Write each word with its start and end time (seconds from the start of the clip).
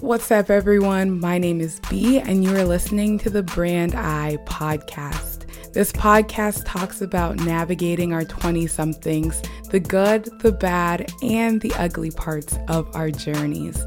What's 0.00 0.30
up, 0.30 0.50
everyone? 0.50 1.20
My 1.20 1.38
name 1.38 1.60
is 1.60 1.80
B, 1.88 2.18
and 2.18 2.42
you 2.42 2.54
are 2.56 2.64
listening 2.64 3.16
to 3.20 3.30
the 3.30 3.44
Brand 3.44 3.94
Eye 3.94 4.38
podcast. 4.44 5.46
This 5.72 5.92
podcast 5.92 6.64
talks 6.66 7.00
about 7.00 7.36
navigating 7.36 8.12
our 8.12 8.24
20 8.24 8.66
somethings, 8.66 9.40
the 9.70 9.78
good, 9.78 10.24
the 10.40 10.50
bad, 10.50 11.10
and 11.22 11.60
the 11.60 11.72
ugly 11.76 12.10
parts 12.10 12.58
of 12.68 12.94
our 12.94 13.10
journeys, 13.10 13.82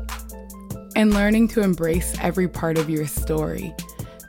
and 0.96 1.14
learning 1.14 1.50
to 1.50 1.62
embrace 1.62 2.16
every 2.22 2.48
part 2.48 2.78
of 2.78 2.90
your 2.90 3.06
story 3.06 3.76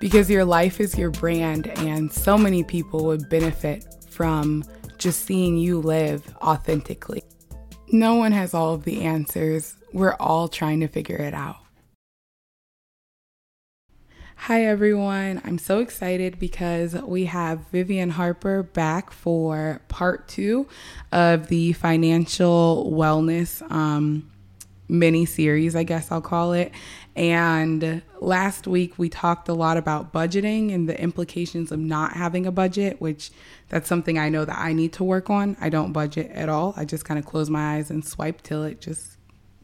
because 0.01 0.29
your 0.29 0.45
life 0.45 0.81
is 0.81 0.99
your 0.99 1.11
brand, 1.11 1.69
and 1.79 2.13
so 2.13 2.37
many 2.37 2.65
people 2.65 3.05
would 3.05 3.29
benefit 3.29 3.87
from 4.11 4.65
just 4.99 5.25
seeing 5.25 5.57
you 5.57 5.81
live 5.81 6.37
authentically. 6.43 7.23
No 7.93 8.17
one 8.17 8.33
has 8.33 8.53
all 8.53 8.75
of 8.75 8.83
the 8.83 9.03
answers. 9.03 9.77
We're 9.93 10.17
all 10.21 10.49
trying 10.49 10.81
to 10.81 10.89
figure 10.89 11.17
it 11.17 11.33
out. 11.33 11.57
Hi, 14.43 14.65
everyone. 14.65 15.43
I'm 15.45 15.59
so 15.59 15.81
excited 15.81 16.39
because 16.39 16.95
we 16.95 17.27
have 17.27 17.59
Vivian 17.71 18.09
Harper 18.09 18.63
back 18.63 19.11
for 19.11 19.83
part 19.89 20.27
two 20.27 20.69
of 21.13 21.49
the 21.49 21.75
financial 21.75 22.91
wellness 22.91 23.69
um, 23.71 24.31
mini 24.89 25.27
series, 25.27 25.77
I 25.77 25.83
guess 25.83 26.11
I'll 26.11 26.23
call 26.23 26.55
it. 26.55 26.73
And 27.15 28.01
last 28.21 28.67
week 28.67 28.97
we 28.97 29.11
talked 29.11 29.51
a 29.51 29.55
lot 29.55 29.77
about 29.77 30.15
budgeting 30.15 30.73
and 30.73 30.89
the 30.89 30.99
implications 30.99 31.71
of 31.71 31.81
not 31.81 32.13
having 32.13 32.47
a 32.47 32.53
budget, 32.53 33.03
which 33.03 33.31
that's 33.69 33.89
something 33.89 34.19
I 34.19 34.31
know 34.31 34.47
that 34.47 34.57
I 34.57 34.73
need 34.73 34.95
to 34.95 35.05
work 35.05 35.29
on. 35.29 35.59
I 35.61 35.69
don't 35.69 35.93
budget 35.93 36.31
at 36.31 36.49
all. 36.49 36.73
I 36.75 36.87
just 36.87 37.05
kind 37.05 37.19
of 37.19 37.27
close 37.27 37.51
my 37.51 37.75
eyes 37.75 37.91
and 37.91 38.03
swipe 38.03 38.41
till 38.43 38.65
it 38.65 38.81
just 38.81 39.18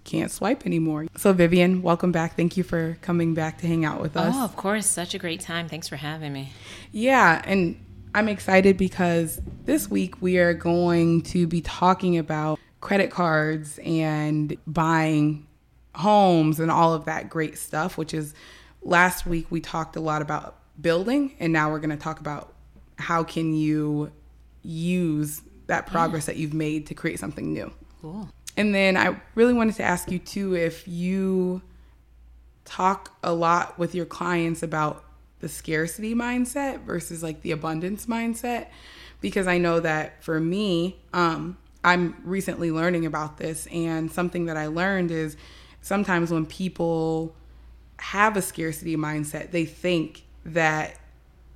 can't 0.04 0.30
swipe 0.30 0.66
anymore. 0.66 1.06
So, 1.16 1.32
Vivian, 1.32 1.82
welcome 1.82 2.12
back. 2.12 2.36
Thank 2.36 2.56
you 2.56 2.62
for 2.62 2.98
coming 3.00 3.34
back 3.34 3.58
to 3.58 3.66
hang 3.66 3.84
out 3.84 4.00
with 4.00 4.16
us. 4.16 4.34
Oh, 4.36 4.44
of 4.44 4.56
course. 4.56 4.86
Such 4.86 5.14
a 5.14 5.18
great 5.18 5.40
time. 5.40 5.68
Thanks 5.68 5.88
for 5.88 5.96
having 5.96 6.32
me. 6.32 6.52
Yeah. 6.92 7.42
And 7.44 7.82
I'm 8.14 8.28
excited 8.28 8.76
because 8.76 9.40
this 9.64 9.90
week 9.90 10.20
we 10.22 10.38
are 10.38 10.54
going 10.54 11.22
to 11.22 11.46
be 11.46 11.60
talking 11.62 12.18
about 12.18 12.60
credit 12.80 13.10
cards 13.10 13.78
and 13.82 14.56
buying 14.66 15.46
homes 15.94 16.60
and 16.60 16.70
all 16.70 16.92
of 16.92 17.06
that 17.06 17.30
great 17.30 17.56
stuff, 17.58 17.96
which 17.96 18.14
is 18.14 18.34
last 18.82 19.26
week 19.26 19.46
we 19.50 19.60
talked 19.60 19.96
a 19.96 20.00
lot 20.00 20.22
about 20.22 20.58
building 20.80 21.34
and 21.40 21.52
now 21.52 21.70
we're 21.70 21.78
going 21.78 21.90
to 21.90 21.96
talk 21.96 22.20
about 22.20 22.52
how 22.98 23.24
can 23.24 23.54
you 23.54 24.12
use 24.62 25.42
that 25.66 25.86
progress 25.86 26.24
yeah. 26.24 26.34
that 26.34 26.36
you've 26.38 26.54
made 26.54 26.86
to 26.86 26.94
create 26.94 27.18
something 27.18 27.52
new. 27.52 27.72
Cool. 28.00 28.28
And 28.56 28.74
then 28.74 28.96
I 28.96 29.20
really 29.34 29.54
wanted 29.54 29.74
to 29.76 29.82
ask 29.82 30.10
you 30.10 30.18
too 30.18 30.54
if 30.54 30.86
you 30.86 31.62
talk 32.64 33.16
a 33.22 33.32
lot 33.32 33.78
with 33.78 33.94
your 33.94 34.06
clients 34.06 34.62
about 34.62 35.04
the 35.40 35.48
scarcity 35.48 36.14
mindset 36.14 36.80
versus 36.84 37.22
like 37.22 37.42
the 37.42 37.50
abundance 37.50 38.06
mindset 38.06 38.68
because 39.20 39.46
I 39.46 39.58
know 39.58 39.80
that 39.80 40.22
for 40.22 40.38
me, 40.38 40.98
um, 41.12 41.56
I'm 41.82 42.16
recently 42.24 42.70
learning 42.70 43.06
about 43.06 43.36
this, 43.36 43.66
and 43.68 44.10
something 44.10 44.46
that 44.46 44.56
I 44.56 44.66
learned 44.66 45.10
is 45.10 45.36
sometimes 45.80 46.30
when 46.30 46.46
people 46.46 47.34
have 47.98 48.36
a 48.36 48.42
scarcity 48.42 48.96
mindset, 48.96 49.50
they 49.50 49.64
think 49.64 50.24
that 50.44 50.98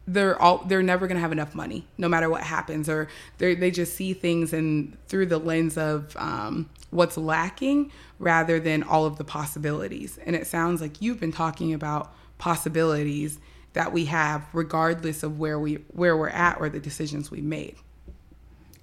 they're 0.06 0.40
all 0.40 0.64
they're 0.64 0.82
never 0.82 1.06
going 1.06 1.16
to 1.16 1.20
have 1.20 1.32
enough 1.32 1.54
money 1.54 1.86
no 1.98 2.08
matter 2.08 2.30
what 2.30 2.42
happens 2.42 2.88
or 2.88 3.08
they 3.36 3.54
they 3.54 3.70
just 3.70 3.94
see 3.94 4.14
things 4.14 4.54
and 4.54 4.96
through 5.06 5.26
the 5.26 5.36
lens 5.36 5.76
of 5.76 6.16
um, 6.16 6.66
what's 6.90 7.16
lacking 7.16 7.90
rather 8.18 8.58
than 8.58 8.82
all 8.82 9.04
of 9.04 9.18
the 9.18 9.24
possibilities 9.24 10.18
and 10.24 10.34
it 10.34 10.46
sounds 10.46 10.80
like 10.80 11.00
you've 11.02 11.20
been 11.20 11.32
talking 11.32 11.74
about 11.74 12.14
possibilities 12.38 13.38
that 13.74 13.92
we 13.92 14.06
have 14.06 14.46
regardless 14.52 15.22
of 15.22 15.38
where 15.38 15.58
we 15.58 15.74
where 15.92 16.16
we're 16.16 16.28
at 16.28 16.58
or 16.60 16.68
the 16.68 16.80
decisions 16.80 17.30
we 17.30 17.40
made 17.40 17.76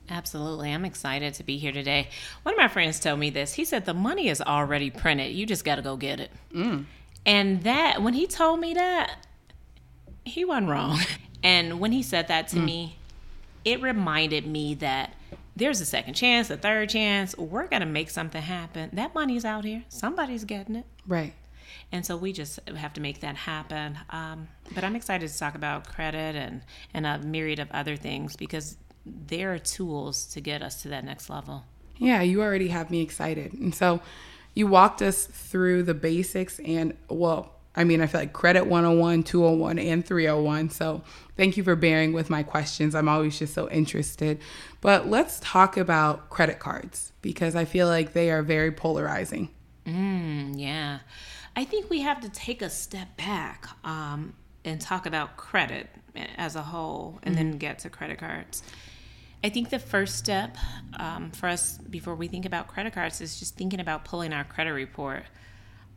Absolutely. 0.10 0.72
I'm 0.72 0.86
excited 0.86 1.34
to 1.36 1.44
be 1.44 1.58
here 1.58 1.72
today. 1.72 2.10
One 2.44 2.54
of 2.54 2.60
my 2.60 2.68
friends 2.68 3.00
told 3.00 3.20
me 3.20 3.32
this. 3.32 3.54
He 3.54 3.66
said, 3.66 3.86
The 3.86 3.94
money 3.94 4.30
is 4.30 4.40
already 4.40 4.92
printed. 4.92 5.34
You 5.34 5.46
just 5.46 5.66
got 5.66 5.78
to 5.78 5.82
go 5.82 5.98
get 5.98 6.20
it. 6.20 6.32
Mm. 6.54 6.86
And 7.26 7.64
that, 7.64 8.04
when 8.04 8.14
he 8.14 8.28
told 8.28 8.60
me 8.60 8.76
that, 8.76 9.26
he 10.24 10.46
wasn't 10.46 10.70
wrong. 10.70 11.00
And 11.44 11.80
when 11.80 11.92
he 11.92 12.02
said 12.02 12.30
that 12.30 12.48
to 12.50 12.56
mm. 12.56 12.66
me, 12.66 12.98
it 13.64 13.80
reminded 13.80 14.48
me 14.48 14.74
that 14.76 15.14
there's 15.56 15.80
a 15.82 15.86
second 15.86 16.16
chance, 16.16 16.50
a 16.50 16.58
third 16.58 16.90
chance. 16.90 17.38
We're 17.38 17.68
going 17.68 17.82
to 17.82 17.86
make 17.86 18.10
something 18.10 18.42
happen. 18.42 18.90
That 18.94 19.16
money's 19.16 19.46
out 19.46 19.64
here. 19.64 19.84
Somebody's 19.90 20.44
getting 20.44 20.76
it. 20.76 20.86
Right. 21.08 21.34
And 21.92 22.06
so 22.06 22.18
we 22.18 22.34
just 22.34 22.60
have 22.70 22.94
to 22.94 23.02
make 23.02 23.22
that 23.22 23.36
happen. 23.36 23.98
Um, 24.10 24.48
but 24.74 24.84
I'm 24.84 24.96
excited 24.96 25.30
to 25.30 25.38
talk 25.38 25.56
about 25.56 25.88
credit 25.88 26.36
and, 26.36 26.62
and 26.94 27.06
a 27.06 27.20
myriad 27.20 27.60
of 27.60 27.72
other 27.72 27.96
things 27.96 28.36
because 28.36 28.78
there 29.06 29.54
are 29.54 29.60
tools 29.60 30.26
to 30.28 30.42
get 30.42 30.62
us 30.62 30.82
to 30.82 30.90
that 30.90 31.06
next 31.06 31.30
level. 31.30 31.64
Yeah, 31.98 32.22
you 32.22 32.42
already 32.42 32.70
have 32.70 32.92
me 32.92 33.02
excited. 33.02 33.54
And 33.54 33.74
so 33.74 34.02
you 34.54 34.68
walked 34.68 35.02
us 35.02 35.26
through 35.26 35.84
the 35.84 35.94
basics 35.94 36.60
and, 36.60 36.98
well, 37.10 37.56
I 37.78 37.84
mean, 37.84 38.02
I 38.02 38.08
feel 38.08 38.22
like 38.22 38.34
credit 38.34 38.68
101, 38.68 39.24
201, 39.24 39.80
and 39.80 40.06
301. 40.06 40.70
So 40.70 41.04
thank 41.36 41.58
you 41.58 41.64
for 41.64 41.76
bearing 41.76 42.14
with 42.14 42.30
my 42.30 42.42
questions. 42.42 42.96
I'm 42.96 43.10
always 43.10 43.38
just 43.38 43.54
so 43.54 43.70
interested. 43.70 44.40
But 44.86 45.10
let's 45.10 45.40
talk 45.40 45.78
about 45.78 46.30
credit 46.30 46.60
cards 46.60 47.12
because 47.24 47.56
I 47.56 47.66
feel 47.66 47.88
like 47.88 48.14
they 48.14 48.30
are 48.30 48.44
very 48.44 48.72
polarizing. 48.72 49.50
Mm, 49.88 50.60
yeah. 50.60 51.00
I 51.56 51.66
think 51.66 51.90
we 51.90 52.02
have 52.02 52.22
to 52.22 52.30
take 52.30 52.62
a 52.62 52.70
step 52.70 53.18
back 53.18 53.68
um, 53.84 54.36
and 54.64 54.80
talk 54.80 55.08
about 55.08 55.38
credit 55.38 55.90
as 56.38 56.56
a 56.56 56.62
whole 56.62 57.18
and 57.24 57.34
mm-hmm. 57.34 57.50
then 57.50 57.58
get 57.58 57.80
to 57.80 57.90
credit 57.90 58.20
cards. 58.20 58.62
I 59.44 59.50
think 59.50 59.72
the 59.72 59.80
first 59.80 60.18
step 60.18 60.56
um, 61.00 61.32
for 61.32 61.50
us 61.50 61.80
before 61.80 62.14
we 62.14 62.28
think 62.28 62.46
about 62.46 62.68
credit 62.68 62.94
cards 62.94 63.22
is 63.22 63.40
just 63.40 63.56
thinking 63.56 63.80
about 63.80 64.06
pulling 64.06 64.34
our 64.34 64.44
credit 64.44 64.74
report. 64.74 65.24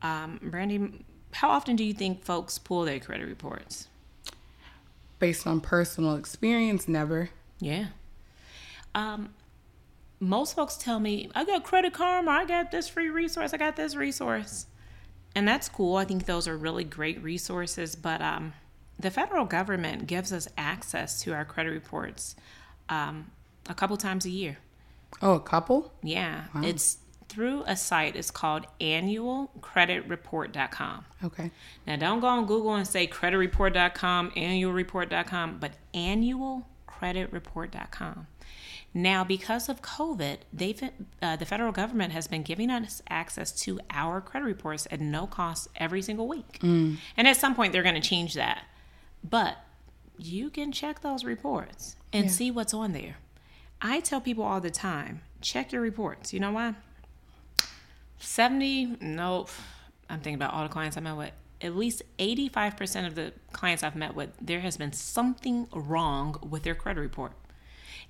Um, 0.00 0.40
Brandy, 0.42 1.04
how 1.32 1.50
often 1.50 1.76
do 1.76 1.84
you 1.84 1.92
think 1.92 2.24
folks 2.24 2.58
pull 2.58 2.86
their 2.86 3.00
credit 3.00 3.26
reports? 3.26 3.88
Based 5.18 5.46
on 5.46 5.60
personal 5.60 6.16
experience, 6.16 6.88
never. 6.88 7.28
Yeah. 7.60 7.88
Um, 8.94 9.30
most 10.20 10.56
folks 10.56 10.76
tell 10.76 10.98
me, 10.98 11.30
I 11.34 11.44
got 11.44 11.64
Credit 11.64 11.92
Karma, 11.92 12.30
I 12.30 12.44
got 12.44 12.70
this 12.70 12.88
free 12.88 13.08
resource, 13.08 13.52
I 13.52 13.56
got 13.56 13.76
this 13.76 13.94
resource. 13.94 14.66
And 15.34 15.46
that's 15.46 15.68
cool. 15.68 15.96
I 15.96 16.04
think 16.04 16.26
those 16.26 16.48
are 16.48 16.56
really 16.56 16.84
great 16.84 17.22
resources. 17.22 17.94
But 17.94 18.22
um, 18.22 18.54
the 18.98 19.10
federal 19.10 19.44
government 19.44 20.06
gives 20.06 20.32
us 20.32 20.48
access 20.56 21.22
to 21.22 21.32
our 21.32 21.44
credit 21.44 21.70
reports 21.70 22.34
um, 22.88 23.30
a 23.68 23.74
couple 23.74 23.96
times 23.96 24.24
a 24.24 24.30
year. 24.30 24.58
Oh, 25.22 25.34
a 25.34 25.40
couple? 25.40 25.92
Yeah. 26.02 26.44
Wow. 26.54 26.62
It's 26.64 26.98
through 27.28 27.62
a 27.66 27.76
site. 27.76 28.16
It's 28.16 28.30
called 28.30 28.66
annualcreditreport.com. 28.80 31.04
Okay. 31.24 31.50
Now, 31.86 31.96
don't 31.96 32.20
go 32.20 32.26
on 32.26 32.46
Google 32.46 32.74
and 32.74 32.86
say 32.86 33.06
creditreport.com, 33.06 34.32
annualreport.com, 34.32 35.58
but 35.58 35.72
annualcreditreport.com. 35.94 38.26
Now, 38.94 39.22
because 39.22 39.68
of 39.68 39.82
COVID, 39.82 40.38
they've 40.52 40.82
uh, 41.20 41.36
the 41.36 41.44
federal 41.44 41.72
government 41.72 42.12
has 42.12 42.26
been 42.26 42.42
giving 42.42 42.70
us 42.70 43.02
access 43.08 43.52
to 43.60 43.78
our 43.90 44.20
credit 44.20 44.46
reports 44.46 44.88
at 44.90 45.00
no 45.00 45.26
cost 45.26 45.68
every 45.76 46.02
single 46.02 46.26
week. 46.26 46.58
Mm. 46.60 46.96
And 47.16 47.28
at 47.28 47.36
some 47.36 47.54
point, 47.54 47.72
they're 47.72 47.82
going 47.82 47.94
to 47.94 48.00
change 48.00 48.34
that. 48.34 48.64
But 49.22 49.58
you 50.16 50.50
can 50.50 50.72
check 50.72 51.00
those 51.00 51.24
reports 51.24 51.96
and 52.12 52.26
yeah. 52.26 52.30
see 52.30 52.50
what's 52.50 52.74
on 52.74 52.92
there. 52.92 53.16
I 53.80 54.00
tell 54.00 54.20
people 54.20 54.42
all 54.42 54.60
the 54.60 54.70
time 54.70 55.20
check 55.40 55.72
your 55.72 55.82
reports. 55.82 56.32
You 56.32 56.40
know 56.40 56.52
why? 56.52 56.74
70, 58.18 58.96
nope. 59.00 59.50
I'm 60.10 60.18
thinking 60.18 60.34
about 60.34 60.52
all 60.52 60.62
the 60.64 60.68
clients 60.68 60.96
I 60.96 61.00
met 61.00 61.16
with. 61.16 61.30
At 61.60 61.76
least 61.76 62.02
85% 62.18 63.06
of 63.06 63.14
the 63.14 63.32
clients 63.52 63.82
I've 63.82 63.96
met 63.96 64.14
with, 64.14 64.30
there 64.40 64.60
has 64.60 64.76
been 64.76 64.92
something 64.92 65.68
wrong 65.72 66.36
with 66.48 66.62
their 66.62 66.74
credit 66.74 67.00
report. 67.00 67.32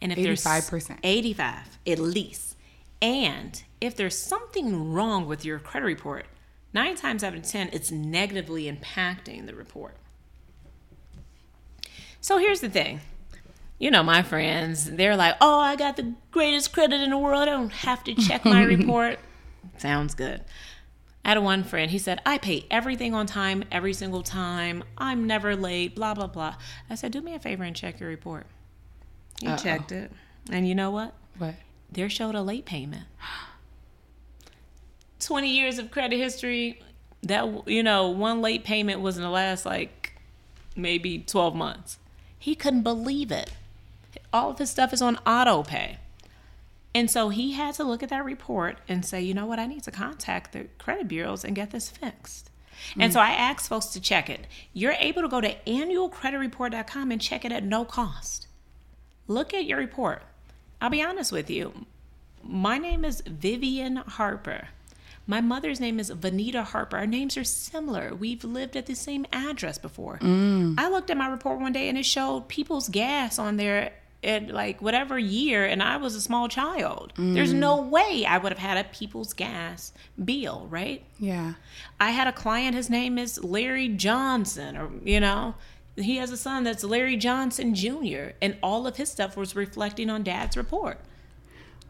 And 0.01 0.13
if 0.13 0.19
85%. 0.19 0.71
there's 0.71 0.91
85 1.03 1.79
at 1.87 1.99
least. 1.99 2.57
And 3.01 3.63
if 3.81 3.97
there's 3.97 4.17
something 4.17 4.93
wrong 4.93 5.27
with 5.27 5.45
your 5.45 5.59
credit 5.59 5.87
report, 5.87 6.27
nine 6.73 6.97
times 6.97 7.23
out 7.23 7.35
of 7.35 7.43
10, 7.43 7.71
it's 7.73 7.91
negatively 7.91 8.71
impacting 8.71 9.47
the 9.47 9.55
report. 9.55 9.97
So 12.21 12.39
here's 12.39 12.61
the 12.61 12.69
thing 12.69 13.01
you 13.79 13.93
know, 13.93 14.03
my 14.03 14.23
friends, 14.23 14.91
they're 14.91 15.17
like, 15.17 15.37
oh, 15.41 15.61
I 15.61 15.77
got 15.77 15.97
the 15.97 16.15
greatest 16.33 16.73
credit 16.73 17.01
in 17.01 17.11
the 17.11 17.19
world. 17.19 17.41
I 17.41 17.45
don't 17.45 17.73
have 17.73 18.03
to 18.05 18.15
check 18.15 18.45
my 18.45 18.63
report. 18.65 19.21
Sounds 19.77 20.15
good. 20.15 20.43
I 21.25 21.31
had 21.31 21.39
one 21.39 21.63
friend, 21.63 21.91
he 21.91 21.99
said, 21.99 22.21
I 22.25 22.39
pay 22.39 22.65
everything 22.71 23.15
on 23.15 23.27
time 23.27 23.63
every 23.71 23.93
single 23.93 24.23
time. 24.23 24.83
I'm 24.97 25.27
never 25.27 25.55
late, 25.55 25.95
blah, 25.95 26.15
blah, 26.15 26.27
blah. 26.27 26.57
I 26.89 26.95
said, 26.95 27.13
do 27.13 27.21
me 27.21 27.35
a 27.35 27.39
favor 27.39 27.65
and 27.65 27.77
check 27.77 28.01
your 28.01 28.09
report. 28.09 28.47
He 29.41 29.47
Uh-oh. 29.47 29.57
checked 29.57 29.93
it. 29.93 30.13
And 30.51 30.69
you 30.69 30.75
know 30.75 30.91
what? 30.91 31.15
What? 31.39 31.55
There 31.91 32.11
showed 32.11 32.35
a 32.35 32.43
late 32.43 32.65
payment. 32.65 33.05
20 35.21 35.49
years 35.49 35.79
of 35.79 35.91
credit 35.91 36.17
history, 36.17 36.81
that 37.23 37.69
you 37.69 37.83
know 37.83 38.09
one 38.09 38.41
late 38.41 38.65
payment 38.65 39.01
was 39.01 39.17
in 39.17 39.23
the 39.23 39.31
last 39.31 39.67
like 39.67 40.15
maybe 40.77 41.19
12 41.19 41.55
months 41.55 41.99
he 42.39 42.55
couldn't 42.55 42.83
believe 42.83 43.33
it 43.33 43.53
all 44.33 44.51
of 44.51 44.59
his 44.59 44.71
stuff 44.71 44.93
is 44.93 45.03
on 45.03 45.17
auto 45.27 45.63
pay 45.63 45.99
and 46.95 47.11
so 47.11 47.29
he 47.29 47.53
had 47.53 47.75
to 47.75 47.85
look 47.85 48.03
at 48.03 48.09
that 48.09 48.25
report 48.25 48.79
and 48.89 49.05
say 49.05 49.21
you 49.21 49.35
know 49.35 49.47
what 49.47 49.59
i 49.59 49.67
need 49.67 49.83
to 49.83 49.91
contact 49.91 50.53
the 50.53 50.65
credit 50.79 51.09
bureaus 51.09 51.45
and 51.45 51.57
get 51.57 51.71
this 51.71 51.89
fixed 51.89 52.51
and 52.97 53.11
mm. 53.11 53.15
so 53.15 53.21
i 53.21 53.31
asked 53.31 53.69
folks 53.69 53.87
to 53.87 54.01
check 54.01 54.31
it 54.31 54.47
you're 54.73 54.93
able 54.93 55.23
to 55.23 55.29
go 55.29 55.41
to 55.41 55.55
annualcreditreport.com 55.67 57.11
and 57.11 57.21
check 57.21 57.45
it 57.45 57.51
at 57.51 57.65
no 57.65 57.85
cost 57.85 58.47
look 59.29 59.55
at 59.55 59.65
your 59.65 59.79
report 59.79 60.23
i'll 60.81 60.91
be 60.91 61.03
honest 61.03 61.31
with 61.31 61.49
you 61.49 61.87
my 62.43 62.79
name 62.79 63.05
is 63.05 63.23
vivian 63.23 63.97
harper 63.97 64.69
my 65.29 65.43
mother's 65.43 65.79
name 65.79 66.01
is 66.01 66.11
Vanita 66.11 66.65
Harper. 66.65 66.97
Our 66.97 67.07
names 67.07 67.37
are 67.37 67.45
similar. 67.45 68.15
We've 68.15 68.43
lived 68.43 68.77
at 68.77 68.87
the 68.87 68.95
same 68.95 69.27
address 69.31 69.77
before. 69.77 70.19
Mm. 70.23 70.77
I 70.79 70.89
looked 70.89 71.11
at 71.11 71.19
my 71.19 71.29
report 71.29 71.61
one 71.61 71.75
day 71.75 71.91
and 71.91 71.99
it 71.99 72.07
showed 72.07 72.49
people's 72.49 72.89
gas 72.89 73.39
on 73.39 73.59
there 73.59 73.93
at 74.25 74.49
like 74.49 74.81
whatever 74.83 75.19
year, 75.19 75.67
and 75.67 75.83
I 75.83 75.99
was 75.99 76.15
a 76.15 76.21
small 76.21 76.49
child. 76.49 77.13
There's 77.17 77.53
mm. 77.53 77.59
no 77.59 77.83
way 77.83 78.25
I 78.27 78.39
would 78.39 78.51
have 78.53 78.59
had 78.59 78.79
a 78.79 78.89
people's 78.89 79.35
gas 79.35 79.93
bill, 80.23 80.67
right? 80.71 81.05
Yeah. 81.19 81.55
I 82.01 82.11
had 82.11 82.27
a 82.27 82.33
client, 82.33 82.75
his 82.75 82.91
name 82.91 83.19
is 83.19 83.43
Larry 83.45 83.89
Johnson, 83.89 84.77
or, 84.77 84.91
you 85.05 85.21
know, 85.21 85.55
he 85.99 86.17
has 86.17 86.31
a 86.31 86.37
son 86.37 86.65
that's 86.65 86.85
Larry 86.85 87.17
Johnson 87.17 87.75
Jr., 87.75 88.31
and 88.41 88.57
all 88.63 88.87
of 88.87 88.97
his 88.97 89.11
stuff 89.11 89.37
was 89.37 89.55
reflecting 89.57 90.09
on 90.11 90.23
dad's 90.23 90.57
report. 90.57 91.01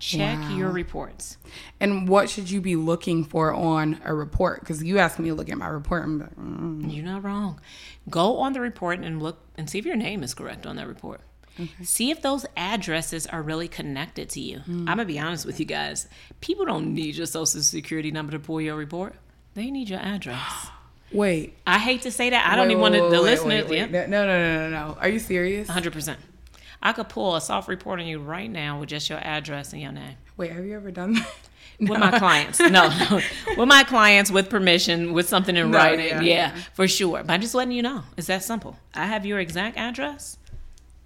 Check 0.00 0.38
Wow. 0.38 0.56
your 0.56 0.70
reports. 0.70 1.38
And 1.80 2.08
what 2.08 2.30
should 2.30 2.48
you 2.50 2.60
be 2.60 2.76
looking 2.76 3.24
for 3.24 3.52
on 3.52 4.00
a 4.04 4.14
report? 4.14 4.60
Because 4.60 4.80
you 4.82 4.98
asked 4.98 5.18
me 5.18 5.28
to 5.30 5.34
look 5.34 5.48
at 5.48 5.58
my 5.58 5.66
report. 5.66 6.04
I'm 6.04 6.18
like, 6.20 6.36
mm. 6.36 6.94
You're 6.94 7.04
not 7.04 7.24
wrong. 7.24 7.60
Go 8.08 8.38
on 8.38 8.52
the 8.52 8.60
report 8.60 9.00
and 9.00 9.20
look 9.20 9.38
and 9.56 9.68
see 9.68 9.78
if 9.78 9.84
your 9.84 9.96
name 9.96 10.22
is 10.22 10.34
correct 10.34 10.66
on 10.66 10.76
that 10.76 10.86
report. 10.86 11.20
See 11.82 12.12
if 12.12 12.22
those 12.22 12.46
addresses 12.56 13.26
are 13.26 13.42
really 13.42 13.66
connected 13.66 14.28
to 14.30 14.40
you. 14.40 14.60
I'm 14.68 14.84
gonna 14.84 15.04
be 15.04 15.18
honest 15.18 15.44
with 15.44 15.58
you 15.58 15.66
guys. 15.66 16.06
People 16.40 16.64
don't 16.64 16.94
need 16.94 17.16
your 17.16 17.26
social 17.26 17.60
security 17.62 18.12
number 18.12 18.30
to 18.30 18.38
pull 18.38 18.60
your 18.60 18.76
report. 18.76 19.16
They 19.54 19.72
need 19.72 19.88
your 19.88 19.98
address. 19.98 20.68
Wait. 21.12 21.56
I 21.66 21.78
hate 21.78 22.02
to 22.02 22.10
say 22.10 22.30
that. 22.30 22.46
I 22.50 22.56
don't 22.56 22.66
Wait, 22.68 22.72
even 22.72 22.80
want 22.82 22.94
to, 22.94 23.02
the 23.02 23.08
wait, 23.10 23.20
listeners. 23.20 23.64
wait, 23.68 23.70
wait. 23.70 23.90
yeah. 23.90 24.06
No, 24.06 24.26
no, 24.26 24.38
no, 24.38 24.70
no, 24.70 24.88
no. 24.88 24.98
Are 25.00 25.08
you 25.08 25.18
serious? 25.18 25.68
100%. 25.68 26.16
I 26.82 26.92
could 26.92 27.08
pull 27.08 27.34
a 27.34 27.40
soft 27.40 27.68
report 27.68 27.98
on 28.00 28.06
you 28.06 28.20
right 28.20 28.50
now 28.50 28.78
with 28.80 28.88
just 28.90 29.08
your 29.10 29.18
address 29.18 29.72
and 29.72 29.82
your 29.82 29.92
name. 29.92 30.16
Wait, 30.36 30.52
have 30.52 30.64
you 30.64 30.76
ever 30.76 30.90
done 30.90 31.14
that? 31.14 31.26
With 31.80 31.98
my 32.00 32.18
clients. 32.18 32.58
No, 32.58 32.68
no. 32.88 33.20
With 33.56 33.68
my 33.68 33.84
clients 33.84 34.32
with 34.32 34.50
permission, 34.50 35.12
with 35.12 35.28
something 35.28 35.56
in 35.56 35.70
No, 35.70 35.78
writing. 35.78 36.08
yeah. 36.08 36.20
Yeah, 36.22 36.56
for 36.74 36.88
sure. 36.88 37.22
But 37.22 37.32
I'm 37.34 37.40
just 37.40 37.54
letting 37.54 37.70
you 37.72 37.82
know. 37.82 38.02
It's 38.16 38.26
that 38.26 38.42
simple. 38.42 38.76
I 38.94 39.06
have 39.06 39.24
your 39.24 39.38
exact 39.38 39.76
address. 39.76 40.38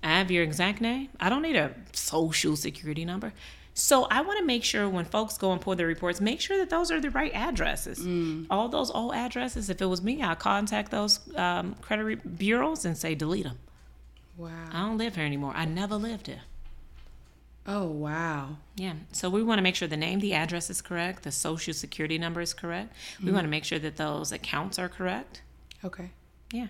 I 0.03 0.17
have 0.19 0.31
your 0.31 0.43
exact 0.43 0.81
name. 0.81 1.11
I 1.21 1.29
don't 1.29 1.43
need 1.43 1.57
a 1.57 1.75
social 1.93 2.57
security 2.57 3.05
number. 3.05 3.35
So 3.75 4.05
I 4.11 4.21
want 4.21 4.39
to 4.39 4.45
make 4.45 4.65
sure 4.65 4.89
when 4.89 5.05
folks 5.07 5.39
go 5.39 5.53
and 5.53 5.61
pull 5.61 5.77
their 5.77 5.87
reports, 5.87 6.21
make 6.21 6.41
sure 6.41 6.59
that 6.59 6.69
those 6.69 6.91
are 6.91 7.01
the 7.01 7.11
right 7.11 7.33
addresses. 7.35 8.01
Mm. 8.01 8.47
All 8.51 8.69
those 8.69 8.91
old 8.91 9.15
addresses, 9.15 9.71
if 9.71 9.81
it 9.81 9.87
was 9.87 10.03
me, 10.03 10.23
I'd 10.23 10.39
contact 10.39 10.91
those 10.91 11.21
um, 11.37 11.75
credit 11.81 12.05
re- 12.05 12.15
bureaus 12.17 12.85
and 12.85 12.97
say 12.97 13.15
delete 13.15 13.45
them. 13.45 13.59
Wow. 14.37 14.51
I 14.73 14.81
don't 14.83 14.99
live 14.99 15.15
here 15.17 15.25
anymore. 15.25 15.53
I 15.57 15.65
never 15.65 15.97
lived 15.97 16.27
here. 16.27 16.43
Oh, 17.67 17.87
wow. 17.87 18.57
Yeah. 18.77 18.95
So 19.13 19.31
we 19.31 19.43
want 19.43 19.59
to 19.59 19.63
make 19.63 19.77
sure 19.77 19.87
the 19.87 19.97
name, 19.97 20.19
the 20.21 20.35
address 20.35 20.69
is 20.69 20.83
correct, 20.83 21.23
the 21.23 21.31
social 21.31 21.73
security 21.73 22.19
number 22.19 22.41
is 22.41 22.53
correct. 22.53 22.93
We 23.23 23.31
want 23.31 23.45
to 23.45 23.51
make 23.51 23.65
sure 23.65 23.79
that 23.79 23.97
those 23.97 24.33
accounts 24.33 24.79
are 24.79 24.89
correct. 24.89 25.43
Okay. 25.85 26.11
Yeah. 26.53 26.69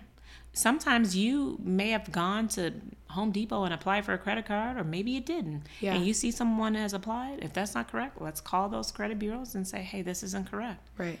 Sometimes 0.53 1.15
you 1.15 1.57
may 1.63 1.89
have 1.89 2.11
gone 2.11 2.47
to 2.49 2.73
Home 3.09 3.31
Depot 3.31 3.63
and 3.63 3.73
applied 3.73 4.05
for 4.05 4.13
a 4.13 4.17
credit 4.17 4.45
card, 4.45 4.77
or 4.77 4.83
maybe 4.83 5.11
you 5.11 5.21
didn't. 5.21 5.63
Yeah. 5.81 5.95
And 5.95 6.05
you 6.05 6.13
see 6.13 6.29
someone 6.29 6.75
has 6.75 6.93
applied. 6.93 7.39
If 7.41 7.53
that's 7.53 7.73
not 7.73 7.91
correct, 7.91 8.21
let's 8.21 8.39
call 8.39 8.69
those 8.69 8.91
credit 8.91 9.17
bureaus 9.17 9.55
and 9.55 9.67
say, 9.67 9.81
hey, 9.81 10.03
this 10.03 10.21
isn't 10.21 10.49
correct. 10.49 10.89
Right. 10.97 11.19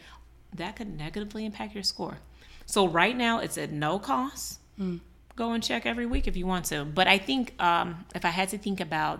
That 0.53 0.75
could 0.75 0.95
negatively 0.97 1.45
impact 1.45 1.73
your 1.73 1.83
score. 1.83 2.17
So 2.67 2.87
right 2.87 3.17
now, 3.17 3.39
it's 3.39 3.57
at 3.57 3.71
no 3.71 3.99
cost. 3.99 4.59
Go 5.35 5.51
and 5.53 5.63
check 5.63 5.85
every 5.87 6.05
week 6.05 6.27
if 6.27 6.37
you 6.37 6.45
want 6.45 6.65
to. 6.65 6.85
But 6.85 7.07
I 7.07 7.17
think 7.17 7.59
um, 7.61 8.05
if 8.13 8.25
I 8.25 8.29
had 8.29 8.49
to 8.49 8.57
think 8.57 8.79
about 8.79 9.19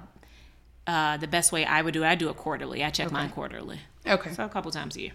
uh, 0.85 1.17
the 1.17 1.27
best 1.27 1.51
way 1.51 1.65
I 1.65 1.81
would 1.81 1.93
do 1.93 2.03
it, 2.03 2.07
I 2.07 2.15
do 2.15 2.29
it 2.29 2.37
quarterly. 2.37 2.83
I 2.83 2.91
check 2.91 3.11
mine 3.11 3.29
quarterly. 3.29 3.79
Okay. 4.05 4.31
So 4.33 4.45
a 4.45 4.49
couple 4.49 4.69
times 4.69 4.95
a 4.95 5.01
year. 5.01 5.11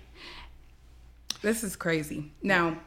This 1.41 1.63
is 1.63 1.77
crazy. 1.77 2.33
Now, 2.43 2.79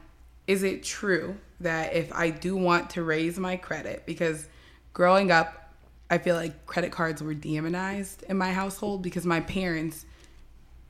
is 0.45 0.63
it 0.63 0.83
true 0.83 1.37
that 1.61 1.93
if 1.93 2.13
I 2.13 2.29
do 2.29 2.55
want 2.55 2.91
to 2.91 3.03
raise 3.03 3.37
my 3.39 3.57
credit, 3.57 4.03
because 4.05 4.47
growing 4.93 5.31
up, 5.31 5.73
I 6.09 6.17
feel 6.17 6.35
like 6.35 6.65
credit 6.65 6.91
cards 6.91 7.23
were 7.23 7.33
demonized 7.33 8.23
in 8.23 8.37
my 8.37 8.51
household 8.51 9.01
because 9.01 9.25
my 9.25 9.39
parents 9.39 10.05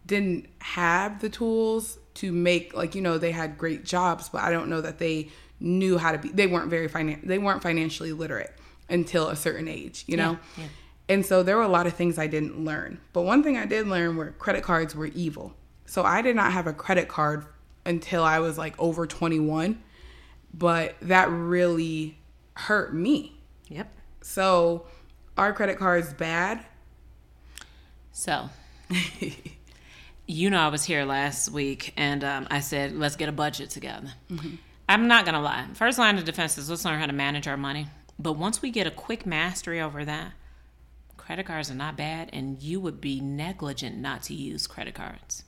didn't 0.06 0.48
have 0.60 1.22
the 1.22 1.30
tools 1.30 2.00
to 2.16 2.32
make 2.32 2.74
like 2.74 2.96
you 2.96 3.02
know 3.02 3.18
they 3.18 3.32
had 3.32 3.58
great 3.58 3.86
jobs 3.86 4.30
but 4.30 4.42
i 4.42 4.52
don't 4.52 4.68
know 4.70 4.82
that 4.82 5.00
they 5.00 5.30
knew 5.60 5.98
how 5.98 6.12
to 6.12 6.18
be 6.18 6.30
they 6.30 6.48
weren't 6.48 6.70
very 6.70 6.90
finan- 6.90 7.26
they 7.26 7.38
weren't 7.38 7.62
financially 7.62 8.12
literate 8.12 8.54
until 8.90 9.30
a 9.30 9.36
certain 9.36 9.68
age 9.68 10.04
you 10.08 10.18
know? 10.18 10.38
yeah. 10.58 10.66
and 11.08 11.26
so 11.26 11.44
there 11.44 11.56
were 11.56 11.64
a 11.64 11.68
lot 11.68 11.88
of 11.88 11.94
things 11.94 12.18
i 12.18 12.28
didn't 12.28 12.64
learn. 12.64 13.00
But 13.14 13.22
one 13.22 13.44
thing 13.44 13.58
i 13.58 13.66
did 13.66 13.88
learn 13.88 14.18
were 14.18 14.32
credit 14.32 14.64
cards 14.64 14.96
were 14.96 15.08
evil. 15.08 15.54
So 15.86 16.04
i 16.04 16.22
did 16.22 16.36
not 16.36 16.52
have 16.52 16.68
a 16.68 16.74
credit 16.74 17.08
card 17.08 17.46
until 17.86 18.24
i 18.24 18.40
was 18.40 18.58
like 18.58 18.76
over 18.80 19.06
21 19.06 19.82
but 20.53 20.95
that 21.01 21.30
really 21.30 22.18
hurt 22.56 22.94
me 22.94 23.39
Yep. 23.69 23.92
so 24.21 24.86
are 25.38 25.53
credit 25.53 25.77
cards 25.77 26.13
bad 26.13 26.65
So, 28.12 28.50
you 30.27 30.50
know, 30.50 30.59
I 30.59 30.68
was 30.68 30.83
here 30.83 31.06
last 31.06 31.50
week 31.51 31.94
and 31.98 32.24
um, 32.24 32.48
I 32.51 32.59
said, 32.59 32.94
let's 32.94 33.15
get 33.15 33.30
a 33.30 33.31
budget 33.31 33.69
together. 33.69 34.12
I'm 34.89 35.07
not 35.07 35.24
going 35.25 35.36
to 35.36 35.42
lie. 35.42 35.65
First 35.74 35.98
line 35.98 36.18
of 36.18 36.25
defense 36.25 36.57
is 36.57 36.69
let's 36.69 36.83
learn 36.86 37.00
how 37.00 37.06
to 37.07 37.13
manage 37.13 37.48
our 37.48 37.57
money. 37.57 37.88
But 38.19 38.33
once 38.33 38.62
we 38.62 38.69
get 38.69 38.86
a 38.86 38.92
quick 38.92 39.25
mastery 39.25 39.80
over 39.81 40.03
that, 40.06 40.33
credit 41.18 41.45
cards 41.45 41.71
are 41.71 41.75
not 41.75 41.95
bad, 41.98 42.30
and 42.33 42.62
you 42.62 42.80
would 42.81 43.00
be 43.01 43.19
negligent 43.21 43.98
not 43.98 44.24
to 44.24 44.33
use 44.33 44.68
credit 44.68 44.94
cards. 44.94 45.44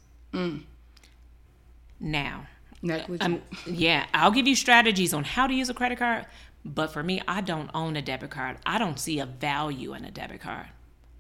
Now, 2.00 2.48
negligent 2.84 3.24
um, 3.24 3.42
yeah, 3.66 4.06
I'll 4.14 4.32
give 4.32 4.48
you 4.48 4.56
strategies 4.56 5.14
on 5.14 5.24
how 5.24 5.48
to 5.48 5.54
use 5.54 5.70
a 5.70 5.74
credit 5.74 5.98
card. 5.98 6.26
But 6.66 6.94
for 6.94 7.04
me, 7.04 7.22
I 7.28 7.42
don't 7.42 7.70
own 7.74 7.96
a 7.96 8.02
debit 8.02 8.30
card. 8.30 8.58
I 8.66 8.78
don't 8.78 9.00
see 9.00 9.20
a 9.20 9.26
value 9.26 9.94
in 9.94 10.06
a 10.06 10.12
debit 10.12 10.42
card. 10.42 10.68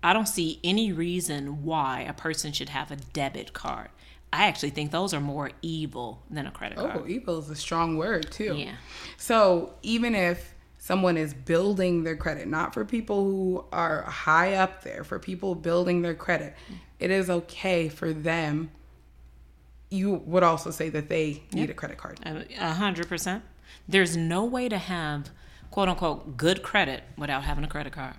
I 0.01 0.13
don't 0.13 0.27
see 0.27 0.59
any 0.63 0.91
reason 0.91 1.63
why 1.63 2.01
a 2.01 2.13
person 2.13 2.51
should 2.51 2.69
have 2.69 2.91
a 2.91 2.97
debit 2.97 3.53
card. 3.53 3.89
I 4.33 4.47
actually 4.47 4.71
think 4.71 4.91
those 4.91 5.13
are 5.13 5.21
more 5.21 5.51
evil 5.61 6.23
than 6.29 6.47
a 6.47 6.51
credit 6.51 6.79
oh 6.79 6.87
card. 6.87 7.09
evil 7.09 7.39
is 7.39 7.49
a 7.49 7.55
strong 7.55 7.97
word 7.97 8.31
too 8.31 8.55
Yeah. 8.57 8.75
So 9.17 9.75
even 9.83 10.15
if 10.15 10.55
someone 10.79 11.17
is 11.17 11.33
building 11.33 12.03
their 12.03 12.17
credit, 12.17 12.47
not 12.47 12.73
for 12.73 12.83
people 12.83 13.23
who 13.23 13.63
are 13.71 14.01
high 14.01 14.55
up 14.55 14.83
there, 14.83 15.03
for 15.03 15.19
people 15.19 15.55
building 15.55 16.01
their 16.01 16.15
credit, 16.15 16.55
it 16.99 17.11
is 17.11 17.29
okay 17.29 17.87
for 17.89 18.11
them. 18.11 18.71
You 19.93 20.13
would 20.25 20.41
also 20.41 20.71
say 20.71 20.89
that 20.89 21.07
they 21.07 21.43
need 21.53 21.69
a 21.69 21.73
credit 21.75 21.99
card. 21.99 22.19
A 22.25 22.73
hundred 22.73 23.07
percent. 23.07 23.43
There's 23.87 24.17
no 24.17 24.43
way 24.43 24.67
to 24.67 24.79
have 24.79 25.29
quote 25.69 25.87
unquote 25.87 26.35
good 26.35 26.63
credit 26.63 27.03
without 27.15 27.43
having 27.43 27.63
a 27.63 27.67
credit 27.67 27.93
card. 27.93 28.15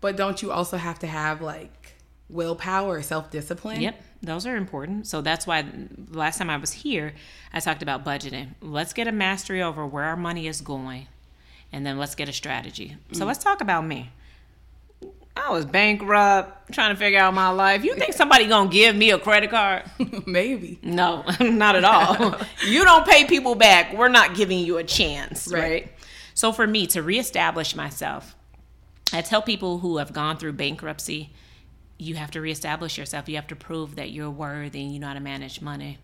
But 0.00 0.16
don't 0.16 0.40
you 0.40 0.50
also 0.50 0.78
have 0.78 0.98
to 1.00 1.06
have 1.06 1.42
like 1.42 1.96
willpower 2.30 3.02
self 3.02 3.30
discipline? 3.30 3.82
Yep, 3.82 4.02
those 4.22 4.46
are 4.46 4.56
important. 4.56 5.06
So 5.06 5.20
that's 5.20 5.46
why 5.46 5.66
last 6.10 6.38
time 6.38 6.48
I 6.48 6.56
was 6.56 6.72
here, 6.72 7.12
I 7.52 7.60
talked 7.60 7.82
about 7.82 8.02
budgeting. 8.02 8.54
Let's 8.62 8.94
get 8.94 9.08
a 9.08 9.12
mastery 9.12 9.62
over 9.62 9.86
where 9.86 10.04
our 10.04 10.16
money 10.16 10.46
is 10.46 10.62
going, 10.62 11.06
and 11.70 11.84
then 11.84 11.98
let's 11.98 12.14
get 12.14 12.30
a 12.30 12.32
strategy. 12.32 12.96
So 13.12 13.24
mm. 13.24 13.26
let's 13.26 13.44
talk 13.44 13.60
about 13.60 13.84
me. 13.84 14.10
I 15.38 15.50
was 15.50 15.64
bankrupt, 15.64 16.72
trying 16.72 16.94
to 16.94 16.98
figure 16.98 17.20
out 17.20 17.32
my 17.32 17.48
life. 17.50 17.84
You 17.84 17.94
think 17.94 18.12
somebody 18.12 18.46
gonna 18.46 18.68
give 18.70 18.94
me 18.96 19.10
a 19.12 19.18
credit 19.18 19.50
card? 19.50 19.84
Maybe. 20.26 20.78
No, 20.82 21.24
not 21.40 21.76
at 21.76 21.84
all. 21.84 22.36
you 22.66 22.84
don't 22.84 23.06
pay 23.06 23.24
people 23.24 23.54
back. 23.54 23.94
We're 23.96 24.08
not 24.08 24.34
giving 24.34 24.58
you 24.58 24.78
a 24.78 24.84
chance, 24.84 25.48
Right. 25.50 25.60
right? 25.62 25.92
So 26.34 26.52
for 26.52 26.66
me 26.66 26.86
to 26.88 27.02
reestablish 27.02 27.74
myself, 27.74 28.34
I 29.12 29.22
tell 29.22 29.40
people 29.42 29.78
who 29.78 29.98
have 29.98 30.12
gone 30.12 30.36
through 30.36 30.52
bankruptcy, 30.52 31.30
you 31.98 32.16
have 32.16 32.30
to 32.32 32.40
reestablish 32.40 32.98
yourself. 32.98 33.28
You 33.28 33.36
have 33.36 33.46
to 33.48 33.56
prove 33.56 33.96
that 33.96 34.10
you're 34.10 34.30
worthy 34.30 34.82
and 34.82 34.92
you 34.92 35.00
know 35.00 35.08
how 35.08 35.14
to 35.14 35.20
manage 35.20 35.60
money. 35.60 35.98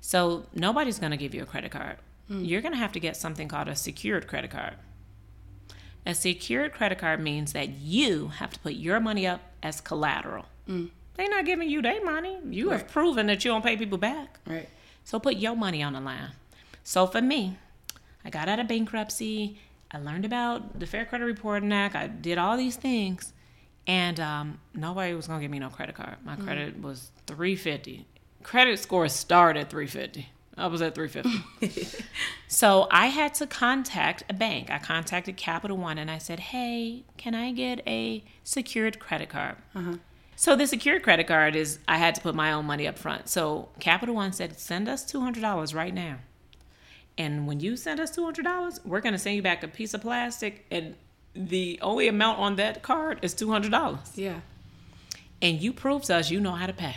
So 0.00 0.46
nobody's 0.54 0.98
to 0.98 1.16
give 1.16 1.34
you 1.34 1.42
a 1.42 1.46
credit 1.46 1.70
card. 1.70 1.96
Hmm. 2.28 2.44
You're 2.44 2.62
going 2.62 2.72
to 2.72 2.78
have 2.78 2.92
to 2.92 3.00
get 3.00 3.16
something 3.16 3.46
called 3.48 3.68
a 3.68 3.76
secured 3.76 4.26
credit 4.26 4.50
card. 4.50 4.74
A 6.06 6.14
secured 6.14 6.72
credit 6.72 6.98
card 6.98 7.20
means 7.20 7.52
that 7.52 7.68
you 7.68 8.28
have 8.28 8.50
to 8.52 8.60
put 8.60 8.74
your 8.74 9.00
money 9.00 9.26
up 9.26 9.40
as 9.62 9.80
collateral. 9.80 10.46
They're 10.68 11.28
not 11.28 11.44
giving 11.44 11.68
you 11.68 11.82
their 11.82 12.04
money. 12.04 12.38
You 12.48 12.70
have 12.70 12.86
proven 12.88 13.26
that 13.26 13.44
you 13.44 13.50
don't 13.50 13.62
pay 13.64 13.76
people 13.76 13.98
back. 13.98 14.38
Right. 14.46 14.68
So 15.04 15.18
put 15.18 15.36
your 15.36 15.56
money 15.56 15.82
on 15.82 15.94
the 15.94 16.00
line. 16.00 16.30
So 16.84 17.06
for 17.06 17.20
me, 17.20 17.56
I 18.24 18.30
got 18.30 18.48
out 18.48 18.60
of 18.60 18.68
bankruptcy. 18.68 19.58
I 19.90 19.98
learned 19.98 20.24
about 20.24 20.78
the 20.78 20.86
Fair 20.86 21.04
Credit 21.04 21.24
Reporting 21.24 21.72
Act. 21.72 21.94
I 21.96 22.06
did 22.08 22.38
all 22.38 22.56
these 22.56 22.76
things, 22.76 23.32
and 23.86 24.18
um, 24.20 24.60
nobody 24.74 25.14
was 25.14 25.26
gonna 25.26 25.40
give 25.40 25.50
me 25.50 25.58
no 25.58 25.70
credit 25.70 25.94
card. 25.94 26.16
My 26.24 26.36
credit 26.36 26.80
was 26.80 27.10
three 27.26 27.56
fifty. 27.56 28.06
Credit 28.42 28.78
score 28.78 29.08
started 29.08 29.70
three 29.70 29.86
fifty. 29.86 30.28
I 30.58 30.68
was 30.68 30.80
at 30.80 30.94
350. 30.94 32.04
so 32.48 32.88
I 32.90 33.06
had 33.06 33.34
to 33.34 33.46
contact 33.46 34.24
a 34.30 34.34
bank. 34.34 34.70
I 34.70 34.78
contacted 34.78 35.36
Capital 35.36 35.76
One 35.76 35.98
and 35.98 36.10
I 36.10 36.18
said, 36.18 36.40
"Hey, 36.40 37.04
can 37.16 37.34
I 37.34 37.52
get 37.52 37.86
a 37.86 38.24
secured 38.42 38.98
credit 38.98 39.28
card?" 39.28 39.56
Uh-huh. 39.74 39.96
So 40.34 40.56
the 40.56 40.66
secured 40.66 41.02
credit 41.02 41.26
card 41.26 41.56
is 41.56 41.78
I 41.88 41.98
had 41.98 42.14
to 42.14 42.20
put 42.20 42.34
my 42.34 42.52
own 42.52 42.64
money 42.66 42.86
up 42.86 42.98
front. 42.98 43.28
So 43.28 43.68
Capital 43.80 44.14
One 44.14 44.32
said, 44.32 44.58
"Send 44.58 44.88
us 44.88 45.04
two 45.04 45.20
hundred 45.20 45.42
dollars 45.42 45.74
right 45.74 45.92
now." 45.92 46.18
And 47.18 47.46
when 47.46 47.60
you 47.60 47.76
send 47.76 48.00
us 48.00 48.10
two 48.10 48.24
hundred 48.24 48.44
dollars, 48.44 48.80
we're 48.84 49.00
gonna 49.00 49.18
send 49.18 49.36
you 49.36 49.42
back 49.42 49.62
a 49.62 49.68
piece 49.68 49.92
of 49.92 50.00
plastic, 50.00 50.64
and 50.70 50.94
the 51.34 51.78
only 51.82 52.08
amount 52.08 52.38
on 52.38 52.56
that 52.56 52.82
card 52.82 53.18
is 53.20 53.34
two 53.34 53.50
hundred 53.50 53.72
dollars. 53.72 54.12
Yeah. 54.14 54.40
And 55.42 55.60
you 55.60 55.74
prove 55.74 56.04
to 56.04 56.16
us 56.16 56.30
you 56.30 56.40
know 56.40 56.52
how 56.52 56.66
to 56.66 56.72
pay. 56.72 56.96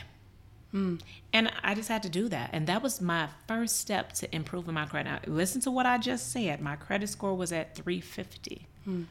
Hmm. 0.71 0.95
And 1.31 1.51
I 1.63 1.75
just 1.75 1.89
had 1.89 2.03
to 2.03 2.09
do 2.09 2.27
that. 2.29 2.49
And 2.53 2.65
that 2.67 2.81
was 2.81 3.01
my 3.01 3.29
first 3.47 3.77
step 3.77 4.13
to 4.13 4.35
improving 4.35 4.73
my 4.73 4.85
credit. 4.85 5.09
Now, 5.09 5.19
listen 5.27 5.61
to 5.61 5.71
what 5.71 5.85
I 5.85 5.97
just 5.97 6.31
said. 6.31 6.59
My 6.59 6.75
credit 6.75 7.09
score 7.09 7.35
was 7.35 7.51
at 7.51 7.75
350. 7.75 8.67
Hmm. 8.83 9.03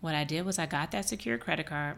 What 0.00 0.14
I 0.14 0.24
did 0.24 0.44
was 0.44 0.58
I 0.58 0.66
got 0.66 0.90
that 0.90 1.08
secure 1.08 1.38
credit 1.38 1.66
card. 1.66 1.96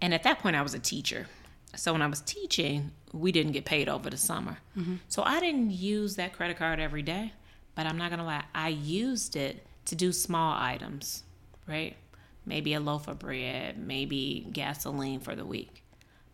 And 0.00 0.14
at 0.14 0.22
that 0.22 0.38
point, 0.38 0.56
I 0.56 0.62
was 0.62 0.74
a 0.74 0.78
teacher. 0.78 1.26
So 1.74 1.92
when 1.92 2.02
I 2.02 2.06
was 2.06 2.20
teaching, 2.20 2.92
we 3.12 3.32
didn't 3.32 3.52
get 3.52 3.64
paid 3.64 3.88
over 3.88 4.10
the 4.10 4.16
summer. 4.16 4.58
Mm-hmm. 4.76 4.96
So 5.08 5.22
I 5.22 5.40
didn't 5.40 5.70
use 5.70 6.16
that 6.16 6.32
credit 6.32 6.58
card 6.58 6.80
every 6.80 7.02
day. 7.02 7.32
But 7.74 7.86
I'm 7.86 7.96
not 7.96 8.10
going 8.10 8.18
to 8.18 8.24
lie, 8.24 8.44
I 8.54 8.68
used 8.68 9.36
it 9.36 9.66
to 9.86 9.94
do 9.94 10.12
small 10.12 10.54
items, 10.58 11.24
right? 11.66 11.96
Maybe 12.44 12.74
a 12.74 12.80
loaf 12.80 13.08
of 13.08 13.18
bread, 13.18 13.78
maybe 13.78 14.46
gasoline 14.52 15.20
for 15.20 15.34
the 15.34 15.46
week. 15.46 15.82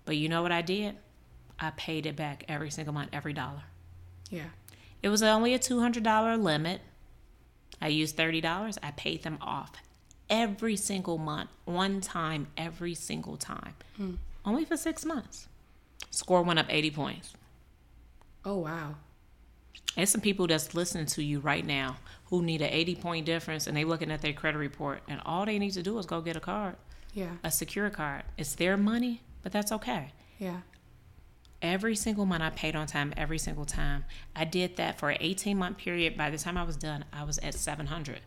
But 0.05 0.17
you 0.17 0.29
know 0.29 0.43
what 0.43 0.53
I 0.53 0.63
did? 0.63 0.97
I 1.61 1.71
paid 1.71 2.07
it 2.07 2.17
back 2.17 2.45
every 2.49 2.71
single 2.71 2.95
month, 2.95 3.11
every 3.13 3.33
dollar. 3.33 3.63
Yeah. 4.31 4.51
It 5.03 5.09
was 5.09 5.23
only 5.23 5.55
a 5.55 5.59
$200 5.59 6.43
limit. 6.43 6.81
I 7.81 7.89
used 7.89 8.17
$30. 8.17 8.79
I 8.83 8.91
paid 8.93 9.23
them 9.23 9.39
off 9.41 9.73
every 10.29 10.77
single 10.77 11.19
month, 11.19 11.51
one 11.65 12.01
time, 12.01 12.49
every 12.57 12.95
single 12.95 13.37
time. 13.37 13.75
Hmm. 13.97 14.15
Only 14.45 14.65
for 14.65 14.77
six 14.77 15.05
months. 15.05 15.49
Score 16.11 16.43
went 16.43 16.59
up 16.59 16.67
80 16.69 16.91
points. 16.91 17.33
Oh 18.45 18.59
wow. 18.59 18.95
There's 19.97 20.11
some 20.11 20.21
people 20.21 20.47
that's 20.47 20.75
listening 20.75 21.07
to 21.07 21.23
you 21.23 21.41
right 21.41 21.65
now 21.65 21.97
who 22.27 22.43
need 22.43 22.63
an 22.63 22.71
80 22.71 22.95
point 22.97 23.27
difference 23.27 23.67
and 23.67 23.77
they're 23.77 23.85
looking 23.85 24.11
at 24.11 24.23
their 24.23 24.33
credit 24.33 24.59
report 24.59 25.03
and 25.09 25.21
all 25.25 25.45
they 25.45 25.59
need 25.59 25.73
to 25.73 25.83
do 25.83 25.99
is 25.99 26.07
go 26.07 26.21
get 26.21 26.37
a 26.37 26.41
card, 26.41 26.77
Yeah. 27.15 27.33
a 27.43 27.51
secure 27.51 27.91
card. 27.91 28.23
It's 28.37 28.55
their 28.55 28.77
money, 28.77 29.23
but 29.43 29.53
that's 29.53 29.73
okay. 29.73 30.13
Yeah. 30.39 30.61
Every 31.61 31.97
single 31.97 32.25
month 32.25 32.43
I 32.43 32.51
paid 32.51 32.77
on 32.77 32.87
time, 32.87 33.13
every 33.17 33.39
single 33.39 33.65
time. 33.65 34.05
I 34.37 34.45
did 34.45 34.77
that 34.77 34.99
for 34.99 35.11
an 35.11 35.19
18 35.21 35.59
month 35.59 35.79
period. 35.79 36.17
By 36.17 36.31
the 36.31 36.39
time 36.39 36.57
I 36.57 36.63
was 36.63 36.77
done, 36.77 37.05
I 37.13 37.25
was 37.25 37.39
at 37.39 37.55
700. 37.55 38.21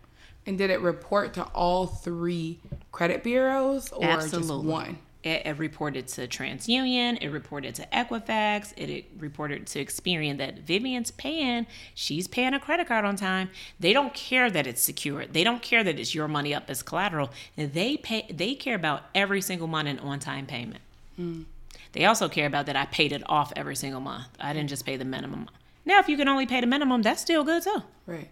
And 0.45 0.57
did 0.57 0.69
it 0.69 0.81
report 0.81 1.33
to 1.35 1.43
all 1.43 1.85
three 1.85 2.59
credit 2.91 3.23
bureaus 3.23 3.91
or 3.91 4.05
just 4.17 4.51
one? 4.53 4.97
It, 5.23 5.45
it 5.45 5.59
reported 5.59 6.07
to 6.09 6.27
TransUnion, 6.27 7.19
it 7.21 7.29
reported 7.29 7.75
to 7.75 7.85
Equifax, 7.93 8.73
it, 8.75 8.89
it 8.89 9.05
reported 9.19 9.67
to 9.67 9.85
Experian 9.85 10.39
that 10.39 10.65
Vivian's 10.65 11.11
paying, 11.11 11.67
she's 11.93 12.27
paying 12.27 12.55
a 12.55 12.59
credit 12.59 12.87
card 12.87 13.05
on 13.05 13.15
time. 13.15 13.51
They 13.79 13.93
don't 13.93 14.15
care 14.15 14.49
that 14.49 14.65
it's 14.65 14.81
secure. 14.81 15.27
They 15.27 15.43
don't 15.43 15.61
care 15.61 15.83
that 15.83 15.99
it's 15.99 16.15
your 16.15 16.27
money 16.27 16.55
up 16.55 16.69
as 16.69 16.81
collateral. 16.81 17.29
They 17.55 17.97
pay 17.97 18.25
they 18.31 18.55
care 18.55 18.75
about 18.75 19.03
every 19.13 19.41
single 19.41 19.67
month 19.67 19.89
and 19.89 19.99
on 19.99 20.17
time 20.17 20.47
payment. 20.47 20.81
Mm. 21.19 21.45
They 21.93 22.05
also 22.05 22.29
care 22.29 22.47
about 22.47 22.65
that 22.67 22.75
I 22.75 22.85
paid 22.85 23.11
it 23.11 23.23
off 23.25 23.51
every 23.55 23.75
single 23.75 24.01
month. 24.01 24.27
I 24.39 24.53
didn't 24.53 24.69
just 24.69 24.85
pay 24.85 24.97
the 24.97 25.05
minimum. 25.05 25.49
Now, 25.85 25.99
if 25.99 26.07
you 26.07 26.17
can 26.17 26.27
only 26.27 26.45
pay 26.45 26.61
the 26.61 26.67
minimum, 26.67 27.01
that's 27.01 27.21
still 27.21 27.43
good 27.43 27.63
too. 27.63 27.83
Right. 28.05 28.29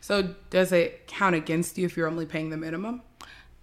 So 0.00 0.34
does 0.50 0.72
it 0.72 1.06
count 1.06 1.34
against 1.34 1.78
you 1.78 1.86
if 1.86 1.96
you're 1.96 2.08
only 2.08 2.26
paying 2.26 2.50
the 2.50 2.56
minimum? 2.56 3.02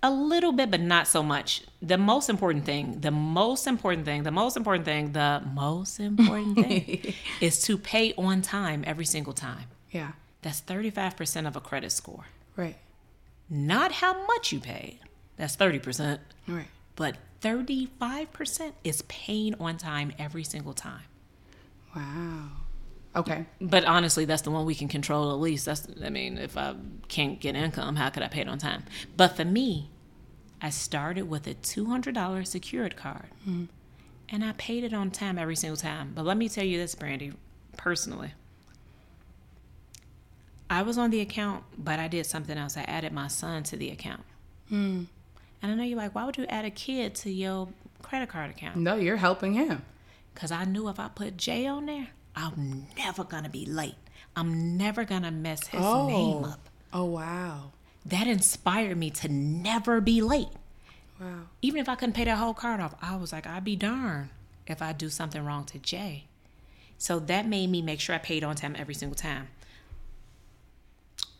A 0.01 0.11
little 0.11 0.51
bit, 0.51 0.69
but 0.69 0.81
not 0.81 1.07
so 1.07 1.23
much. 1.23 1.63
The 1.81 1.97
most 1.97 2.29
important 2.29 2.65
thing, 2.65 3.01
the 3.01 3.11
most 3.11 3.65
important 3.65 4.05
thing, 4.05 4.23
the 4.23 4.31
most 4.31 4.55
important 4.55 4.85
thing, 4.85 5.13
the 5.13 5.41
most 5.53 5.99
important 5.99 6.55
thing 6.55 7.13
is 7.41 7.61
to 7.63 7.77
pay 7.77 8.13
on 8.17 8.41
time 8.41 8.83
every 8.85 9.05
single 9.05 9.33
time. 9.33 9.65
Yeah. 9.91 10.11
That's 10.41 10.61
35% 10.61 11.47
of 11.47 11.55
a 11.55 11.59
credit 11.61 11.91
score. 11.91 12.25
Right. 12.55 12.77
Not 13.49 13.93
how 13.93 14.25
much 14.27 14.51
you 14.51 14.59
paid. 14.59 14.99
That's 15.37 15.55
30%. 15.55 16.19
Right. 16.47 16.67
But 16.95 17.17
35% 17.45 18.71
is 18.83 19.03
paying 19.03 19.53
on 19.59 19.77
time 19.77 20.11
every 20.17 20.43
single 20.43 20.73
time. 20.73 21.03
Wow. 21.95 22.47
Okay. 23.15 23.45
But 23.61 23.85
honestly, 23.85 24.25
that's 24.25 24.41
the 24.41 24.49
one 24.49 24.65
we 24.65 24.73
can 24.73 24.87
control 24.87 25.31
at 25.31 25.39
least. 25.39 25.65
That's, 25.65 25.87
I 26.03 26.09
mean, 26.09 26.39
if 26.39 26.57
I 26.57 26.73
can't 27.07 27.39
get 27.39 27.55
income, 27.55 27.97
how 27.97 28.09
could 28.09 28.23
I 28.23 28.29
pay 28.29 28.41
it 28.41 28.49
on 28.49 28.57
time? 28.57 28.83
But 29.15 29.35
for 29.35 29.45
me, 29.45 29.91
I 30.59 30.71
started 30.71 31.29
with 31.29 31.45
a 31.45 31.53
$200 31.53 32.47
secured 32.47 32.95
card 32.97 33.27
mm-hmm. 33.47 33.65
and 34.29 34.43
I 34.43 34.53
paid 34.53 34.83
it 34.83 34.93
on 34.93 35.11
time 35.11 35.37
every 35.37 35.55
single 35.55 35.77
time. 35.77 36.13
But 36.15 36.25
let 36.25 36.37
me 36.37 36.49
tell 36.49 36.65
you 36.65 36.79
this, 36.79 36.95
Brandy, 36.95 37.33
personally. 37.77 38.33
I 40.67 40.81
was 40.81 40.97
on 40.97 41.11
the 41.11 41.21
account, 41.21 41.63
but 41.77 41.99
I 41.99 42.07
did 42.07 42.25
something 42.25 42.57
else. 42.57 42.75
I 42.75 42.81
added 42.81 43.13
my 43.13 43.27
son 43.27 43.61
to 43.63 43.77
the 43.77 43.91
account. 43.91 44.23
Hmm. 44.69 45.03
And 45.61 45.71
I 45.71 45.75
know 45.75 45.83
you're 45.83 45.97
like, 45.97 46.13
why 46.13 46.25
would 46.25 46.37
you 46.37 46.45
add 46.45 46.65
a 46.65 46.69
kid 46.69 47.15
to 47.15 47.31
your 47.31 47.69
credit 48.01 48.29
card 48.29 48.51
account? 48.51 48.77
No, 48.77 48.95
you're 48.95 49.17
helping 49.17 49.53
him. 49.53 49.83
Because 50.33 50.51
I 50.51 50.65
knew 50.65 50.89
if 50.89 50.99
I 50.99 51.07
put 51.07 51.37
Jay 51.37 51.65
on 51.65 51.85
there, 51.85 52.09
I'm 52.35 52.87
never 52.97 53.23
going 53.23 53.43
to 53.43 53.49
be 53.49 53.65
late. 53.65 53.95
I'm 54.35 54.77
never 54.77 55.05
going 55.05 55.23
to 55.23 55.31
mess 55.31 55.67
his 55.67 55.81
oh. 55.83 56.07
name 56.07 56.43
up. 56.43 56.69
Oh 56.91 57.05
wow. 57.05 57.71
That 58.05 58.27
inspired 58.27 58.97
me 58.97 59.09
to 59.11 59.29
never 59.29 60.01
be 60.01 60.21
late. 60.21 60.49
Wow. 61.19 61.43
Even 61.61 61.79
if 61.79 61.89
I 61.89 61.95
couldn't 61.95 62.13
pay 62.13 62.25
that 62.25 62.37
whole 62.37 62.53
card 62.53 62.79
off, 62.79 62.95
I 63.01 63.15
was 63.15 63.31
like, 63.31 63.47
I'd 63.47 63.63
be 63.63 63.75
darned 63.75 64.29
if 64.67 64.81
I 64.81 64.93
do 64.93 65.09
something 65.09 65.43
wrong 65.43 65.63
to 65.65 65.79
Jay. 65.79 66.25
So 66.97 67.19
that 67.19 67.47
made 67.47 67.69
me 67.69 67.81
make 67.81 67.99
sure 67.99 68.15
I 68.15 68.19
paid 68.19 68.43
on 68.43 68.55
time 68.55 68.75
every 68.77 68.93
single 68.93 69.15
time. 69.15 69.47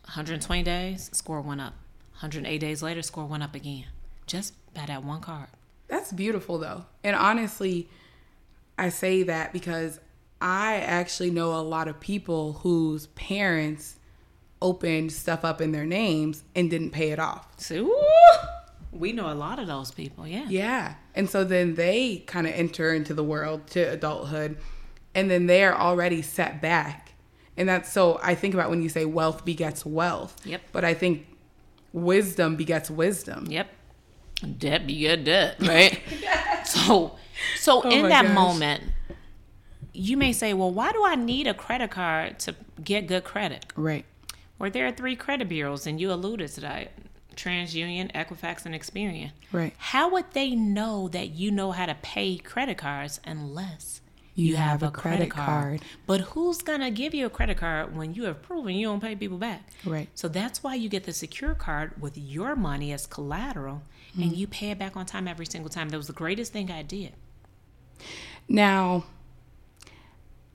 120 0.06 0.64
days, 0.64 1.10
score 1.14 1.42
went 1.42 1.62
up. 1.62 1.74
108 2.16 2.58
days 2.58 2.82
later, 2.82 3.02
score 3.02 3.26
went 3.26 3.44
up 3.44 3.56
again. 3.56 3.86
Just 4.28 4.54
by 4.74 4.86
that 4.86 5.04
one 5.04 5.22
card. 5.22 5.48
That's 5.88 6.12
beautiful 6.12 6.58
though. 6.58 6.86
And 7.04 7.16
honestly, 7.16 7.90
I 8.78 8.90
say 8.90 9.24
that 9.24 9.54
because 9.54 10.00
I 10.42 10.76
actually 10.76 11.32
know 11.32 11.56
a 11.56 11.62
lot 11.62 11.88
of 11.88 12.00
people 12.00 12.54
whose 12.54 13.08
parents 13.08 13.98
opened 14.62 15.12
stuff 15.12 15.46
up 15.46 15.62
in 15.62 15.72
their 15.72 15.86
names 15.86 16.44
and 16.56 16.70
didn't 16.70 16.92
pay 16.92 17.12
it 17.12 17.20
off. 17.20 17.48
So, 17.58 17.94
we 18.92 19.12
know 19.12 19.32
a 19.32 19.36
lot 19.36 19.60
of 19.60 19.68
those 19.68 19.92
people, 19.92 20.26
yeah. 20.26 20.46
Yeah. 20.48 20.96
And 21.14 21.30
so 21.30 21.44
then 21.44 21.76
they 21.76 22.24
kind 22.26 22.48
of 22.48 22.54
enter 22.54 22.94
into 22.94 23.14
the 23.14 23.24
world 23.24 23.68
to 23.68 23.82
adulthood 23.82 24.58
and 25.14 25.32
then 25.32 25.48
they're 25.48 25.76
already 25.76 26.22
set 26.22 26.62
back. 26.62 27.14
And 27.58 27.70
that's 27.70 27.92
so 27.92 28.20
I 28.22 28.36
think 28.36 28.54
about 28.54 28.70
when 28.70 28.82
you 28.82 28.90
say 28.90 29.06
wealth 29.06 29.46
begets 29.46 29.86
wealth. 29.86 30.36
Yep. 30.46 30.62
But 30.72 30.84
I 30.84 30.94
think 30.94 31.26
wisdom 31.94 32.56
begets 32.58 32.92
wisdom. 32.92 33.48
Yep. 33.50 33.70
Debt 34.58 34.86
be 34.86 35.00
good 35.00 35.24
debt, 35.24 35.56
right? 35.62 36.02
so 36.66 37.16
so 37.60 37.82
Oh 37.84 37.90
in 37.90 38.10
that 38.10 38.26
gosh. 38.26 38.34
moment, 38.36 38.84
you 39.94 40.18
may 40.18 40.34
say, 40.34 40.54
Well, 40.54 40.72
why 40.72 40.92
do 40.92 41.04
I 41.06 41.16
need 41.16 41.48
a 41.48 41.54
credit 41.54 41.92
card 41.92 42.40
to 42.40 42.56
get 42.84 43.08
good 43.08 43.24
credit? 43.24 43.66
Right. 43.76 44.06
Or 44.60 44.70
there 44.70 44.86
are 44.88 44.92
three 44.92 45.16
credit 45.16 45.50
bureaus, 45.50 45.86
and 45.88 46.00
you 46.00 46.12
alluded 46.12 46.50
to 46.52 46.62
that. 46.62 46.92
TransUnion, 47.36 48.14
Equifax, 48.14 48.66
and 48.66 48.74
Experian. 48.74 49.32
Right. 49.52 49.74
How 49.78 50.10
would 50.12 50.32
they 50.32 50.52
know 50.52 51.10
that 51.10 51.32
you 51.32 51.52
know 51.52 51.72
how 51.74 51.86
to 51.86 51.96
pay 51.96 52.38
credit 52.38 52.78
cards 52.78 53.20
unless 53.26 54.00
You 54.36 54.56
have 54.56 54.82
a 54.84 54.90
credit 54.92 55.32
card. 55.32 55.82
But 56.08 56.22
who's 56.22 56.60
gonna 56.62 56.92
give 56.92 57.14
you 57.14 57.26
a 57.26 57.30
credit 57.30 57.58
card 57.58 57.96
when 57.96 58.14
you 58.14 58.24
have 58.24 58.42
proven 58.42 58.76
you 58.76 58.88
don't 58.88 59.02
pay 59.02 59.16
people 59.16 59.38
back? 59.38 59.68
Right. 59.86 60.08
So 60.16 60.30
that's 60.30 60.64
why 60.64 60.76
you 60.76 60.88
get 60.88 61.04
the 61.04 61.14
secure 61.14 61.56
card 61.56 62.02
with 62.02 62.18
your 62.18 62.56
money 62.56 62.94
as 62.94 63.06
collateral, 63.06 63.84
and 64.18 64.36
you 64.36 64.48
pay 64.48 64.72
it 64.72 64.80
back 64.80 64.96
on 64.96 65.06
time 65.06 65.28
every 65.28 65.46
single 65.46 65.70
time. 65.70 65.90
That 65.90 65.98
was 65.98 66.08
the 66.08 66.14
greatest 66.14 66.54
thing 66.54 66.72
I 66.72 66.82
did. 66.84 67.14
Now, 68.48 69.04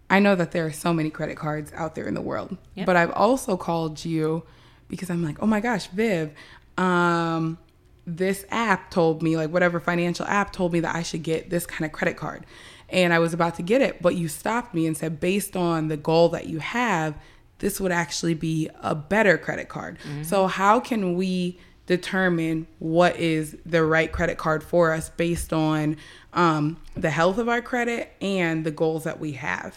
I 0.09 0.19
know 0.19 0.35
that 0.35 0.53
there 0.53 0.67
are 0.67 0.73
so 0.73 0.93
many 0.93 1.11
credit 1.11 1.37
cards 1.37 1.73
out 1.75 1.95
there 1.95 2.07
in 2.07 2.15
the 2.15 2.21
world, 2.21 2.57
Yep. 2.75 2.87
but 2.87 2.97
I've 2.97 3.13
also 3.13 3.57
called 3.57 4.05
you 4.05 4.43
because 4.89 5.11
I'm 5.11 5.23
like, 5.25 5.37
oh 5.43 5.47
my 5.47 5.61
gosh, 5.61 5.87
Viv, 5.89 6.33
um, 6.77 7.59
this 8.07 8.45
app 8.51 8.91
told 8.91 9.23
me, 9.23 9.37
like 9.37 9.51
whatever 9.51 9.79
financial 9.79 10.27
app 10.27 10.53
told 10.53 10.73
me 10.73 10.81
that 10.81 10.95
I 10.97 11.03
should 11.03 11.23
get 11.23 11.51
this 11.51 11.67
kind 11.67 11.85
of 11.85 11.93
credit 11.93 12.17
card. 12.17 12.45
and 12.89 13.13
I 13.13 13.21
was 13.21 13.33
about 13.33 13.55
to 13.57 13.63
get 13.63 13.83
it, 13.83 14.03
but 14.03 14.17
you 14.17 14.27
stopped 14.27 14.75
me 14.75 14.85
and 14.85 14.97
said, 14.97 15.21
based 15.21 15.57
on 15.57 15.87
the 15.87 15.97
goal 15.97 16.29
that 16.31 16.47
you 16.49 16.59
have, 16.59 17.15
this 17.59 17.79
would 17.81 17.93
actually 17.93 18.35
be 18.35 18.69
a 18.83 18.97
better 18.97 19.39
credit 19.39 19.69
card. 19.69 19.99
Mm-hmm. 20.01 20.25
So, 20.25 20.49
how 20.49 20.81
can 20.81 21.15
we 21.15 21.61
determine 21.91 22.69
what 22.79 23.17
is 23.17 23.57
the 23.67 23.83
right 23.83 24.13
credit 24.13 24.39
card 24.39 24.63
for 24.63 24.93
us 24.93 25.09
based 25.09 25.53
on 25.53 25.97
um, 26.33 26.81
the 26.95 27.11
health 27.11 27.37
of 27.37 27.49
our 27.49 27.61
credit 27.61 28.13
and 28.21 28.65
the 28.65 28.71
goals 28.71 29.03
that 29.03 29.19
we 29.19 29.33
have? 29.33 29.77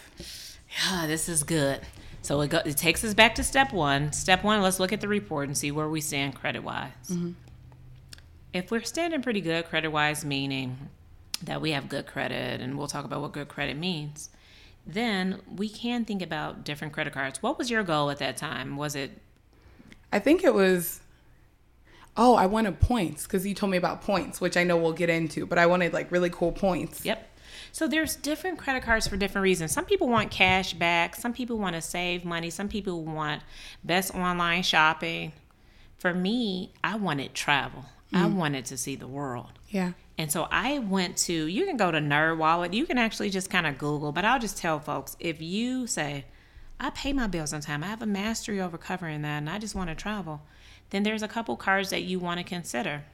Yeah, 0.86 1.08
this 1.08 1.28
is 1.28 1.42
good. 1.42 1.80
So 2.22 2.40
it, 2.42 2.50
go, 2.50 2.58
it 2.64 2.76
takes 2.76 3.02
us 3.02 3.14
back 3.14 3.34
to 3.34 3.42
step 3.42 3.72
one. 3.72 4.12
Step 4.12 4.44
one, 4.44 4.62
let's 4.62 4.78
look 4.78 4.92
at 4.92 5.00
the 5.00 5.08
report 5.08 5.48
and 5.48 5.58
see 5.58 5.72
where 5.72 5.88
we 5.88 6.00
stand 6.00 6.36
credit 6.36 6.62
wise. 6.62 6.92
Mm-hmm. 7.10 7.32
If 8.52 8.70
we're 8.70 8.84
standing 8.84 9.20
pretty 9.20 9.40
good 9.40 9.64
credit 9.64 9.90
wise, 9.90 10.24
meaning 10.24 10.90
that 11.42 11.60
we 11.60 11.72
have 11.72 11.88
good 11.88 12.06
credit, 12.06 12.60
and 12.60 12.78
we'll 12.78 12.86
talk 12.86 13.04
about 13.04 13.22
what 13.22 13.32
good 13.32 13.48
credit 13.48 13.76
means, 13.76 14.30
then 14.86 15.40
we 15.52 15.68
can 15.68 16.04
think 16.04 16.22
about 16.22 16.62
different 16.62 16.92
credit 16.92 17.12
cards. 17.12 17.42
What 17.42 17.58
was 17.58 17.72
your 17.72 17.82
goal 17.82 18.08
at 18.08 18.18
that 18.18 18.36
time? 18.36 18.76
Was 18.76 18.94
it? 18.94 19.18
I 20.12 20.20
think 20.20 20.44
it 20.44 20.54
was. 20.54 21.00
Oh, 22.16 22.34
I 22.34 22.46
wanted 22.46 22.80
points 22.80 23.24
because 23.24 23.46
you 23.46 23.54
told 23.54 23.72
me 23.72 23.76
about 23.76 24.02
points, 24.02 24.40
which 24.40 24.56
I 24.56 24.64
know 24.64 24.76
we'll 24.76 24.92
get 24.92 25.10
into, 25.10 25.46
but 25.46 25.58
I 25.58 25.66
wanted 25.66 25.92
like 25.92 26.10
really 26.12 26.30
cool 26.30 26.52
points. 26.52 27.04
Yep. 27.04 27.30
So 27.72 27.88
there's 27.88 28.14
different 28.14 28.58
credit 28.58 28.84
cards 28.84 29.08
for 29.08 29.16
different 29.16 29.42
reasons. 29.42 29.72
Some 29.72 29.84
people 29.84 30.08
want 30.08 30.30
cash 30.30 30.74
back, 30.74 31.16
some 31.16 31.32
people 31.32 31.58
want 31.58 31.74
to 31.74 31.82
save 31.82 32.24
money, 32.24 32.50
some 32.50 32.68
people 32.68 33.02
want 33.04 33.42
best 33.82 34.14
online 34.14 34.62
shopping. 34.62 35.32
For 35.98 36.14
me, 36.14 36.72
I 36.84 36.96
wanted 36.96 37.34
travel. 37.34 37.84
Mm. 38.12 38.18
I 38.18 38.26
wanted 38.26 38.64
to 38.66 38.76
see 38.76 38.94
the 38.94 39.08
world. 39.08 39.58
Yeah. 39.68 39.92
And 40.16 40.30
so 40.30 40.46
I 40.50 40.78
went 40.78 41.16
to, 41.18 41.32
you 41.32 41.66
can 41.66 41.76
go 41.76 41.90
to 41.90 41.98
NerdWallet. 41.98 42.72
You 42.72 42.86
can 42.86 42.98
actually 42.98 43.30
just 43.30 43.50
kind 43.50 43.66
of 43.66 43.78
Google, 43.78 44.12
but 44.12 44.24
I'll 44.24 44.38
just 44.38 44.56
tell 44.56 44.78
folks 44.78 45.16
if 45.18 45.42
you 45.42 45.88
say, 45.88 46.26
I 46.78 46.90
pay 46.90 47.12
my 47.12 47.26
bills 47.26 47.52
on 47.52 47.60
time, 47.60 47.82
I 47.82 47.88
have 47.88 48.02
a 48.02 48.06
mastery 48.06 48.60
over 48.60 48.78
covering 48.78 49.22
that, 49.22 49.38
and 49.38 49.50
I 49.50 49.58
just 49.58 49.74
want 49.74 49.90
to 49.90 49.96
travel, 49.96 50.42
then 50.90 51.02
there's 51.02 51.22
a 51.22 51.28
couple 51.28 51.56
cards 51.56 51.90
that 51.90 52.02
you 52.02 52.18
want 52.18 52.38
to 52.38 52.44
consider. 52.44 53.04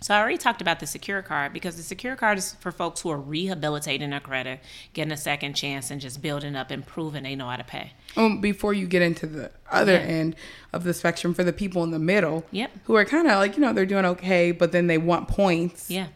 So 0.00 0.14
I 0.14 0.20
already 0.20 0.38
talked 0.38 0.60
about 0.60 0.78
the 0.78 0.86
secure 0.86 1.22
card 1.22 1.52
because 1.52 1.76
the 1.76 1.82
secure 1.82 2.14
card 2.14 2.38
is 2.38 2.54
for 2.60 2.70
folks 2.70 3.00
who 3.00 3.10
are 3.10 3.18
rehabilitating 3.18 4.10
their 4.10 4.20
credit, 4.20 4.60
getting 4.92 5.12
a 5.12 5.16
second 5.16 5.54
chance, 5.54 5.90
and 5.90 6.00
just 6.00 6.22
building 6.22 6.54
up 6.54 6.70
and 6.70 6.86
proving 6.86 7.24
they 7.24 7.34
know 7.34 7.48
how 7.48 7.56
to 7.56 7.64
pay. 7.64 7.92
Um, 8.16 8.40
before 8.40 8.72
you 8.74 8.86
get 8.86 9.02
into 9.02 9.26
the 9.26 9.50
other 9.70 9.94
yeah. 9.94 9.98
end 9.98 10.36
of 10.72 10.84
the 10.84 10.94
spectrum, 10.94 11.34
for 11.34 11.42
the 11.42 11.52
people 11.52 11.82
in 11.82 11.90
the 11.90 11.98
middle, 11.98 12.44
yep. 12.52 12.70
who 12.84 12.94
are 12.94 13.04
kind 13.04 13.26
of 13.26 13.38
like 13.38 13.56
you 13.56 13.60
know 13.60 13.72
they're 13.72 13.86
doing 13.86 14.04
okay, 14.04 14.52
but 14.52 14.70
then 14.70 14.86
they 14.86 14.98
want 14.98 15.26
points. 15.26 15.90
Yeah, 15.90 16.08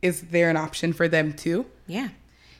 is 0.00 0.22
there 0.22 0.48
an 0.48 0.56
option 0.56 0.94
for 0.94 1.06
them 1.06 1.34
too? 1.34 1.66
Yeah. 1.86 2.08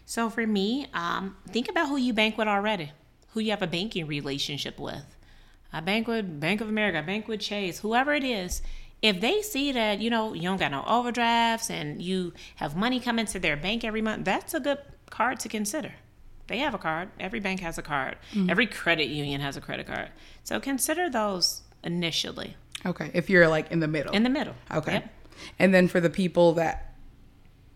So 0.05 0.29
for 0.29 0.47
me, 0.47 0.89
um, 0.93 1.37
think 1.49 1.71
about 1.71 1.89
who 1.89 1.97
you 1.97 2.13
bank 2.13 2.37
with 2.37 2.49
already, 2.49 2.93
who 3.33 3.41
you 3.41 3.51
have 3.51 3.63
a 3.63 3.67
banking 3.67 4.07
relationship 4.07 4.79
with. 4.79 5.17
I 5.73 5.81
bank 5.81 6.09
with 6.09 6.41
Bank 6.41 6.61
of 6.61 6.69
America, 6.69 6.99
I 6.99 7.03
bank 7.03 7.29
with 7.29 7.41
Chase, 7.41 7.81
whoever 7.81 8.13
it 8.15 8.25
is 8.25 8.63
if 9.03 9.21
they 9.21 9.43
see 9.43 9.73
that 9.73 10.01
you 10.01 10.11
know 10.11 10.35
you 10.35 10.43
don't 10.43 10.59
got 10.59 10.71
no 10.71 10.85
overdrafts 10.87 11.71
and 11.71 12.03
you 12.03 12.33
have 12.57 12.77
money 12.77 13.01
coming 13.01 13.27
to 13.27 13.39
their 13.39 13.57
bank 13.57 13.85
every 13.85 14.03
month 14.03 14.25
that's 14.25 14.55
a 14.55 14.61
good 14.61 14.79
card 15.09 15.41
to 15.41 15.49
consider. 15.49 15.93
They 16.47 16.59
have 16.59 16.75
a 16.75 16.79
card. 16.79 17.11
Every 17.21 17.39
bank 17.39 17.61
has 17.61 17.79
a 17.79 17.83
card. 17.83 18.17
Mm-hmm. 18.33 18.51
every 18.51 18.67
credit 18.67 19.09
union 19.09 19.41
has 19.41 19.57
a 19.57 19.61
credit 19.61 19.87
card. 19.87 20.11
So 20.45 20.61
consider 20.61 21.09
those 21.09 21.63
initially. 21.83 22.57
Okay 22.85 23.11
if 23.15 23.31
you're 23.31 23.49
like 23.49 23.71
in 23.71 23.81
the 23.81 23.89
middle. 23.89 24.13
In 24.13 24.23
the 24.23 24.31
middle. 24.31 24.55
Okay. 24.71 24.95
Yep. 24.95 25.15
and 25.59 25.75
then 25.75 25.89
for 25.89 26.01
the 26.01 26.11
people 26.11 26.53
that 26.55 26.95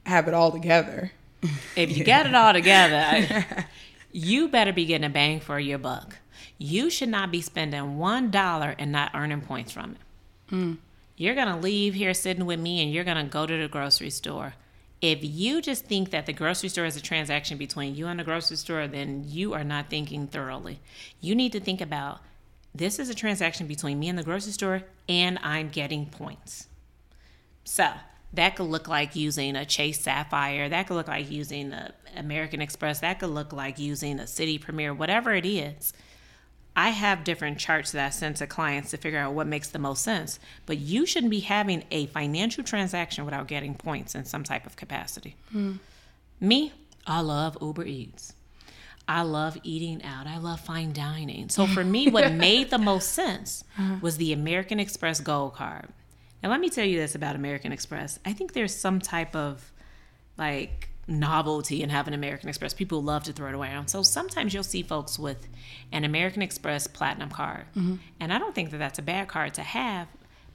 have 0.06 0.28
it 0.28 0.34
all 0.34 0.52
together. 0.52 1.12
If 1.76 1.90
you 1.90 2.04
yeah. 2.04 2.04
got 2.04 2.26
it 2.26 2.34
all 2.34 2.52
together 2.52 3.66
you 4.14 4.48
better 4.48 4.72
be 4.72 4.86
getting 4.86 5.04
a 5.04 5.10
bang 5.10 5.40
for 5.40 5.58
your 5.58 5.78
buck 5.78 6.18
you 6.56 6.88
should 6.88 7.08
not 7.08 7.30
be 7.30 7.40
spending 7.40 7.98
one 7.98 8.30
dollar 8.30 8.74
and 8.78 8.90
not 8.90 9.10
earning 9.14 9.40
points 9.40 9.72
from 9.72 9.92
it 9.92 10.54
mm 10.54 10.78
you're 11.16 11.34
to 11.48 11.56
leave 11.56 11.94
here 11.94 12.12
sitting 12.12 12.44
with 12.44 12.58
me 12.58 12.82
and 12.82 12.92
you're 12.92 13.04
to 13.04 13.30
go 13.30 13.46
to 13.46 13.56
the 13.56 13.68
grocery 13.68 14.10
store. 14.10 14.54
If 15.00 15.18
you 15.22 15.60
just 15.60 15.84
think 15.84 16.10
that 16.10 16.26
the 16.26 16.32
grocery 16.32 16.68
store 16.68 16.86
is 16.86 16.96
a 16.96 17.02
transaction 17.02 17.58
between 17.58 17.94
you 17.94 18.06
and 18.06 18.18
the 18.18 18.24
grocery 18.24 18.56
store, 18.56 18.88
then 18.88 19.24
you 19.26 19.52
are 19.52 19.64
not 19.64 19.90
thinking 19.90 20.26
thoroughly. 20.26 20.80
You 21.20 21.34
need 21.34 21.52
to 21.52 21.60
think 21.60 21.80
about 21.80 22.20
this 22.74 22.98
is 22.98 23.08
a 23.08 23.14
transaction 23.14 23.66
between 23.66 24.00
me 24.00 24.08
and 24.08 24.18
the 24.18 24.24
grocery 24.24 24.52
store 24.52 24.82
and 25.08 25.38
I'm 25.42 25.68
getting 25.68 26.06
points. 26.06 26.68
So, 27.64 27.90
that 28.34 28.56
could 28.56 28.64
look 28.64 28.88
like 28.88 29.16
using 29.16 29.56
a 29.56 29.64
Chase 29.64 30.00
Sapphire. 30.00 30.68
That 30.68 30.86
could 30.86 30.94
look 30.94 31.08
like 31.08 31.30
using 31.30 31.72
a 31.72 31.92
American 32.16 32.60
Express. 32.60 33.00
That 33.00 33.18
could 33.18 33.30
look 33.30 33.52
like 33.52 33.78
using 33.78 34.18
a 34.20 34.24
Citi 34.24 34.60
Premier, 34.60 34.94
whatever 34.94 35.32
it 35.32 35.46
is. 35.46 35.92
I 36.76 36.90
have 36.90 37.22
different 37.22 37.58
charts 37.58 37.92
that 37.92 38.06
I 38.06 38.10
send 38.10 38.36
to 38.36 38.48
clients 38.48 38.90
to 38.90 38.96
figure 38.96 39.20
out 39.20 39.34
what 39.34 39.46
makes 39.46 39.68
the 39.68 39.78
most 39.78 40.02
sense. 40.02 40.40
But 40.66 40.78
you 40.78 41.06
shouldn't 41.06 41.30
be 41.30 41.40
having 41.40 41.84
a 41.90 42.06
financial 42.06 42.64
transaction 42.64 43.24
without 43.24 43.46
getting 43.46 43.74
points 43.74 44.14
in 44.16 44.24
some 44.24 44.42
type 44.42 44.66
of 44.66 44.74
capacity. 44.74 45.36
Mm. 45.54 45.78
Me, 46.40 46.72
I 47.06 47.20
love 47.20 47.56
Uber 47.60 47.84
Eats. 47.84 48.34
I 49.06 49.22
love 49.22 49.58
eating 49.62 50.02
out. 50.02 50.26
I 50.26 50.38
love 50.38 50.60
fine 50.60 50.92
dining. 50.92 51.48
So 51.50 51.66
for 51.66 51.84
me, 51.84 52.08
what 52.08 52.32
made 52.32 52.70
the 52.70 52.78
most 52.78 53.12
sense 53.12 53.62
uh-huh. 53.78 53.96
was 54.00 54.16
the 54.16 54.32
American 54.32 54.80
Express 54.80 55.20
Gold 55.20 55.54
Card. 55.54 55.90
Now, 56.44 56.50
let 56.50 56.60
me 56.60 56.68
tell 56.68 56.84
you 56.84 56.98
this 56.98 57.14
about 57.14 57.36
American 57.36 57.72
Express. 57.72 58.18
I 58.26 58.34
think 58.34 58.52
there's 58.52 58.74
some 58.74 59.00
type 59.00 59.34
of 59.34 59.72
like 60.36 60.90
novelty 61.08 61.82
in 61.82 61.88
having 61.88 62.12
American 62.12 62.50
Express. 62.50 62.74
People 62.74 63.02
love 63.02 63.24
to 63.24 63.32
throw 63.32 63.48
it 63.48 63.54
around. 63.54 63.88
So 63.88 64.02
sometimes 64.02 64.52
you'll 64.52 64.62
see 64.62 64.82
folks 64.82 65.18
with 65.18 65.48
an 65.90 66.04
American 66.04 66.42
Express 66.42 66.86
Platinum 66.86 67.30
card. 67.30 67.64
Mm-hmm. 67.74 67.94
And 68.20 68.30
I 68.30 68.38
don't 68.38 68.54
think 68.54 68.72
that 68.72 68.76
that's 68.76 68.98
a 68.98 69.02
bad 69.02 69.26
card 69.26 69.54
to 69.54 69.62
have, 69.62 70.06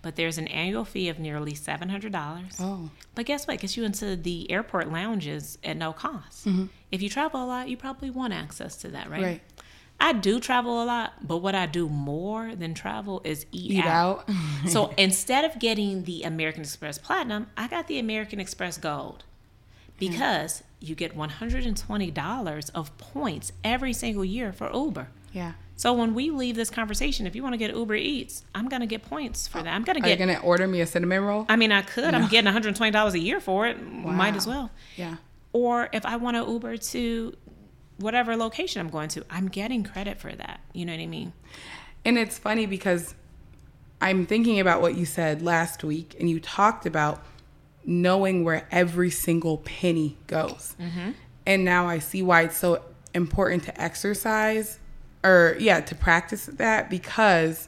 but 0.03 0.15
there's 0.15 0.37
an 0.37 0.47
annual 0.49 0.85
fee 0.85 1.09
of 1.09 1.17
nearly 1.17 1.53
$700. 1.53 2.55
Oh. 2.59 2.91
But 3.15 3.25
guess 3.25 3.47
what? 3.47 3.55
It 3.55 3.61
gets 3.61 3.75
you 3.75 3.83
into 3.83 4.15
the 4.15 4.51
airport 4.51 4.91
lounges 4.91 5.57
at 5.63 5.75
no 5.75 5.91
cost. 5.91 6.45
Mm-hmm. 6.45 6.65
If 6.91 7.01
you 7.01 7.09
travel 7.09 7.43
a 7.43 7.47
lot, 7.47 7.67
you 7.67 7.77
probably 7.77 8.11
want 8.11 8.31
access 8.31 8.75
to 8.77 8.89
that, 8.89 9.09
right? 9.09 9.23
Right. 9.23 9.41
I 10.01 10.13
do 10.13 10.39
travel 10.39 10.81
a 10.81 10.85
lot, 10.85 11.13
but 11.21 11.37
what 11.37 11.55
I 11.55 11.65
do 11.65 11.89
more 11.89 12.55
than 12.55 12.73
travel 12.73 13.21
is 13.23 13.45
eat, 13.51 13.71
eat 13.71 13.85
out. 13.85 14.29
out. 14.29 14.35
so 14.69 14.93
instead 14.97 15.43
of 15.45 15.59
getting 15.59 16.03
the 16.03 16.23
American 16.23 16.61
Express 16.61 16.97
Platinum, 16.97 17.47
I 17.57 17.67
got 17.67 17.87
the 17.87 17.99
American 17.99 18.39
Express 18.39 18.77
Gold 18.77 19.25
because 19.97 20.63
you 20.79 20.95
get 20.95 21.15
$120 21.17 22.71
of 22.73 22.97
points 22.97 23.51
every 23.63 23.91
single 23.91 24.23
year 24.23 24.53
for 24.53 24.71
Uber. 24.73 25.09
Yeah. 25.33 25.53
So 25.75 25.93
when 25.93 26.13
we 26.13 26.29
leave 26.29 26.55
this 26.55 26.69
conversation, 26.69 27.25
if 27.27 27.35
you 27.35 27.43
want 27.43 27.53
to 27.53 27.57
get 27.57 27.73
Uber 27.73 27.95
Eats, 27.95 28.43
I'm 28.53 28.67
gonna 28.67 28.87
get 28.87 29.03
points 29.03 29.47
for 29.47 29.59
oh, 29.59 29.63
that. 29.63 29.73
I'm 29.73 29.83
gonna 29.83 30.01
get. 30.01 30.07
Are 30.07 30.11
you 30.11 30.17
gonna 30.17 30.39
order 30.45 30.67
me 30.67 30.81
a 30.81 30.87
cinnamon 30.87 31.23
roll? 31.23 31.45
I 31.47 31.55
mean, 31.55 31.71
I 31.71 31.83
could. 31.83 32.11
No. 32.11 32.17
I'm 32.17 32.27
getting 32.27 32.45
120 32.45 32.91
dollars 32.91 33.13
a 33.13 33.19
year 33.19 33.39
for 33.39 33.65
it. 33.65 33.77
Wow. 33.79 34.11
Might 34.11 34.35
as 34.35 34.45
well. 34.45 34.71
Yeah. 34.97 35.15
Or 35.53 35.87
if 35.93 36.05
I 36.05 36.17
want 36.17 36.35
to 36.35 36.51
Uber 36.51 36.77
to 36.77 37.37
whatever 37.99 38.35
location 38.35 38.79
I'm 38.79 38.89
going 38.89 39.09
to, 39.09 39.25
I'm 39.29 39.47
getting 39.47 39.83
credit 39.83 40.19
for 40.19 40.31
that. 40.31 40.61
You 40.73 40.85
know 40.85 40.93
what 40.93 41.01
I 41.01 41.07
mean? 41.07 41.33
And 42.05 42.17
it's 42.17 42.37
funny 42.39 42.65
because 42.65 43.13
I'm 44.01 44.25
thinking 44.25 44.59
about 44.59 44.81
what 44.81 44.95
you 44.95 45.05
said 45.05 45.41
last 45.41 45.83
week, 45.83 46.15
and 46.19 46.29
you 46.29 46.39
talked 46.39 46.85
about 46.85 47.23
knowing 47.85 48.43
where 48.43 48.67
every 48.71 49.09
single 49.09 49.57
penny 49.57 50.17
goes. 50.27 50.75
Mm-hmm. 50.79 51.11
And 51.45 51.65
now 51.65 51.87
I 51.87 51.99
see 51.99 52.21
why 52.21 52.43
it's 52.43 52.57
so 52.57 52.83
important 53.13 53.63
to 53.63 53.81
exercise 53.81 54.79
or, 55.23 55.57
yeah, 55.59 55.81
to 55.81 55.95
practice 55.95 56.45
that 56.45 56.89
because 56.89 57.67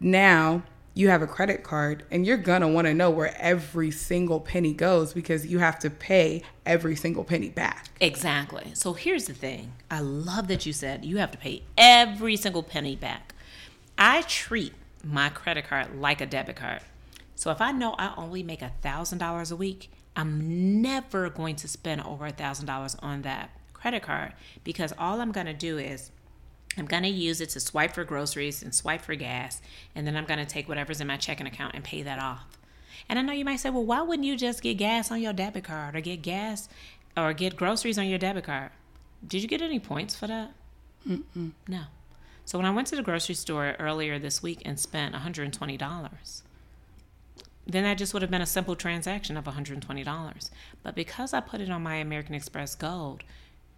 now 0.00 0.62
you 0.96 1.10
have 1.10 1.20
a 1.20 1.26
credit 1.26 1.62
card 1.62 2.04
and 2.10 2.26
you're 2.26 2.38
going 2.38 2.62
to 2.62 2.68
want 2.68 2.86
to 2.86 2.94
know 2.94 3.10
where 3.10 3.36
every 3.38 3.90
single 3.90 4.40
penny 4.40 4.72
goes 4.72 5.12
because 5.12 5.46
you 5.46 5.58
have 5.58 5.78
to 5.78 5.90
pay 5.90 6.42
every 6.64 6.96
single 6.96 7.22
penny 7.22 7.50
back. 7.50 7.90
Exactly. 8.00 8.70
So 8.72 8.94
here's 8.94 9.26
the 9.26 9.34
thing 9.34 9.74
I 9.90 10.00
love 10.00 10.48
that 10.48 10.64
you 10.64 10.72
said 10.72 11.04
you 11.04 11.18
have 11.18 11.30
to 11.32 11.38
pay 11.38 11.62
every 11.76 12.34
single 12.36 12.62
penny 12.62 12.96
back. 12.96 13.34
I 13.98 14.22
treat 14.22 14.72
my 15.04 15.28
credit 15.28 15.68
card 15.68 15.94
like 16.00 16.22
a 16.22 16.26
debit 16.26 16.56
card. 16.56 16.80
So 17.34 17.50
if 17.50 17.60
I 17.60 17.72
know 17.72 17.94
I 17.98 18.14
only 18.16 18.42
make 18.42 18.62
a 18.62 18.72
thousand 18.80 19.18
dollars 19.18 19.50
a 19.50 19.56
week, 19.56 19.90
I'm 20.16 20.80
never 20.80 21.28
going 21.28 21.56
to 21.56 21.68
spend 21.68 22.00
over 22.00 22.24
a 22.24 22.32
thousand 22.32 22.64
dollars 22.64 22.96
on 23.00 23.20
that 23.20 23.50
credit 23.74 24.02
card 24.02 24.32
because 24.64 24.94
all 24.98 25.20
I'm 25.20 25.30
going 25.30 25.44
to 25.44 25.52
do 25.52 25.76
is 25.76 26.10
I'm 26.76 26.86
going 26.86 27.02
to 27.04 27.08
use 27.08 27.40
it 27.40 27.50
to 27.50 27.60
swipe 27.60 27.92
for 27.92 28.04
groceries 28.04 28.62
and 28.62 28.74
swipe 28.74 29.02
for 29.02 29.14
gas, 29.14 29.62
and 29.94 30.06
then 30.06 30.16
I'm 30.16 30.26
going 30.26 30.38
to 30.40 30.46
take 30.46 30.68
whatever's 30.68 31.00
in 31.00 31.06
my 31.06 31.16
checking 31.16 31.46
account 31.46 31.74
and 31.74 31.82
pay 31.82 32.02
that 32.02 32.18
off. 32.18 32.58
And 33.08 33.18
I 33.18 33.22
know 33.22 33.32
you 33.32 33.44
might 33.44 33.60
say, 33.60 33.70
well, 33.70 33.84
why 33.84 34.02
wouldn't 34.02 34.26
you 34.26 34.36
just 34.36 34.62
get 34.62 34.74
gas 34.74 35.10
on 35.10 35.20
your 35.20 35.32
debit 35.32 35.64
card 35.64 35.96
or 35.96 36.00
get 36.00 36.22
gas 36.22 36.68
or 37.16 37.32
get 37.32 37.56
groceries 37.56 37.98
on 37.98 38.06
your 38.06 38.18
debit 38.18 38.44
card? 38.44 38.70
Did 39.26 39.42
you 39.42 39.48
get 39.48 39.62
any 39.62 39.78
points 39.78 40.14
for 40.14 40.26
that? 40.26 40.52
Mm-mm. 41.08 41.52
No. 41.68 41.82
So 42.44 42.58
when 42.58 42.66
I 42.66 42.70
went 42.70 42.88
to 42.88 42.96
the 42.96 43.02
grocery 43.02 43.34
store 43.34 43.74
earlier 43.78 44.18
this 44.18 44.42
week 44.42 44.62
and 44.64 44.78
spent 44.78 45.14
$120, 45.14 46.42
then 47.66 47.82
that 47.82 47.98
just 47.98 48.12
would 48.12 48.22
have 48.22 48.30
been 48.30 48.42
a 48.42 48.46
simple 48.46 48.76
transaction 48.76 49.36
of 49.36 49.44
$120. 49.44 50.50
But 50.82 50.94
because 50.94 51.32
I 51.32 51.40
put 51.40 51.60
it 51.60 51.70
on 51.70 51.82
my 51.82 51.96
American 51.96 52.34
Express 52.34 52.74
Gold, 52.74 53.24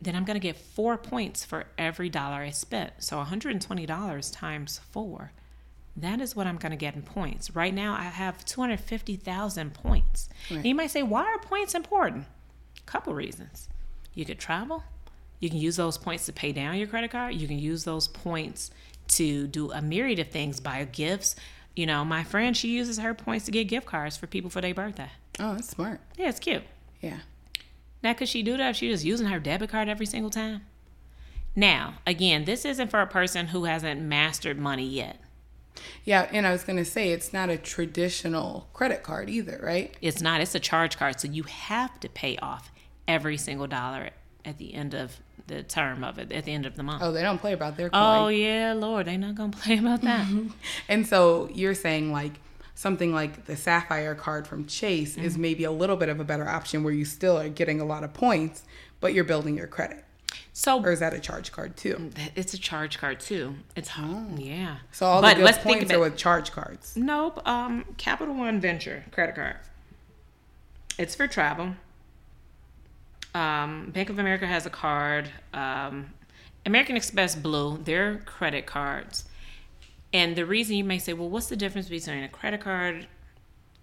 then 0.00 0.14
I'm 0.14 0.24
going 0.24 0.36
to 0.36 0.40
get 0.40 0.56
four 0.56 0.96
points 0.96 1.44
for 1.44 1.66
every 1.76 2.08
dollar 2.08 2.36
I 2.36 2.50
spent. 2.50 2.92
So 2.98 3.22
$120 3.22 4.32
times 4.32 4.80
four. 4.90 5.32
That 5.96 6.20
is 6.20 6.36
what 6.36 6.46
I'm 6.46 6.56
going 6.56 6.70
to 6.70 6.76
get 6.76 6.94
in 6.94 7.02
points. 7.02 7.54
Right 7.56 7.74
now, 7.74 7.94
I 7.94 8.04
have 8.04 8.44
250,000 8.44 9.74
points. 9.74 10.28
Right. 10.50 10.64
You 10.64 10.74
might 10.74 10.92
say, 10.92 11.02
why 11.02 11.24
are 11.24 11.38
points 11.38 11.74
important? 11.74 12.26
A 12.78 12.82
couple 12.82 13.12
reasons. 13.14 13.68
You 14.14 14.24
could 14.24 14.38
travel. 14.38 14.84
You 15.40 15.48
can 15.48 15.58
use 15.58 15.76
those 15.76 15.98
points 15.98 16.26
to 16.26 16.32
pay 16.32 16.52
down 16.52 16.76
your 16.76 16.86
credit 16.86 17.10
card. 17.10 17.34
You 17.34 17.48
can 17.48 17.58
use 17.58 17.84
those 17.84 18.06
points 18.06 18.70
to 19.08 19.46
do 19.48 19.72
a 19.72 19.82
myriad 19.82 20.18
of 20.20 20.28
things, 20.28 20.60
buy 20.60 20.84
gifts. 20.84 21.34
You 21.74 21.86
know, 21.86 22.04
my 22.04 22.24
friend, 22.24 22.56
she 22.56 22.68
uses 22.68 22.98
her 22.98 23.14
points 23.14 23.44
to 23.46 23.50
get 23.50 23.64
gift 23.64 23.86
cards 23.86 24.16
for 24.16 24.26
people 24.26 24.50
for 24.50 24.60
their 24.60 24.74
birthday. 24.74 25.10
Oh, 25.40 25.54
that's 25.54 25.68
smart. 25.68 26.00
Yeah, 26.16 26.28
it's 26.28 26.40
cute. 26.40 26.64
Yeah. 27.00 27.18
Now, 28.02 28.14
could 28.14 28.28
she 28.28 28.42
do 28.42 28.56
that 28.56 28.70
if 28.70 28.76
she 28.76 28.90
was 28.90 29.04
using 29.04 29.26
her 29.26 29.38
debit 29.38 29.70
card 29.70 29.88
every 29.88 30.06
single 30.06 30.30
time? 30.30 30.62
Now, 31.56 31.94
again, 32.06 32.44
this 32.44 32.64
isn't 32.64 32.90
for 32.90 33.00
a 33.00 33.06
person 33.06 33.48
who 33.48 33.64
hasn't 33.64 34.00
mastered 34.00 34.58
money 34.58 34.86
yet. 34.86 35.20
Yeah, 36.04 36.28
and 36.32 36.46
I 36.46 36.52
was 36.52 36.64
going 36.64 36.76
to 36.76 36.84
say 36.84 37.10
it's 37.10 37.32
not 37.32 37.50
a 37.50 37.56
traditional 37.56 38.68
credit 38.72 39.02
card 39.02 39.28
either, 39.28 39.60
right? 39.62 39.96
It's 40.00 40.20
not, 40.20 40.40
it's 40.40 40.54
a 40.54 40.60
charge 40.60 40.96
card. 40.96 41.20
So 41.20 41.28
you 41.28 41.44
have 41.44 41.98
to 42.00 42.08
pay 42.08 42.36
off 42.38 42.70
every 43.06 43.36
single 43.36 43.66
dollar 43.66 44.10
at 44.44 44.58
the 44.58 44.74
end 44.74 44.94
of 44.94 45.20
the 45.46 45.62
term 45.62 46.04
of 46.04 46.18
it, 46.18 46.30
at 46.30 46.44
the 46.44 46.52
end 46.52 46.66
of 46.66 46.76
the 46.76 46.82
month. 46.82 47.02
Oh, 47.02 47.10
they 47.12 47.22
don't 47.22 47.38
play 47.38 47.52
about 47.52 47.76
their 47.76 47.90
coin. 47.90 48.00
Oh, 48.00 48.28
yeah, 48.28 48.74
Lord, 48.74 49.06
they 49.06 49.16
not 49.16 49.34
going 49.34 49.50
to 49.52 49.58
play 49.58 49.78
about 49.78 50.02
that. 50.02 50.26
And 50.88 51.06
so 51.06 51.48
you're 51.52 51.74
saying 51.74 52.12
like 52.12 52.32
something 52.78 53.12
like 53.12 53.46
the 53.46 53.56
Sapphire 53.56 54.14
card 54.14 54.46
from 54.46 54.64
Chase 54.66 55.16
is 55.16 55.32
Mm-hmm. 55.32 55.42
maybe 55.42 55.64
a 55.64 55.72
little 55.72 55.96
bit 55.96 56.08
of 56.08 56.20
a 56.20 56.24
better 56.24 56.48
option 56.48 56.84
where 56.84 56.92
you 56.94 57.04
still 57.04 57.36
are 57.36 57.48
getting 57.48 57.80
a 57.80 57.84
lot 57.84 58.04
of 58.04 58.14
points, 58.14 58.62
but 59.00 59.12
you're 59.12 59.24
building 59.24 59.56
your 59.56 59.66
credit. 59.66 60.04
So 60.52 60.80
Or 60.80 60.92
is 60.92 61.00
that 61.00 61.12
a 61.12 61.18
charge 61.18 61.50
card 61.50 61.76
too? 61.76 62.10
it's 62.36 62.54
a 62.54 62.58
charge 62.58 62.98
card 62.98 63.18
too. 63.18 63.56
It's 63.74 63.88
home. 63.88 64.36
yeah. 64.38 64.76
So 64.92 65.06
all 65.06 65.20
But 65.20 65.38
the 65.38 65.42
good 65.42 65.54
points 65.56 65.92
are 65.92 65.98
with 65.98 66.16
charge 66.16 66.52
cards. 66.52 66.96
Nope. 66.96 67.40
Um, 67.48 67.84
Capital 67.96 68.34
One 68.34 68.60
Venture 68.60 69.04
credit 69.10 69.34
card. 69.34 69.56
It's 70.98 71.16
for 71.16 71.26
travel. 71.26 71.74
Um, 73.34 73.90
Bank 73.92 74.08
of 74.10 74.18
America 74.20 74.46
has 74.46 74.66
a 74.66 74.70
card. 74.70 75.30
Um, 75.52 76.10
American 76.64 76.96
Express 76.96 77.34
Blue, 77.34 77.78
their 77.78 78.18
credit 78.18 78.66
cards. 78.66 79.24
And 80.12 80.36
the 80.36 80.46
reason 80.46 80.76
you 80.76 80.84
may 80.84 80.98
say, 80.98 81.12
well, 81.12 81.28
what's 81.28 81.48
the 81.48 81.56
difference 81.56 81.88
between 81.88 82.22
a 82.24 82.28
credit 82.28 82.60
card 82.60 83.06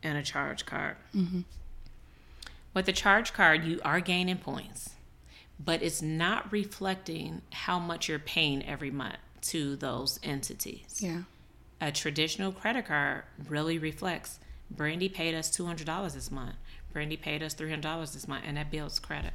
and 0.01 0.17
a 0.17 0.23
charge 0.23 0.65
card? 0.65 0.95
Mm-hmm. 1.15 1.41
With 2.73 2.87
a 2.87 2.93
charge 2.93 3.33
card, 3.33 3.63
you 3.63 3.79
are 3.85 3.99
gaining 3.99 4.37
points, 4.37 4.91
but 5.63 5.81
it's 5.81 6.01
not 6.01 6.51
reflecting 6.51 7.41
how 7.53 7.79
much 7.79 8.09
you're 8.09 8.19
paying 8.19 8.65
every 8.65 8.91
month 8.91 9.17
to 9.43 9.75
those 9.75 10.19
entities 10.23 10.99
Yeah. 11.01 11.21
a 11.79 11.91
traditional 11.91 12.51
credit 12.51 12.87
card 12.87 13.23
really 13.47 13.77
reflects 13.77 14.39
Brandy 14.71 15.07
paid 15.07 15.35
us 15.35 15.55
$200 15.55 16.13
this 16.15 16.31
month. 16.31 16.55
Brandy 16.91 17.15
paid 17.17 17.43
us 17.43 17.53
$300 17.53 18.13
this 18.13 18.27
month, 18.27 18.43
and 18.47 18.57
that 18.57 18.71
builds 18.71 18.97
credit. 18.99 19.33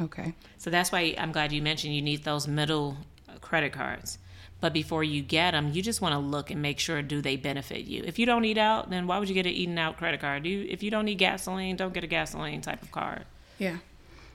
Okay. 0.00 0.34
So 0.56 0.70
that's 0.70 0.92
why 0.92 1.14
I'm 1.18 1.32
glad 1.32 1.50
you 1.52 1.60
mentioned 1.60 1.94
you 1.94 2.00
need 2.00 2.22
those 2.22 2.46
middle 2.46 2.96
credit 3.40 3.72
cards. 3.72 4.18
But 4.60 4.74
before 4.74 5.02
you 5.02 5.22
get 5.22 5.52
them, 5.52 5.70
you 5.72 5.80
just 5.80 6.02
want 6.02 6.12
to 6.12 6.18
look 6.18 6.50
and 6.50 6.60
make 6.60 6.78
sure 6.78 7.00
do 7.00 7.22
they 7.22 7.36
benefit 7.36 7.84
you. 7.86 8.02
If 8.04 8.18
you 8.18 8.26
don't 8.26 8.44
eat 8.44 8.58
out, 8.58 8.90
then 8.90 9.06
why 9.06 9.18
would 9.18 9.28
you 9.28 9.34
get 9.34 9.46
an 9.46 9.52
eating 9.52 9.78
out 9.78 9.96
credit 9.96 10.20
card? 10.20 10.42
Do 10.42 10.50
you, 10.50 10.66
if 10.68 10.82
you 10.82 10.90
don't 10.90 11.06
need 11.06 11.16
gasoline, 11.16 11.76
don't 11.76 11.94
get 11.94 12.04
a 12.04 12.06
gasoline 12.06 12.60
type 12.60 12.82
of 12.82 12.92
card. 12.92 13.24
Yeah. 13.58 13.78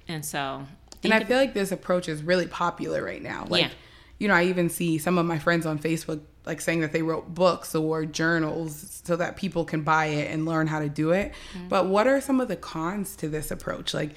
And 0.08 0.26
so, 0.26 0.66
And 1.04 1.14
I 1.14 1.24
feel 1.24 1.38
like 1.38 1.54
this 1.54 1.72
approach 1.72 2.10
is 2.10 2.24
really 2.24 2.48
popular 2.48 3.04
right 3.04 3.22
now. 3.22 3.46
Like, 3.48 3.66
Yeah. 3.66 3.70
you 4.18 4.28
know, 4.28 4.34
I 4.34 4.46
even 4.46 4.70
see 4.70 4.98
some 4.98 5.20
of 5.20 5.28
my 5.28 5.38
friends 5.38 5.68
on 5.68 5.78
Facebook 5.78 6.22
like 6.46 6.62
saying 6.62 6.82
that 6.82 6.92
they 6.92 7.02
wrote 7.02 7.34
books 7.34 7.74
or 7.76 8.06
journals 8.06 9.02
so 9.04 9.16
that 9.16 9.36
people 9.36 9.66
can 9.66 9.82
buy 9.82 10.06
it 10.08 10.32
and 10.32 10.46
learn 10.46 10.68
how 10.68 10.80
to 10.80 10.90
do 10.90 11.12
it. 11.12 11.34
Mm-hmm. 11.54 11.68
But 11.70 11.88
what 11.88 12.08
are 12.08 12.22
some 12.22 12.40
of 12.40 12.48
the 12.48 12.56
cons 12.56 13.16
to 13.18 13.28
this 13.30 13.52
approach? 13.52 13.94
Like, 13.94 14.12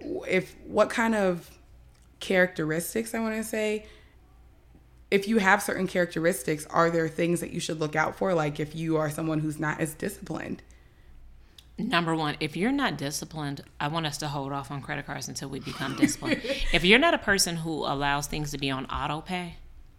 if 0.00 0.54
what 0.66 0.90
kind 0.90 1.14
of 1.14 1.50
characteristics 2.20 3.14
I 3.14 3.20
want 3.20 3.36
to 3.36 3.44
say? 3.44 3.86
If 5.10 5.26
you 5.26 5.38
have 5.38 5.62
certain 5.62 5.86
characteristics, 5.86 6.66
are 6.66 6.90
there 6.90 7.08
things 7.08 7.40
that 7.40 7.50
you 7.50 7.60
should 7.60 7.80
look 7.80 7.96
out 7.96 8.16
for? 8.16 8.32
Like 8.34 8.60
if 8.60 8.74
you 8.74 8.96
are 8.96 9.10
someone 9.10 9.40
who's 9.40 9.58
not 9.58 9.80
as 9.80 9.94
disciplined. 9.94 10.62
Number 11.78 12.14
one, 12.14 12.36
if 12.40 12.56
you're 12.56 12.72
not 12.72 12.98
disciplined, 12.98 13.62
I 13.80 13.88
want 13.88 14.06
us 14.06 14.18
to 14.18 14.28
hold 14.28 14.52
off 14.52 14.70
on 14.70 14.82
credit 14.82 15.06
cards 15.06 15.28
until 15.28 15.48
we 15.48 15.60
become 15.60 15.96
disciplined. 15.96 16.42
if 16.72 16.84
you're 16.84 16.98
not 16.98 17.14
a 17.14 17.18
person 17.18 17.56
who 17.56 17.84
allows 17.86 18.26
things 18.26 18.50
to 18.50 18.58
be 18.58 18.70
on 18.70 18.86
auto 18.86 19.20
pay, 19.22 19.56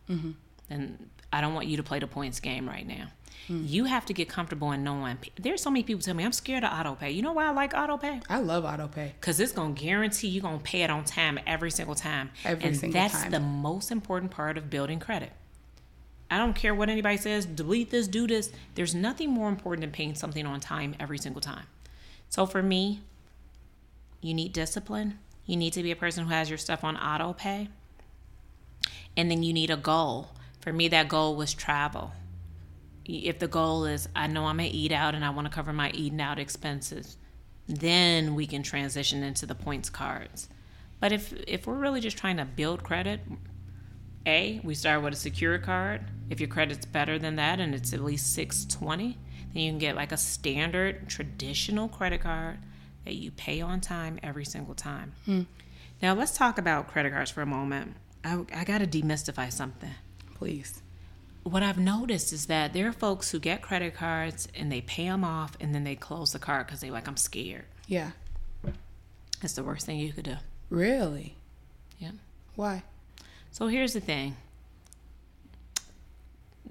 mm-hmm. 0.09 0.31
then 0.69 1.09
I 1.33 1.41
don't 1.41 1.53
want 1.53 1.67
you 1.67 1.77
to 1.77 1.83
play 1.83 1.99
the 1.99 2.07
points 2.07 2.39
game 2.39 2.67
right 2.67 2.87
now. 2.87 3.07
Mm-hmm. 3.49 3.65
You 3.65 3.85
have 3.85 4.05
to 4.05 4.13
get 4.13 4.29
comfortable 4.29 4.71
in 4.71 4.83
knowing. 4.83 5.17
There's 5.39 5.61
so 5.61 5.69
many 5.69 5.83
people 5.83 6.01
tell 6.01 6.13
me 6.13 6.23
I'm 6.23 6.31
scared 6.31 6.63
of 6.63 6.71
auto 6.71 6.95
pay. 6.95 7.11
You 7.11 7.21
know 7.21 7.33
why 7.33 7.47
I 7.47 7.51
like 7.51 7.73
auto 7.73 7.97
pay? 7.97 8.21
I 8.29 8.39
love 8.39 8.65
auto 8.65 8.87
pay. 8.87 9.13
Because 9.19 9.39
it's 9.39 9.51
going 9.51 9.75
to 9.75 9.81
guarantee 9.81 10.27
you're 10.27 10.41
going 10.41 10.59
to 10.59 10.63
pay 10.63 10.83
it 10.83 10.89
on 10.89 11.03
time 11.03 11.39
every 11.45 11.71
single 11.71 11.95
time. 11.95 12.31
Every 12.45 12.63
and 12.63 12.77
single 12.77 12.99
that's 12.99 13.23
time. 13.23 13.31
the 13.31 13.39
most 13.39 13.91
important 13.91 14.31
part 14.31 14.57
of 14.57 14.69
building 14.69 14.99
credit. 14.99 15.31
I 16.29 16.37
don't 16.37 16.53
care 16.53 16.73
what 16.73 16.87
anybody 16.87 17.17
says, 17.17 17.45
delete 17.45 17.89
this, 17.89 18.07
do 18.07 18.25
this. 18.25 18.53
There's 18.75 18.95
nothing 18.95 19.31
more 19.31 19.49
important 19.49 19.81
than 19.81 19.91
paying 19.91 20.15
something 20.15 20.45
on 20.45 20.61
time 20.61 20.95
every 20.97 21.17
single 21.17 21.41
time. 21.41 21.65
So 22.29 22.45
for 22.45 22.63
me, 22.63 23.01
you 24.21 24.33
need 24.33 24.53
discipline. 24.53 25.19
You 25.45 25.57
need 25.57 25.73
to 25.73 25.83
be 25.83 25.91
a 25.91 25.95
person 25.95 26.23
who 26.23 26.29
has 26.31 26.47
your 26.47 26.57
stuff 26.57 26.85
on 26.85 26.95
auto 26.95 27.33
pay. 27.33 27.67
And 29.17 29.29
then 29.29 29.43
you 29.43 29.51
need 29.51 29.69
a 29.69 29.75
goal. 29.75 30.29
For 30.61 30.71
me, 30.71 30.87
that 30.87 31.09
goal 31.09 31.35
was 31.35 31.53
travel. 31.53 32.13
If 33.05 33.39
the 33.39 33.47
goal 33.47 33.85
is, 33.85 34.07
I 34.15 34.27
know 34.27 34.45
I'm 34.45 34.57
to 34.57 34.65
eat 34.65 34.91
out 34.91 35.15
and 35.15 35.25
I 35.25 35.29
want 35.31 35.47
to 35.47 35.53
cover 35.53 35.73
my 35.73 35.91
eating 35.91 36.21
out 36.21 36.39
expenses, 36.39 37.17
then 37.67 38.35
we 38.35 38.45
can 38.47 38.63
transition 38.63 39.23
into 39.23 39.45
the 39.45 39.55
points 39.55 39.89
cards. 39.89 40.49
But 40.99 41.11
if 41.11 41.33
if 41.47 41.65
we're 41.65 41.75
really 41.75 41.99
just 41.99 42.17
trying 42.17 42.37
to 42.37 42.45
build 42.45 42.83
credit, 42.83 43.21
a 44.25 44.61
we 44.63 44.75
start 44.75 45.01
with 45.01 45.13
a 45.13 45.17
secure 45.17 45.57
card. 45.57 46.03
If 46.29 46.39
your 46.39 46.49
credit's 46.49 46.85
better 46.85 47.17
than 47.17 47.35
that 47.37 47.59
and 47.59 47.73
it's 47.73 47.91
at 47.93 48.01
least 48.01 48.33
620, 48.33 49.17
then 49.53 49.63
you 49.63 49.71
can 49.71 49.79
get 49.79 49.95
like 49.95 50.11
a 50.11 50.17
standard 50.17 51.09
traditional 51.09 51.87
credit 51.87 52.21
card 52.21 52.59
that 53.05 53.15
you 53.15 53.31
pay 53.31 53.61
on 53.61 53.81
time 53.81 54.19
every 54.21 54.45
single 54.45 54.75
time. 54.75 55.13
Hmm. 55.25 55.41
Now 56.01 56.13
let's 56.13 56.37
talk 56.37 56.57
about 56.57 56.87
credit 56.87 57.11
cards 57.11 57.31
for 57.31 57.41
a 57.41 57.47
moment. 57.47 57.95
I, 58.23 58.45
I 58.53 58.63
got 58.63 58.77
to 58.79 58.87
demystify 58.87 59.51
something 59.51 59.89
Please. 60.41 60.81
What 61.43 61.63
I've 61.63 61.77
noticed 61.77 62.33
is 62.33 62.45
that 62.47 62.73
there 62.73 62.87
are 62.87 62.93
folks 62.93 63.31
who 63.31 63.39
get 63.39 63.61
credit 63.61 63.95
cards 63.95 64.47
and 64.55 64.71
they 64.71 64.81
pay 64.81 65.05
them 65.05 65.23
off 65.23 65.57
and 65.59 65.73
then 65.73 65.83
they 65.83 65.95
close 65.95 66.33
the 66.33 66.39
card 66.39 66.67
because 66.67 66.81
they 66.81 66.91
like, 66.91 67.07
I'm 67.07 67.17
scared. 67.17 67.65
Yeah. 67.87 68.11
It's 69.43 69.53
the 69.53 69.63
worst 69.63 69.87
thing 69.87 69.97
you 69.97 70.13
could 70.13 70.25
do. 70.25 70.35
Really? 70.69 71.35
Yeah. 71.97 72.11
Why? 72.55 72.83
So 73.49 73.67
here's 73.67 73.93
the 73.93 73.99
thing. 73.99 74.37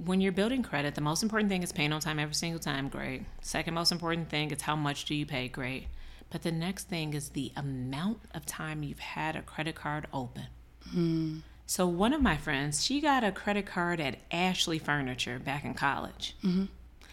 When 0.05 0.21
you're 0.21 0.33
building 0.33 0.63
credit, 0.63 0.95
the 0.95 1.01
most 1.01 1.23
important 1.23 1.51
thing 1.51 1.63
is 1.63 1.73
paying 1.73 1.93
on 1.93 2.01
time 2.01 2.19
every 2.19 2.35
single 2.35 2.61
time. 2.61 2.89
Great. 2.89 3.25
Second 3.43 3.75
most 3.75 3.91
important 3.91 4.31
thing 4.31 4.51
is 4.53 4.63
how 4.63 4.77
much 4.77 5.05
do 5.05 5.15
you 5.15 5.27
pay? 5.27 5.49
Great. 5.49 5.89
But 6.31 6.43
the 6.43 6.53
next 6.53 6.89
thing 6.89 7.13
is 7.13 7.31
the 7.31 7.53
amount 7.57 8.21
of 8.33 8.47
time 8.47 8.85
you've 8.85 9.01
had 9.01 9.35
a 9.35 9.43
credit 9.43 9.75
card 9.75 10.07
open. 10.13 10.47
Hmm. 10.91 11.39
So 11.71 11.87
one 11.87 12.13
of 12.13 12.21
my 12.21 12.37
friends, 12.37 12.85
she 12.85 13.01
got 13.01 13.23
a 13.23 13.31
credit 13.31 13.65
card 13.65 14.01
at 14.01 14.17
Ashley 14.33 14.81
Furniture 14.81 15.39
back 15.39 15.65
in 15.65 15.73
college. 15.75 16.35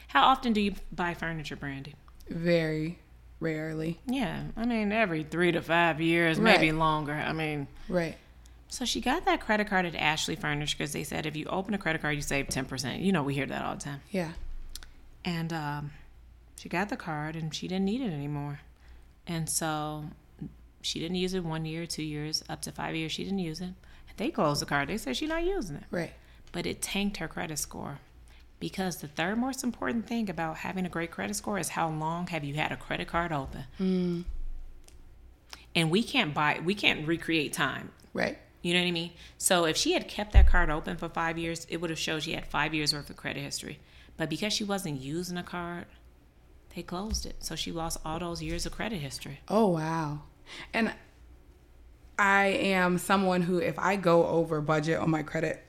How 0.07 0.23
often 0.23 0.51
do 0.51 0.59
you 0.59 0.73
buy 0.91 1.13
furniture, 1.13 1.55
Brandy? 1.55 1.93
Very 2.27 2.97
rarely. 3.39 3.99
Yeah, 4.07 4.45
I 4.57 4.65
mean 4.65 4.91
every 4.91 5.21
three 5.21 5.51
to 5.51 5.61
five 5.61 6.01
years, 6.01 6.39
maybe 6.39 6.71
longer. 6.71 7.13
I 7.13 7.33
mean, 7.33 7.67
Right. 7.87 8.17
so 8.67 8.83
she 8.83 8.99
got 8.99 9.25
that 9.25 9.41
credit 9.41 9.67
card 9.67 9.85
at 9.85 9.93
Ashley 9.93 10.35
Furniture 10.35 10.75
because 10.75 10.91
they 10.91 11.03
said 11.03 11.27
if 11.27 11.37
you 11.37 11.45
open 11.45 11.75
a 11.75 11.77
credit 11.77 12.01
card, 12.01 12.15
you 12.15 12.23
save 12.23 12.47
ten 12.47 12.65
percent. 12.65 13.01
You 13.01 13.11
know, 13.11 13.21
we 13.21 13.35
hear 13.35 13.45
that 13.45 13.63
all 13.63 13.75
the 13.75 13.81
time. 13.81 14.01
Yeah. 14.09 14.31
And 15.23 15.53
um, 15.53 15.91
she 16.55 16.67
got 16.67 16.89
the 16.89 16.97
card 16.97 17.35
and 17.35 17.53
she 17.53 17.67
didn't 17.67 17.85
need 17.85 18.01
it 18.01 18.11
anymore. 18.11 18.61
And 19.27 19.47
so 19.47 20.05
she 20.81 20.97
didn't 20.99 21.17
use 21.17 21.35
it 21.35 21.43
one 21.43 21.65
year, 21.65 21.85
two 21.85 22.01
years, 22.01 22.43
up 22.49 22.63
to 22.63 22.71
five 22.71 22.95
years. 22.95 23.11
She 23.11 23.23
didn't 23.23 23.37
use 23.37 23.61
it. 23.61 23.73
They 24.17 24.29
closed 24.29 24.61
the 24.61 24.65
card. 24.65 24.89
They 24.89 24.97
said 24.97 25.15
she's 25.15 25.29
not 25.29 25.43
using 25.43 25.77
it. 25.77 25.83
Right. 25.89 26.13
But 26.51 26.65
it 26.65 26.81
tanked 26.81 27.17
her 27.17 27.27
credit 27.27 27.59
score. 27.59 27.99
Because 28.59 28.97
the 28.97 29.07
third 29.07 29.37
most 29.37 29.63
important 29.63 30.07
thing 30.07 30.29
about 30.29 30.57
having 30.57 30.85
a 30.85 30.89
great 30.89 31.11
credit 31.11 31.35
score 31.35 31.59
is 31.59 31.69
how 31.69 31.89
long 31.89 32.27
have 32.27 32.43
you 32.43 32.55
had 32.55 32.71
a 32.71 32.77
credit 32.77 33.07
card 33.07 33.31
open? 33.31 33.65
Mm. 33.79 34.23
And 35.75 35.91
we 35.91 36.01
can't 36.01 36.33
buy, 36.33 36.59
we 36.63 36.73
can't 36.73 37.07
recreate 37.07 37.53
time. 37.53 37.91
Right. 38.13 38.39
You 38.63 38.73
know 38.73 38.79
what 38.79 38.87
I 38.87 38.91
mean? 38.91 39.11
So 39.37 39.65
if 39.65 39.77
she 39.77 39.93
had 39.93 40.07
kept 40.07 40.33
that 40.33 40.47
card 40.47 40.71
open 40.71 40.97
for 40.97 41.07
five 41.07 41.37
years, 41.37 41.67
it 41.69 41.77
would 41.77 41.91
have 41.91 41.99
showed 41.99 42.23
she 42.23 42.33
had 42.33 42.47
five 42.47 42.73
years 42.73 42.93
worth 42.93 43.11
of 43.11 43.15
credit 43.15 43.41
history. 43.41 43.79
But 44.17 44.29
because 44.29 44.53
she 44.53 44.63
wasn't 44.63 44.99
using 44.99 45.37
a 45.37 45.43
card, 45.43 45.85
they 46.75 46.81
closed 46.81 47.27
it. 47.27 47.35
So 47.39 47.55
she 47.55 47.71
lost 47.71 47.99
all 48.03 48.17
those 48.17 48.41
years 48.41 48.65
of 48.65 48.71
credit 48.71 48.97
history. 48.97 49.39
Oh 49.47 49.67
wow. 49.67 50.21
And 50.73 50.93
I 52.19 52.45
am 52.47 52.97
someone 52.97 53.41
who 53.43 53.59
if 53.59 53.77
I 53.79 53.95
go 53.95 54.25
over 54.27 54.59
budget 54.61 54.99
on 54.99 55.09
my 55.09 55.23
credit 55.23 55.63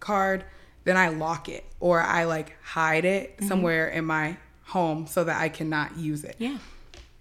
card, 0.00 0.44
then 0.84 0.96
I 0.96 1.08
lock 1.08 1.48
it 1.48 1.64
or 1.80 2.00
I 2.02 2.24
like 2.24 2.56
hide 2.62 3.04
it 3.04 3.36
Mm-hmm. 3.38 3.48
somewhere 3.48 3.88
in 3.88 4.04
my 4.04 4.36
home 4.64 5.06
so 5.06 5.24
that 5.24 5.40
I 5.40 5.48
cannot 5.48 5.96
use 5.96 6.24
it. 6.24 6.36
Yeah. 6.38 6.58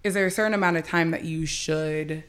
Is 0.03 0.13
there 0.13 0.25
a 0.25 0.31
certain 0.31 0.53
amount 0.53 0.77
of 0.77 0.85
time 0.85 1.11
that 1.11 1.23
you 1.23 1.45
should 1.45 2.23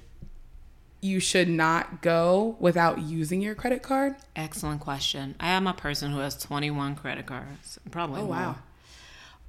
you 1.02 1.20
should 1.20 1.48
not 1.48 2.00
go 2.00 2.56
without 2.58 3.00
using 3.00 3.42
your 3.42 3.54
credit 3.54 3.82
card? 3.82 4.16
Excellent 4.34 4.80
question. 4.80 5.34
I 5.38 5.48
am 5.50 5.66
a 5.66 5.74
person 5.74 6.10
who 6.10 6.18
has 6.20 6.36
21 6.36 6.96
credit 6.96 7.26
cards. 7.26 7.78
Probably 7.90 8.22
Oh, 8.22 8.24
wow. 8.26 8.56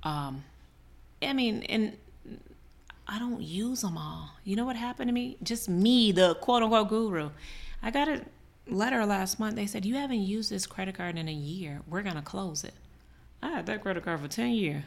Um, 0.04 0.44
I 1.22 1.34
mean, 1.34 1.64
and 1.64 1.98
I 3.08 3.20
don't 3.20 3.42
use 3.42 3.82
them 3.82 3.98
all. 3.98 4.32
You 4.44 4.56
know 4.56 4.66
what 4.66 4.76
happened 4.76 5.08
to 5.08 5.14
me? 5.14 5.38
Just 5.42 5.70
me, 5.70 6.12
the 6.12 6.36
quote 6.36 6.64
unquote 6.64 6.90
guru. 6.90 7.30
I 7.82 7.92
got 7.92 8.08
a 8.10 8.22
letter 8.68 9.06
last 9.06 9.40
month. 9.40 9.56
They 9.56 9.66
said, 9.66 9.86
You 9.86 9.96
haven't 9.96 10.22
used 10.22 10.50
this 10.50 10.66
credit 10.66 10.96
card 10.96 11.18
in 11.18 11.28
a 11.28 11.34
year. 11.34 11.82
We're 11.88 12.02
going 12.02 12.16
to 12.16 12.22
close 12.22 12.64
it. 12.64 12.74
I 13.42 13.52
had 13.52 13.66
that 13.68 13.82
credit 13.82 14.04
card 14.04 14.20
for 14.20 14.28
10 14.28 14.50
years. 14.52 14.84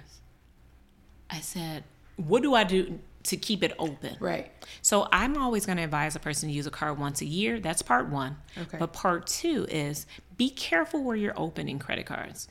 I 1.30 1.40
said, 1.40 1.84
What 2.16 2.42
do 2.42 2.54
I 2.54 2.64
do 2.64 2.98
to 3.24 3.36
keep 3.36 3.62
it 3.62 3.72
open? 3.78 4.16
Right. 4.20 4.52
So 4.82 5.08
I'm 5.12 5.38
always 5.38 5.64
going 5.64 5.78
to 5.78 5.84
advise 5.84 6.14
a 6.14 6.20
person 6.20 6.48
to 6.50 6.54
use 6.54 6.66
a 6.66 6.70
card 6.70 6.98
once 6.98 7.22
a 7.22 7.26
year. 7.26 7.58
That's 7.58 7.80
part 7.80 8.08
one. 8.08 8.36
Okay. 8.58 8.76
But 8.78 8.92
part 8.92 9.26
two 9.26 9.66
is 9.70 10.06
be 10.36 10.50
careful 10.50 11.02
where 11.02 11.16
you're 11.16 11.38
opening 11.38 11.78
credit 11.78 12.06
cards. 12.06 12.48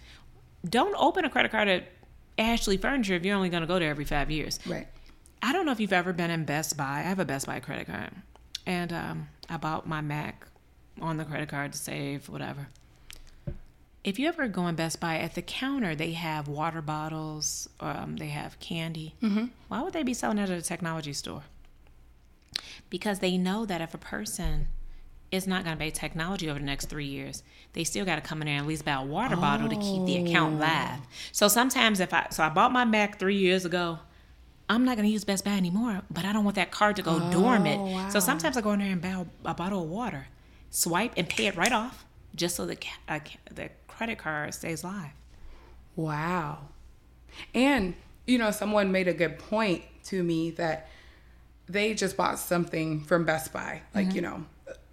Don't 0.68 0.96
open 0.98 1.26
a 1.26 1.30
credit 1.30 1.52
card 1.52 1.68
at 1.68 1.86
Ashley 2.38 2.78
Furniture 2.78 3.14
if 3.14 3.24
you're 3.26 3.36
only 3.36 3.50
going 3.50 3.62
to 3.62 3.68
go 3.68 3.80
there 3.80 3.90
every 3.90 4.06
five 4.06 4.32
years. 4.32 4.60
Right. 4.66 4.88
I 5.42 5.54
don't 5.54 5.66
know 5.66 5.72
if 5.72 5.80
you've 5.80 5.94
ever 5.94 6.14
been 6.14 6.30
in 6.30 6.46
Best 6.46 6.76
Buy. 6.78 7.00
I 7.00 7.02
have 7.02 7.20
a 7.20 7.26
Best 7.26 7.46
Buy 7.48 7.60
credit 7.60 7.88
card, 7.88 8.12
and 8.66 8.92
um, 8.92 9.30
I 9.50 9.58
bought 9.58 9.88
my 9.88 10.02
Mac 10.02 10.48
on 11.02 11.18
the 11.18 11.26
credit 11.26 11.50
card 11.50 11.72
to 11.72 11.78
save 11.78 12.28
whatever. 12.30 12.68
If 14.04 14.18
you 14.18 14.28
ever 14.28 14.48
go 14.48 14.68
in 14.68 14.76
Best 14.76 15.00
Buy 15.00 15.18
at 15.18 15.36
the 15.36 15.42
counter, 15.42 15.96
they 15.96 16.14
have 16.14 16.48
water 16.48 16.82
bottles, 16.82 17.70
um, 17.80 18.18
they 18.18 18.28
have 18.28 18.60
candy. 18.60 19.16
Mm-hmm. 19.22 19.46
Why 19.68 19.82
would 19.82 19.94
they 19.94 20.04
be 20.04 20.14
selling 20.14 20.38
that 20.38 20.50
at 20.50 20.58
a 20.58 20.62
technology 20.62 21.14
store? 21.14 21.44
Because 22.90 23.20
they 23.20 23.38
know 23.38 23.66
that 23.66 23.82
if 23.82 23.94
a 23.94 23.98
person 23.98 24.68
is 25.32 25.46
not 25.46 25.64
going 25.64 25.76
to 25.76 25.80
pay 25.80 25.92
technology 25.92 26.50
over 26.50 26.60
the 26.60 26.66
next 26.66 26.88
three 26.88 27.06
years, 27.06 27.44
they 27.74 27.84
still 27.84 28.06
got 28.06 28.16
to 28.16 28.22
come 28.22 28.42
in 28.42 28.48
there 28.48 28.56
and 28.56 28.64
at 28.64 28.68
least 28.68 28.86
buy 28.86 28.94
a 28.94 29.04
water 29.04 29.36
bottle 29.36 29.70
to 29.70 29.76
keep 29.76 30.06
the 30.06 30.18
account 30.26 30.60
live. 30.60 31.02
So 31.32 31.48
sometimes 31.48 32.00
if 32.00 32.14
I 32.14 32.28
so 32.32 32.44
I 32.44 32.50
bought 32.50 32.72
my 32.72 32.86
Mac 32.86 33.20
three 33.20 33.38
years 33.38 33.66
ago, 33.66 34.00
I'm 34.70 34.86
not 34.86 34.96
going 34.98 35.08
to 35.08 35.12
use 35.12 35.24
Best 35.26 35.44
Buy 35.44 35.52
anymore, 35.52 36.04
but 36.12 36.26
I 36.26 36.32
don't 36.34 36.44
want 36.44 36.56
that 36.56 36.70
card 36.72 36.96
to 36.98 37.02
go 37.02 37.20
dormant. 37.32 37.82
wow. 37.82 38.10
So 38.10 38.20
sometimes 38.20 38.56
I 38.56 38.62
go 38.62 38.72
in 38.74 38.80
there 38.80 38.90
and 38.92 39.02
buy 39.02 39.10
a, 39.10 39.26
a 39.46 39.54
bottle 39.56 39.84
of 39.84 39.90
water, 39.90 40.28
swipe 40.70 41.14
and 41.18 41.28
pay 41.28 41.48
it 41.48 41.56
right 41.56 41.72
off, 41.72 42.06
just 42.36 42.56
so 42.56 42.66
the 42.68 42.78
uh, 43.08 43.20
the 43.52 43.70
credit 43.88 44.20
card 44.20 44.54
stays 44.54 44.84
live. 44.84 45.12
Wow. 45.96 46.60
And, 47.54 47.96
you 48.28 48.38
know, 48.38 48.52
someone 48.52 48.92
made 48.92 49.08
a 49.08 49.14
good 49.14 49.40
point 49.40 49.84
to 50.06 50.24
me 50.24 50.52
that 50.52 50.88
they 51.68 51.94
just 51.94 52.16
bought 52.18 52.40
something 52.40 53.04
from 53.04 53.26
Best 53.26 53.52
Buy. 53.54 53.82
Like, 53.94 54.08
Mm-hmm. 54.08 54.16
you 54.16 54.22
know, 54.22 54.46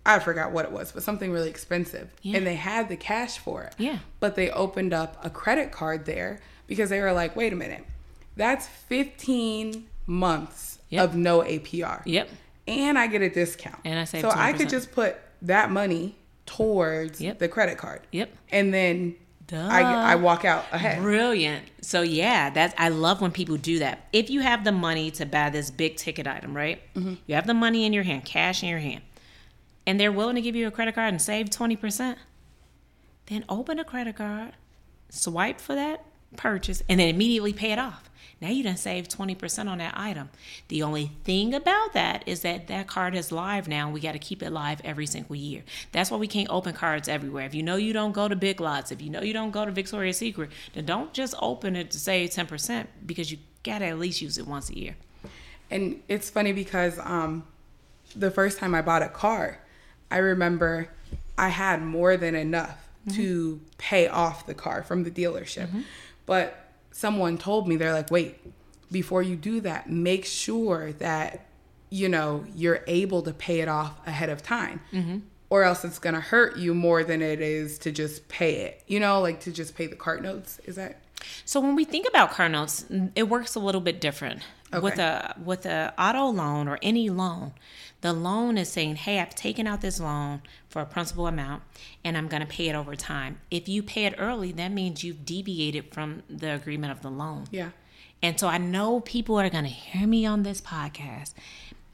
I 0.04 0.18
forgot 0.20 0.52
what 0.52 0.64
it 0.64 0.72
was, 0.72 0.92
but 0.92 1.02
something 1.02 1.32
really 1.32 1.50
expensive. 1.50 2.12
Yeah. 2.22 2.38
And 2.38 2.46
they 2.46 2.54
had 2.56 2.88
the 2.88 2.96
cash 2.96 3.38
for 3.38 3.64
it. 3.64 3.74
Yeah. 3.78 3.98
But 4.20 4.36
they 4.36 4.50
opened 4.50 4.92
up 4.94 5.16
a 5.24 5.30
credit 5.30 5.72
card 5.72 6.06
there 6.06 6.40
because 6.66 6.90
they 6.90 7.00
were 7.00 7.12
like, 7.12 7.34
wait 7.36 7.52
a 7.52 7.56
minute, 7.56 7.84
that's 8.36 8.66
15 8.66 9.86
months 10.06 10.78
Yep. 10.90 11.04
of 11.04 11.16
no 11.16 11.40
APR. 11.42 12.02
Yep. 12.04 12.28
And 12.68 12.96
I 12.98 13.06
get 13.08 13.20
a 13.22 13.28
discount. 13.28 13.78
And 13.84 13.98
I 13.98 14.04
save 14.04 14.20
So 14.20 14.28
I 14.30 14.52
20%. 14.52 14.56
could 14.58 14.68
just 14.68 14.92
put 14.92 15.16
that 15.42 15.70
money 15.70 16.14
towards 16.46 17.20
Yep. 17.20 17.38
the 17.40 17.48
credit 17.48 17.76
card. 17.78 18.02
Yep. 18.12 18.30
And 18.50 18.72
then 18.72 19.16
Duh. 19.48 19.68
I, 19.68 20.12
I 20.12 20.14
walk 20.16 20.44
out 20.44 20.64
ahead. 20.72 21.02
Brilliant. 21.02 21.64
So 21.80 22.02
yeah, 22.02 22.50
that's 22.50 22.74
I 22.78 22.88
love 22.88 23.20
when 23.20 23.30
people 23.32 23.56
do 23.56 23.78
that. 23.80 24.06
If 24.12 24.30
you 24.30 24.40
have 24.40 24.62
the 24.64 24.72
money 24.72 25.10
to 25.12 25.26
buy 25.26 25.50
this 25.50 25.70
big 25.70 25.96
ticket 25.96 26.26
item, 26.26 26.56
right? 26.56 26.80
Mm-hmm. 26.94 27.14
You 27.26 27.34
have 27.34 27.46
the 27.46 27.54
money 27.54 27.84
in 27.84 27.92
your 27.92 28.02
hand, 28.04 28.24
cash 28.24 28.62
in 28.62 28.68
your 28.68 28.78
hand, 28.80 29.02
and 29.86 29.98
they're 30.00 30.12
willing 30.12 30.34
to 30.36 30.40
give 30.40 30.54
you 30.56 30.66
a 30.66 30.70
credit 30.72 30.94
card 30.96 31.08
and 31.12 31.22
save 31.22 31.50
twenty 31.50 31.76
percent, 31.76 32.18
then 33.26 33.44
open 33.48 33.78
a 33.78 33.84
credit 33.84 34.16
card, 34.16 34.52
swipe 35.10 35.60
for 35.60 35.74
that 35.76 36.04
purchase, 36.36 36.82
and 36.88 36.98
then 37.00 37.08
immediately 37.08 37.52
pay 37.52 37.70
it 37.72 37.78
off. 37.78 38.10
Now 38.40 38.48
you 38.48 38.62
done 38.62 38.76
save 38.76 39.08
twenty 39.08 39.34
percent 39.34 39.68
on 39.68 39.78
that 39.78 39.94
item. 39.96 40.28
The 40.68 40.82
only 40.82 41.12
thing 41.24 41.54
about 41.54 41.94
that 41.94 42.22
is 42.26 42.42
that 42.42 42.66
that 42.66 42.86
card 42.86 43.14
is 43.14 43.32
live 43.32 43.66
now. 43.66 43.90
We 43.90 44.00
got 44.00 44.12
to 44.12 44.18
keep 44.18 44.42
it 44.42 44.50
live 44.50 44.80
every 44.84 45.06
single 45.06 45.36
year. 45.36 45.62
That's 45.92 46.10
why 46.10 46.18
we 46.18 46.26
can't 46.26 46.50
open 46.50 46.74
cards 46.74 47.08
everywhere. 47.08 47.46
If 47.46 47.54
you 47.54 47.62
know 47.62 47.76
you 47.76 47.94
don't 47.94 48.12
go 48.12 48.28
to 48.28 48.36
Big 48.36 48.60
Lots, 48.60 48.92
if 48.92 49.00
you 49.00 49.08
know 49.08 49.22
you 49.22 49.32
don't 49.32 49.52
go 49.52 49.64
to 49.64 49.70
Victoria's 49.70 50.18
Secret, 50.18 50.50
then 50.74 50.84
don't 50.84 51.14
just 51.14 51.34
open 51.40 51.76
it 51.76 51.90
to 51.92 51.98
save 51.98 52.30
ten 52.30 52.46
percent 52.46 52.90
because 53.06 53.32
you 53.32 53.38
got 53.62 53.78
to 53.78 53.86
at 53.86 53.98
least 53.98 54.20
use 54.20 54.36
it 54.36 54.46
once 54.46 54.68
a 54.68 54.78
year. 54.78 54.96
And 55.70 56.02
it's 56.06 56.28
funny 56.28 56.52
because 56.52 56.98
um, 57.02 57.44
the 58.14 58.30
first 58.30 58.58
time 58.58 58.74
I 58.74 58.82
bought 58.82 59.02
a 59.02 59.08
car, 59.08 59.60
I 60.10 60.18
remember 60.18 60.90
I 61.38 61.48
had 61.48 61.82
more 61.82 62.16
than 62.16 62.34
enough 62.34 62.86
to 63.14 63.60
pay 63.78 64.08
off 64.08 64.46
the 64.46 64.54
car 64.54 64.82
from 64.82 65.04
the 65.04 65.10
dealership. 65.10 65.68
But 66.26 66.65
someone 66.96 67.36
told 67.36 67.68
me, 67.68 67.76
they're 67.76 67.92
like, 67.92 68.10
wait, 68.10 68.38
before 68.90 69.22
you 69.22 69.36
do 69.36 69.60
that, 69.60 69.90
make 69.90 70.24
sure 70.24 70.92
that, 70.92 71.46
you 71.90 72.08
know, 72.08 72.42
you're 72.54 72.82
able 72.86 73.20
to 73.20 73.34
pay 73.34 73.60
it 73.60 73.68
off 73.68 73.94
ahead 74.06 74.30
of 74.30 74.42
time. 74.42 74.80
Mm-hmm. 74.92 75.18
Or 75.50 75.62
else 75.62 75.84
it's 75.84 75.98
going 75.98 76.14
to 76.14 76.20
hurt 76.20 76.56
you 76.56 76.74
more 76.74 77.04
than 77.04 77.20
it 77.20 77.42
is 77.42 77.78
to 77.80 77.92
just 77.92 78.26
pay 78.28 78.62
it. 78.62 78.82
You 78.86 78.98
know, 78.98 79.20
like 79.20 79.40
to 79.40 79.52
just 79.52 79.76
pay 79.76 79.86
the 79.86 79.94
cart 79.94 80.22
notes. 80.22 80.58
Is 80.64 80.76
that? 80.76 81.02
So 81.44 81.60
when 81.60 81.76
we 81.76 81.84
think 81.84 82.08
about 82.08 82.30
car 82.30 82.48
notes, 82.48 82.86
it 83.14 83.24
works 83.24 83.54
a 83.54 83.60
little 83.60 83.82
bit 83.82 84.00
different. 84.00 84.42
With 84.82 84.98
a 84.98 85.36
with 85.44 85.64
a 85.64 85.94
auto 85.96 86.26
loan 86.26 86.66
or 86.66 86.78
any 86.82 87.08
loan, 87.08 87.52
the 88.02 88.12
loan 88.12 88.58
is 88.58 88.68
saying, 88.68 88.96
"Hey, 88.96 89.18
I've 89.20 89.34
taken 89.34 89.66
out 89.66 89.80
this 89.80 89.98
loan 90.00 90.42
for 90.68 90.82
a 90.82 90.86
principal 90.86 91.26
amount, 91.26 91.62
and 92.04 92.16
I'm 92.16 92.28
going 92.28 92.42
to 92.42 92.46
pay 92.46 92.68
it 92.68 92.74
over 92.74 92.94
time." 92.94 93.40
If 93.50 93.68
you 93.68 93.82
pay 93.82 94.04
it 94.06 94.14
early, 94.18 94.52
that 94.52 94.70
means 94.72 95.02
you've 95.02 95.24
deviated 95.24 95.92
from 95.92 96.22
the 96.28 96.54
agreement 96.54 96.92
of 96.92 97.02
the 97.02 97.10
loan. 97.10 97.46
Yeah. 97.50 97.70
And 98.22 98.38
so 98.38 98.48
I 98.48 98.58
know 98.58 99.00
people 99.00 99.38
are 99.38 99.50
going 99.50 99.64
to 99.64 99.70
hear 99.70 100.06
me 100.06 100.24
on 100.26 100.42
this 100.42 100.60
podcast, 100.60 101.34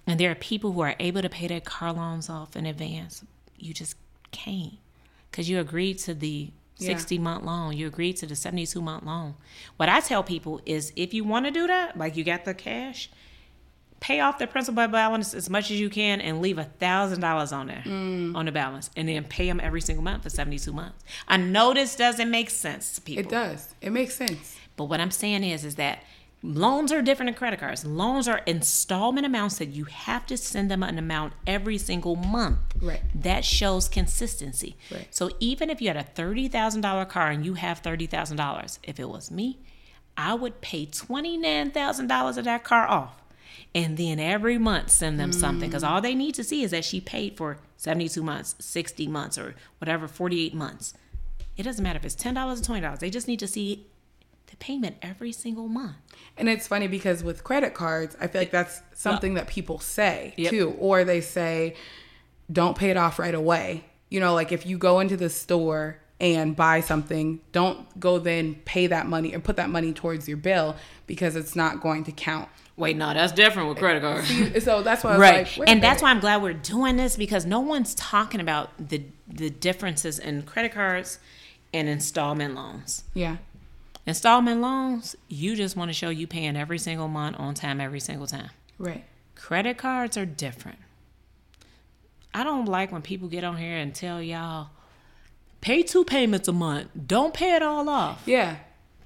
and 0.07 0.19
there 0.21 0.31
are 0.31 0.37
people 0.37 0.73
who 0.73 0.81
are 0.81 0.97
able 0.99 1.23
to 1.23 1.29
pay 1.29 1.47
their 1.47 1.61
car 1.61 1.93
loans 1.93 2.29
off 2.29 2.57
in 2.57 2.67
advance. 2.67 3.25
You 3.59 3.73
just 3.75 3.97
can't 4.33 4.75
because 5.31 5.49
you 5.49 5.59
agreed 5.61 5.99
to 6.01 6.15
the 6.15 6.51
Yeah. 6.79 6.87
60 6.88 7.19
month 7.19 7.45
loan, 7.45 7.77
you 7.77 7.87
agreed 7.87 8.17
to 8.17 8.27
the 8.27 8.35
72 8.35 8.81
month 8.81 9.05
loan. 9.05 9.35
What 9.77 9.88
I 9.88 10.01
tell 10.01 10.23
people 10.25 10.61
is 10.67 10.93
if 10.97 11.15
you 11.15 11.23
want 11.23 11.45
to 11.47 11.51
do 11.53 11.67
that, 11.69 11.97
like 11.97 12.17
you 12.17 12.25
got 12.25 12.45
the 12.45 12.55
cash, 12.55 13.09
pay 14.03 14.19
off 14.19 14.37
the 14.38 14.49
principal 14.49 14.87
balance 14.88 15.33
as 15.33 15.49
much 15.49 15.71
as 15.71 15.79
you 15.79 15.88
can 15.88 16.21
and 16.21 16.43
leave 16.43 16.59
a 16.59 16.65
thousand 16.65 17.21
dollars 17.21 17.53
on 17.53 17.69
there 17.69 17.85
mm. 17.87 18.35
on 18.35 18.47
the 18.47 18.53
balance 18.53 18.91
and 18.97 19.09
then 19.09 19.23
pay 19.23 19.47
them 19.47 19.61
every 19.62 19.81
single 19.81 20.03
month 20.03 20.25
for 20.25 20.31
72 20.31 20.73
months. 20.73 21.05
I 21.29 21.37
know 21.37 21.73
this 21.73 21.95
doesn't 21.95 22.29
make 22.29 22.51
sense 22.51 22.97
to 22.97 23.01
people. 23.01 23.23
It 23.23 23.31
does. 23.31 23.73
It 23.81 23.91
makes 23.91 24.17
sense. 24.17 24.57
But 24.77 24.87
what 24.87 25.01
I'm 25.01 25.12
saying 25.12 25.45
is, 25.45 25.65
is 25.65 25.77
that 25.77 26.03
loans 26.43 26.91
are 26.91 27.01
different 27.01 27.29
than 27.29 27.35
credit 27.37 27.61
cards. 27.61 27.85
Loans 27.85 28.27
are 28.27 28.38
installment 28.38 29.25
amounts 29.25 29.59
that 29.59 29.69
you 29.69 29.85
have 29.85 30.27
to 30.27 30.37
send 30.37 30.69
them 30.69 30.83
an 30.83 30.99
amount 30.99 31.35
every 31.47 31.79
single 31.79 32.17
month. 32.17 32.59
Right. 32.81 33.03
That 33.15 33.45
shows 33.45 33.88
consistency. 33.88 34.77
Right. 34.91 35.07
So 35.15 35.31
even 35.38 35.71
if 35.71 35.81
you 35.81 35.87
had 35.87 35.97
a 35.97 36.03
thirty 36.03 36.49
thousand 36.49 36.81
dollar 36.81 37.05
car 37.05 37.31
and 37.31 37.47
you 37.47 37.55
have 37.55 37.79
thirty 37.79 38.07
thousand 38.07 38.37
dollars, 38.37 38.81
if 38.83 38.99
it 38.99 39.09
was 39.09 39.31
me, 39.31 39.61
I 40.17 40.35
would 40.35 40.61
pay 40.61 40.87
twenty 40.87 41.37
nine 41.37 41.71
thousand 41.71 42.09
dollars 42.09 42.37
of 42.37 42.47
that 42.47 42.65
car 42.65 42.88
off. 42.88 43.21
And 43.74 43.96
then 43.96 44.20
every 44.20 44.58
month 44.58 44.90
send 44.90 45.18
them 45.18 45.32
something 45.32 45.70
because 45.70 45.82
mm. 45.82 45.88
all 45.88 46.00
they 46.00 46.14
need 46.14 46.35
to 46.35 46.44
see 46.44 46.62
is 46.62 46.72
that 46.72 46.85
she 46.85 47.00
paid 47.00 47.37
for 47.37 47.58
72 47.78 48.22
months, 48.22 48.54
60 48.58 49.08
months, 49.08 49.38
or 49.38 49.54
whatever, 49.78 50.06
48 50.06 50.54
months. 50.54 50.94
It 51.56 51.62
doesn't 51.62 51.82
matter 51.82 51.96
if 51.96 52.04
it's 52.04 52.14
$10 52.14 52.37
or 52.37 52.80
$20. 52.80 52.98
They 52.98 53.11
just 53.11 53.28
need 53.28 53.38
to 53.38 53.48
see 53.48 53.87
the 54.46 54.56
payment 54.56 54.96
every 55.00 55.32
single 55.32 55.68
month. 55.68 55.96
And 56.37 56.48
it's 56.48 56.66
funny 56.66 56.87
because 56.87 57.24
with 57.24 57.44
credit 57.44 57.72
cards, 57.72 58.16
I 58.20 58.26
feel 58.26 58.42
like 58.42 58.50
that's 58.50 58.82
something 58.94 59.35
that 59.35 59.46
people 59.48 59.78
say 59.78 60.35
Yep. 60.37 60.50
too. 60.50 60.76
Or 60.78 61.04
they 61.04 61.20
say, 61.20 61.74
don't 62.50 62.76
pay 62.76 62.90
it 62.90 62.96
off 62.96 63.18
right 63.18 63.35
away. 63.35 63.85
You 64.11 64.20
know, 64.20 64.35
like 64.35 64.52
if 64.52 64.66
you 64.66 64.76
go 64.76 65.00
into 65.00 65.16
the 65.16 65.30
store 65.30 65.98
and 66.20 66.54
buy 66.54 66.80
something, 66.80 67.40
don't 67.52 67.98
go 67.98 68.18
then 68.18 68.56
pay 68.66 68.87
that 68.87 69.06
money 69.06 69.32
and 69.32 69.42
put 69.42 69.56
that 69.56 69.70
money 69.70 69.92
towards 69.92 70.28
your 70.28 70.37
bill 70.37 70.76
because 71.06 71.35
it's 71.35 71.56
not 71.56 71.80
going 71.80 72.04
to 72.04 72.12
count. 72.12 72.48
Wait, 72.83 72.97
no, 72.97 73.14
that's 73.14 73.33
different 73.33 73.68
with 73.68 73.79
credit 73.79 74.03
cards. 74.03 74.64
So 74.64 74.83
that's 74.83 75.03
why 75.03 75.11
I 75.11 75.12
was 75.14 75.21
right 75.21 75.47
like, 75.47 75.57
wait 75.59 75.68
and 75.68 75.83
that's 75.83 76.03
why 76.03 76.11
i'm 76.11 76.21
glad 76.21 76.42
we're 76.42 76.53
doing 76.53 76.97
this 76.97 77.16
because 77.16 77.47
no 77.47 77.61
one's 77.61 77.95
talking 77.95 78.40
about 78.40 78.71
the 78.79 79.03
the 79.29 79.49
differences 79.51 80.18
in 80.18 80.42
credit 80.42 80.73
cards 80.73 81.18
and 81.73 81.88
installment 81.88 82.55
loans 82.55 83.05
Yeah. 83.14 83.37
Installment 84.05 84.61
loans, 84.61 85.14
you 85.29 85.55
just 85.55 85.77
want 85.77 85.88
to 85.88 85.92
show 85.92 86.09
you 86.11 86.27
paying 86.27 86.57
every 86.57 86.79
single 86.81 87.07
month 87.07 87.37
on 87.38 87.55
time, 87.55 87.81
every 87.81 88.01
single 88.01 88.27
time. 88.27 88.51
Right. 88.77 89.05
Credit 89.37 89.79
cards 89.79 90.16
are 90.16 90.27
different. 90.27 90.79
I 92.35 92.42
don't 92.42 92.64
like 92.66 92.90
when 92.90 93.03
people 93.03 93.29
get 93.29 93.45
on 93.45 93.59
here 93.59 93.77
and 93.77 93.95
tell 93.95 94.21
y'all, 94.21 94.71
pay 95.61 95.85
two 95.85 96.05
payments 96.05 96.49
a 96.49 96.53
month. 96.53 96.88
Don't 97.07 97.33
pay 97.33 97.55
it 97.55 97.62
all 97.62 97.88
off. 97.88 98.23
Yeah. 98.27 98.57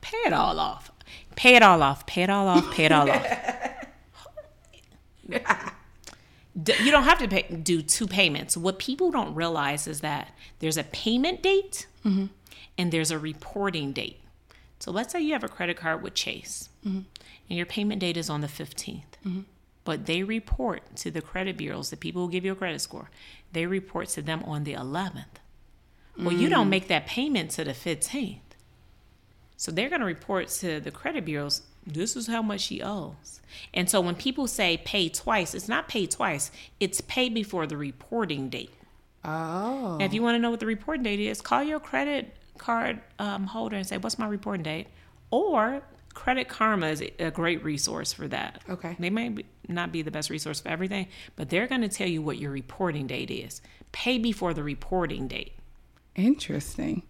Pay 0.01 0.17
it 0.25 0.33
all 0.33 0.59
off. 0.59 0.91
Pay 1.35 1.57
it 1.57 1.63
all 1.63 1.83
off. 1.83 2.07
Pay 2.07 2.23
it 2.23 2.31
all 2.31 2.49
off. 2.49 2.71
Pay 2.73 2.85
it 2.87 2.93
all 2.93 3.11
off. 3.11 3.27
You 6.55 6.91
don't 6.91 7.05
have 7.05 7.19
to 7.19 7.29
pay, 7.29 7.43
do 7.43 7.83
two 7.83 8.07
payments. 8.07 8.57
What 8.57 8.79
people 8.79 9.11
don't 9.11 9.35
realize 9.35 9.87
is 9.87 10.01
that 10.01 10.33
there's 10.61 10.79
a 10.79 10.85
payment 10.85 11.43
date 11.43 11.87
mm-hmm. 12.05 12.27
and 12.79 12.93
there's 12.93 13.11
a 13.11 13.19
reporting 13.19 13.93
date. 13.93 14.21
So 14.79 14.91
let's 14.91 15.13
say 15.13 15.21
you 15.21 15.35
have 15.35 15.45
a 15.45 15.49
credit 15.49 15.77
card 15.77 16.03
with 16.03 16.15
Chase 16.15 16.71
mm-hmm. 16.87 17.01
and 17.51 17.57
your 17.57 17.67
payment 17.67 18.01
date 18.01 18.17
is 18.17 18.31
on 18.31 18.41
the 18.41 18.47
15th. 18.47 19.03
Mm-hmm. 19.27 19.41
But 19.85 20.07
they 20.07 20.23
report 20.23 20.97
to 20.97 21.11
the 21.11 21.21
credit 21.21 21.59
bureaus, 21.59 21.91
the 21.91 21.97
people 21.97 22.25
who 22.25 22.33
give 22.33 22.45
you 22.45 22.53
a 22.53 22.57
credit 22.57 22.81
score, 22.81 23.11
they 23.53 23.67
report 23.67 24.09
to 24.11 24.23
them 24.23 24.43
on 24.45 24.65
the 24.65 24.73
11th. 24.73 25.25
Well, 26.19 26.33
you 26.33 26.49
don't 26.49 26.67
mm. 26.67 26.71
make 26.71 26.89
that 26.89 27.07
payment 27.07 27.51
to 27.53 27.65
the 27.65 27.73
15th. 27.73 28.41
So 29.57 29.73
they're 29.73 29.89
going 29.89 30.01
to 30.01 30.07
report 30.07 30.49
to 30.49 30.81
the 30.81 30.91
credit 30.91 31.25
bureaus, 31.25 31.63
this 31.87 32.17
is 32.17 32.27
how 32.27 32.43
much 32.43 32.61
she 32.61 32.83
owes. 32.83 33.41
And 33.73 33.89
so 33.89 34.01
when 34.01 34.15
people 34.15 34.47
say 34.47 34.79
pay 34.79 35.09
twice, 35.09 35.55
it's 35.55 35.69
not 35.69 35.89
pay 35.89 36.07
twice, 36.07 36.51
it's 36.81 37.01
pay 37.03 37.29
before 37.29 37.67
the 37.67 37.77
reporting 37.77 38.49
date. 38.49 38.75
Oh. 39.25 39.99
If 40.01 40.13
you 40.13 40.23
want 40.23 40.35
to 40.35 40.39
know 40.39 40.51
what 40.51 40.61
the 40.61 40.67
reporting 40.67 41.05
date 41.05 41.21
is, 41.21 41.41
call 41.41 41.63
your 41.63 41.81
credit 41.81 42.37
card 42.59 43.01
um, 43.19 43.47
holder 43.47 43.77
and 43.77 43.87
say, 43.87 43.99
What's 43.99 44.19
my 44.19 44.27
reporting 44.29 44.63
date? 44.63 44.89
Or 45.31 45.83
Credit 46.15 46.49
Karma 46.49 46.87
is 46.89 47.05
a 47.19 47.31
great 47.31 47.63
resource 47.63 48.13
for 48.13 48.27
that. 48.29 48.63
Okay. 48.71 48.97
They 48.99 49.11
may 49.11 49.37
not 49.69 49.93
be 49.93 50.01
the 50.01 50.11
best 50.11 50.31
resource 50.31 50.61
for 50.61 50.69
everything, 50.69 51.09
but 51.37 51.51
they're 51.51 51.67
going 51.67 51.83
to 51.83 51.89
tell 51.89 52.09
you 52.09 52.23
what 52.23 52.39
your 52.39 52.51
reporting 52.51 53.07
date 53.07 53.31
is. 53.31 53.61
Pay 53.93 54.19
before 54.19 54.55
the 54.55 54.63
reporting 54.63 55.29
date. 55.29 55.53
Interesting. 56.15 57.03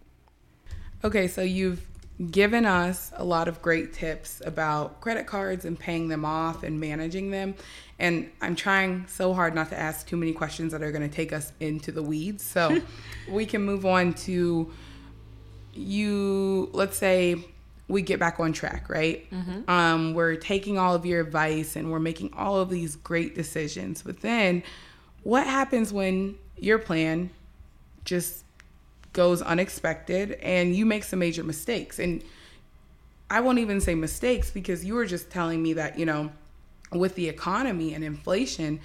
Okay, 1.05 1.29
so 1.29 1.41
you've 1.41 1.87
given 2.31 2.65
us 2.65 3.11
a 3.15 3.23
lot 3.23 3.47
of 3.47 3.61
great 3.61 3.93
tips 3.93 4.41
about 4.43 4.99
credit 5.01 5.27
cards 5.27 5.65
and 5.65 5.77
paying 5.77 6.07
them 6.07 6.25
off 6.25 6.63
and 6.63 6.79
managing 6.79 7.29
them. 7.29 7.53
And 7.99 8.29
I'm 8.41 8.55
trying 8.55 9.05
so 9.07 9.33
hard 9.33 9.53
not 9.53 9.69
to 9.69 9.79
ask 9.79 10.07
too 10.07 10.17
many 10.17 10.33
questions 10.33 10.71
that 10.71 10.81
are 10.81 10.91
going 10.91 11.07
to 11.07 11.15
take 11.15 11.31
us 11.31 11.51
into 11.59 11.91
the 11.91 12.01
weeds. 12.01 12.43
So 12.43 12.81
we 13.29 13.45
can 13.45 13.61
move 13.61 13.85
on 13.85 14.13
to 14.13 14.71
you, 15.73 16.69
let's 16.73 16.97
say 16.97 17.45
we 17.87 18.01
get 18.01 18.19
back 18.19 18.39
on 18.39 18.51
track, 18.51 18.89
right? 18.89 19.27
Um, 19.69 20.13
we're 20.13 20.35
taking 20.35 20.77
all 20.77 20.95
of 20.95 21.05
your 21.05 21.21
advice 21.21 21.75
and 21.75 21.91
we're 21.91 21.99
making 21.99 22.33
all 22.33 22.59
of 22.59 22.69
these 22.69 22.95
great 22.95 23.35
decisions. 23.35 24.01
But 24.01 24.21
then 24.21 24.63
what 25.23 25.45
happens 25.45 25.93
when 25.93 26.35
your 26.57 26.79
plan 26.79 27.29
just 28.03 28.43
goes 29.17 29.41
unexpected 29.41 30.33
and 30.43 30.75
you 30.75 30.85
make 30.85 31.03
some 31.03 31.19
major 31.19 31.43
mistakes. 31.43 31.99
And 31.99 32.23
i 33.29 33.41
won't 33.41 33.59
even 33.59 33.81
say 33.81 33.93
mistakes 33.93 34.49
because 34.51 34.85
you 34.85 34.93
were 34.93 35.05
just 35.05 35.29
telling 35.29 35.61
me 35.61 35.73
that 35.73 35.99
you 35.99 36.05
know 36.05 36.31
with 36.93 37.13
the 37.15 37.27
economy 37.27 37.93
and 37.93 38.01
inflation 38.01 38.79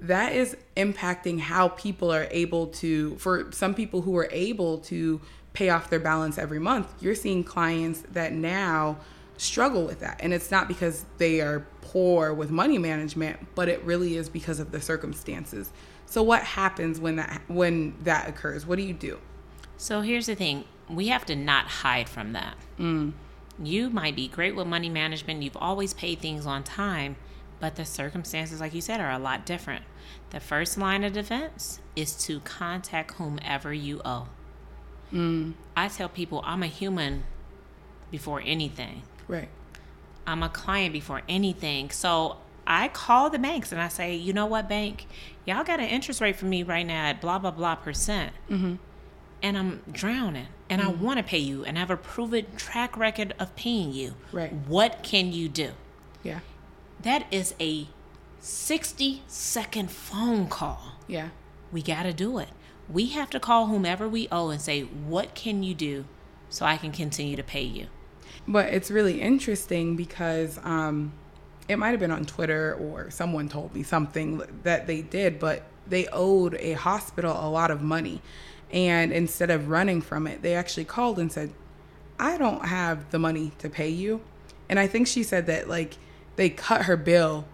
that 0.00 0.32
is 0.32 0.56
impacting 0.76 1.40
how 1.40 1.66
people 1.70 2.12
are 2.12 2.28
able 2.30 2.68
to 2.68 3.16
for 3.16 3.50
some 3.50 3.74
people 3.74 4.02
who 4.02 4.16
are 4.16 4.28
able 4.30 4.78
to 4.78 5.20
pay 5.52 5.68
off 5.70 5.90
their 5.90 5.98
balance 5.98 6.38
every 6.38 6.60
month 6.60 6.86
you're 7.00 7.16
seeing 7.16 7.42
clients 7.42 8.02
that 8.12 8.32
now 8.32 8.96
struggle 9.38 9.84
with 9.86 10.00
that. 10.00 10.16
And 10.20 10.34
it's 10.34 10.50
not 10.50 10.66
because 10.66 11.04
they 11.18 11.40
are 11.40 11.64
poor 11.80 12.34
with 12.34 12.50
money 12.50 12.78
management 12.78 13.38
but 13.54 13.68
it 13.68 13.82
really 13.84 14.16
is 14.16 14.28
because 14.28 14.60
of 14.60 14.70
the 14.70 14.80
circumstances. 14.80 15.72
So 16.06 16.22
what 16.22 16.42
happens 16.42 17.00
when 17.00 17.16
that 17.16 17.42
when 17.48 17.94
that 18.02 18.28
occurs? 18.28 18.66
What 18.66 18.76
do 18.76 18.82
you 18.82 18.94
do 18.94 19.18
So 19.78 20.02
here's 20.02 20.26
the 20.26 20.34
thing 20.34 20.64
we 20.90 21.08
have 21.08 21.24
to 21.26 21.36
not 21.36 21.66
hide 21.66 22.08
from 22.08 22.32
that. 22.32 22.56
Mm. 22.78 23.12
You 23.62 23.90
might 23.90 24.14
be 24.14 24.28
great 24.28 24.54
with 24.54 24.66
money 24.66 24.88
management, 24.88 25.42
you've 25.42 25.56
always 25.56 25.94
paid 25.94 26.20
things 26.20 26.46
on 26.46 26.62
time, 26.64 27.16
but 27.60 27.76
the 27.76 27.84
circumstances, 27.84 28.60
like 28.60 28.74
you 28.74 28.80
said, 28.80 29.00
are 29.00 29.10
a 29.10 29.18
lot 29.18 29.46
different. 29.46 29.84
The 30.30 30.40
first 30.40 30.76
line 30.78 31.04
of 31.04 31.12
defense 31.12 31.80
is 31.96 32.14
to 32.24 32.40
contact 32.40 33.12
whomever 33.12 33.72
you 33.72 34.00
owe. 34.04 34.28
Mm. 35.12 35.54
I 35.76 35.88
tell 35.88 36.08
people 36.08 36.42
I'm 36.44 36.62
a 36.62 36.66
human 36.66 37.24
before 38.10 38.42
anything. 38.44 39.02
right 39.26 39.48
I'm 40.26 40.42
a 40.42 40.50
client 40.50 40.92
before 40.92 41.22
anything. 41.26 41.90
So 41.90 42.36
I 42.66 42.88
call 42.88 43.30
the 43.30 43.38
banks 43.38 43.72
and 43.72 43.80
I 43.80 43.88
say, 43.88 44.14
you 44.14 44.34
know 44.34 44.44
what, 44.44 44.68
bank, 44.68 45.06
y'all 45.46 45.64
got 45.64 45.80
an 45.80 45.86
interest 45.86 46.20
rate 46.20 46.36
for 46.36 46.44
me 46.44 46.62
right 46.62 46.86
now 46.86 47.06
at 47.06 47.22
blah, 47.22 47.38
blah, 47.38 47.50
blah 47.50 47.76
percent. 47.76 48.34
Mm-hmm. 48.50 48.74
And 49.42 49.56
I'm 49.56 49.82
drowning 49.90 50.48
and 50.68 50.82
I 50.82 50.88
want 50.88 51.18
to 51.18 51.22
pay 51.22 51.38
you 51.38 51.64
and 51.64 51.76
I 51.78 51.80
have 51.80 51.90
a 51.90 51.96
proven 51.96 52.46
track 52.56 52.96
record 52.96 53.34
of 53.38 53.54
paying 53.56 53.92
you. 53.92 54.14
Right. 54.32 54.52
What 54.52 55.02
can 55.02 55.32
you 55.32 55.48
do? 55.48 55.70
yeah 56.24 56.40
That 57.02 57.26
is 57.30 57.54
a 57.60 57.86
60 58.40 59.22
second 59.26 59.90
phone 59.90 60.48
call. 60.48 60.92
yeah 61.06 61.28
We 61.72 61.82
got 61.82 62.02
to 62.04 62.12
do 62.12 62.38
it. 62.38 62.48
We 62.88 63.06
have 63.10 63.30
to 63.30 63.40
call 63.40 63.66
whomever 63.66 64.08
we 64.08 64.28
owe 64.32 64.48
and 64.50 64.60
say, 64.60 64.82
what 64.82 65.34
can 65.34 65.62
you 65.62 65.74
do 65.74 66.04
so 66.48 66.64
I 66.64 66.76
can 66.78 66.90
continue 66.90 67.36
to 67.36 67.42
pay 67.42 67.62
you? 67.62 67.86
But 68.46 68.72
it's 68.72 68.90
really 68.90 69.20
interesting 69.20 69.94
because 69.94 70.58
um, 70.64 71.12
it 71.68 71.76
might 71.76 71.90
have 71.90 72.00
been 72.00 72.10
on 72.10 72.24
Twitter 72.24 72.74
or 72.80 73.10
someone 73.10 73.48
told 73.48 73.74
me 73.74 73.82
something 73.82 74.42
that 74.62 74.86
they 74.86 75.02
did, 75.02 75.38
but 75.38 75.64
they 75.86 76.06
owed 76.08 76.54
a 76.54 76.72
hospital 76.72 77.36
a 77.38 77.48
lot 77.50 77.70
of 77.70 77.82
money. 77.82 78.22
And 78.70 79.12
instead 79.12 79.50
of 79.50 79.68
running 79.68 80.00
from 80.00 80.26
it, 80.26 80.42
they 80.42 80.54
actually 80.54 80.84
called 80.84 81.18
and 81.18 81.32
said, 81.32 81.52
I 82.18 82.36
don't 82.36 82.66
have 82.66 83.10
the 83.10 83.18
money 83.18 83.52
to 83.58 83.70
pay 83.70 83.88
you. 83.88 84.20
And 84.68 84.78
I 84.78 84.86
think 84.86 85.06
she 85.06 85.22
said 85.22 85.46
that 85.46 85.68
like 85.68 85.96
they 86.36 86.50
cut 86.50 86.82
her 86.82 86.96
bill 86.96 87.46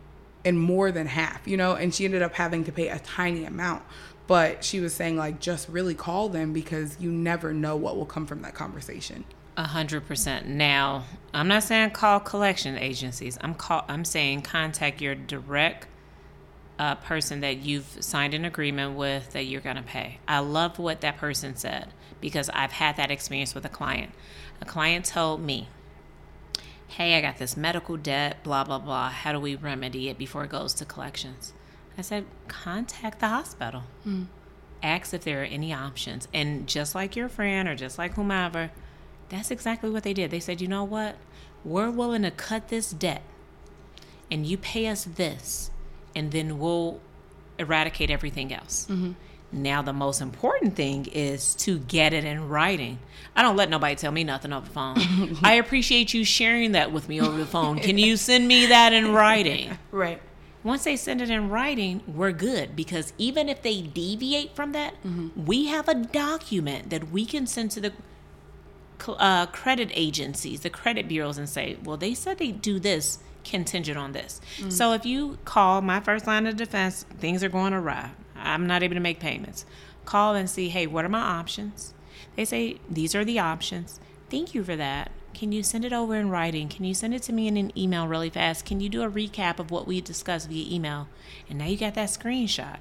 in 0.44 0.58
more 0.58 0.92
than 0.92 1.06
half, 1.06 1.46
you 1.46 1.56
know, 1.56 1.74
and 1.74 1.94
she 1.94 2.04
ended 2.04 2.22
up 2.22 2.34
having 2.34 2.64
to 2.64 2.72
pay 2.72 2.88
a 2.88 2.98
tiny 2.98 3.44
amount. 3.44 3.82
But 4.26 4.64
she 4.64 4.80
was 4.80 4.94
saying 4.94 5.16
like 5.16 5.40
just 5.40 5.68
really 5.68 5.94
call 5.94 6.28
them 6.28 6.52
because 6.52 6.98
you 6.98 7.12
never 7.12 7.52
know 7.52 7.76
what 7.76 7.96
will 7.96 8.06
come 8.06 8.26
from 8.26 8.42
that 8.42 8.54
conversation. 8.54 9.24
A 9.56 9.64
hundred 9.64 10.06
percent. 10.06 10.48
Now, 10.48 11.04
I'm 11.32 11.46
not 11.46 11.62
saying 11.62 11.90
call 11.90 12.20
collection 12.20 12.76
agencies. 12.76 13.38
I'm 13.40 13.54
call. 13.54 13.84
I'm 13.88 14.04
saying 14.04 14.42
contact 14.42 15.00
your 15.00 15.14
direct 15.14 15.86
uh, 16.78 16.96
person 16.96 17.40
that 17.40 17.58
you've 17.58 17.98
signed 18.00 18.34
an 18.34 18.44
agreement 18.44 18.96
with 18.96 19.32
that 19.32 19.44
you're 19.44 19.60
gonna 19.60 19.82
pay. 19.82 20.18
I 20.26 20.40
love 20.40 20.78
what 20.78 21.00
that 21.02 21.16
person 21.16 21.56
said 21.56 21.88
because 22.20 22.50
I've 22.50 22.72
had 22.72 22.96
that 22.96 23.10
experience 23.10 23.54
with 23.54 23.64
a 23.64 23.68
client. 23.68 24.12
A 24.60 24.64
client 24.64 25.04
told 25.04 25.40
me, 25.40 25.68
"Hey, 26.88 27.16
I 27.16 27.20
got 27.20 27.38
this 27.38 27.56
medical 27.56 27.96
debt. 27.96 28.42
Blah 28.42 28.64
blah 28.64 28.78
blah. 28.78 29.10
How 29.10 29.32
do 29.32 29.40
we 29.40 29.54
remedy 29.54 30.08
it 30.08 30.18
before 30.18 30.44
it 30.44 30.50
goes 30.50 30.74
to 30.74 30.84
collections?" 30.84 31.52
I 31.96 32.02
said, 32.02 32.26
"Contact 32.48 33.20
the 33.20 33.28
hospital." 33.28 33.84
ask 34.84 35.14
if 35.14 35.24
there 35.24 35.40
are 35.42 35.46
any 35.46 35.72
options. 35.72 36.28
And 36.32 36.68
just 36.68 36.94
like 36.94 37.16
your 37.16 37.28
friend 37.28 37.68
or 37.68 37.74
just 37.74 37.98
like 37.98 38.14
whomever, 38.14 38.70
that's 39.30 39.50
exactly 39.50 39.90
what 39.90 40.02
they 40.02 40.12
did. 40.12 40.30
They 40.30 40.40
said, 40.40 40.60
you 40.60 40.68
know 40.68 40.84
what? 40.84 41.16
We're 41.64 41.90
willing 41.90 42.22
to 42.22 42.30
cut 42.30 42.68
this 42.68 42.90
debt 42.90 43.22
and 44.30 44.46
you 44.46 44.58
pay 44.58 44.86
us 44.86 45.04
this, 45.04 45.70
and 46.14 46.30
then 46.30 46.58
we'll 46.58 47.00
eradicate 47.58 48.10
everything 48.10 48.52
else. 48.52 48.88
Now, 49.52 49.82
the 49.82 49.92
most 49.92 50.20
important 50.20 50.74
thing 50.74 51.06
is 51.06 51.54
to 51.56 51.78
get 51.78 52.12
it 52.12 52.24
in 52.24 52.48
writing. 52.48 52.98
I 53.36 53.42
don't 53.42 53.56
let 53.56 53.70
nobody 53.70 53.94
tell 53.94 54.10
me 54.10 54.24
nothing 54.24 54.52
over 54.52 54.66
the 54.66 54.72
phone. 54.72 55.38
I 55.44 55.54
appreciate 55.54 56.12
you 56.12 56.24
sharing 56.24 56.72
that 56.72 56.90
with 56.90 57.08
me 57.08 57.20
over 57.20 57.36
the 57.38 57.46
phone. 57.46 57.78
Can 57.78 57.96
you 57.96 58.16
send 58.28 58.48
me 58.48 58.66
that 58.66 58.92
in 58.92 59.12
writing? 59.12 59.78
Right. 59.92 60.20
Once 60.64 60.82
they 60.84 60.96
send 60.96 61.20
it 61.20 61.30
in 61.30 61.50
writing, 61.50 62.02
we're 62.06 62.32
good 62.32 62.74
because 62.74 63.12
even 63.18 63.48
if 63.48 63.62
they 63.62 63.80
deviate 63.82 64.56
from 64.56 64.72
that, 64.72 64.94
we 65.36 65.66
have 65.66 65.88
a 65.88 65.94
document 65.94 66.90
that 66.90 67.10
we 67.12 67.24
can 67.24 67.46
send 67.46 67.70
to 67.72 67.80
the 67.80 67.92
uh, 69.06 69.46
credit 69.46 69.90
agencies, 69.92 70.60
the 70.60 70.70
credit 70.70 71.06
bureaus, 71.06 71.38
and 71.38 71.48
say, 71.48 71.76
well, 71.84 71.96
they 71.96 72.14
said 72.14 72.38
they 72.38 72.50
do 72.50 72.80
this 72.80 73.18
contingent 73.44 73.98
on 73.98 74.12
this. 74.12 74.40
Mm. 74.58 74.72
So 74.72 74.92
if 74.92 75.04
you 75.06 75.38
call 75.44 75.80
my 75.82 76.00
first 76.00 76.26
line 76.26 76.46
of 76.46 76.56
defense, 76.56 77.04
things 77.18 77.44
are 77.44 77.48
going 77.48 77.72
awry. 77.72 78.10
I'm 78.36 78.66
not 78.66 78.82
able 78.82 78.94
to 78.94 79.00
make 79.00 79.20
payments. 79.20 79.64
Call 80.04 80.34
and 80.34 80.48
see, 80.50 80.68
hey, 80.68 80.86
what 80.86 81.04
are 81.04 81.08
my 81.10 81.20
options? 81.20 81.94
They 82.36 82.44
say, 82.44 82.78
these 82.90 83.14
are 83.14 83.24
the 83.24 83.38
options. 83.38 84.00
Thank 84.30 84.54
you 84.54 84.64
for 84.64 84.76
that. 84.76 85.10
Can 85.34 85.50
you 85.52 85.62
send 85.62 85.84
it 85.84 85.92
over 85.92 86.14
in 86.14 86.30
writing? 86.30 86.68
Can 86.68 86.84
you 86.84 86.94
send 86.94 87.14
it 87.14 87.22
to 87.24 87.32
me 87.32 87.48
in 87.48 87.56
an 87.56 87.76
email 87.78 88.06
really 88.06 88.30
fast? 88.30 88.64
Can 88.64 88.80
you 88.80 88.88
do 88.88 89.02
a 89.02 89.10
recap 89.10 89.58
of 89.58 89.70
what 89.70 89.86
we 89.86 90.00
discussed 90.00 90.48
via 90.48 90.72
email? 90.72 91.08
And 91.48 91.58
now 91.58 91.66
you 91.66 91.76
got 91.76 91.94
that 91.94 92.08
screenshot. 92.08 92.76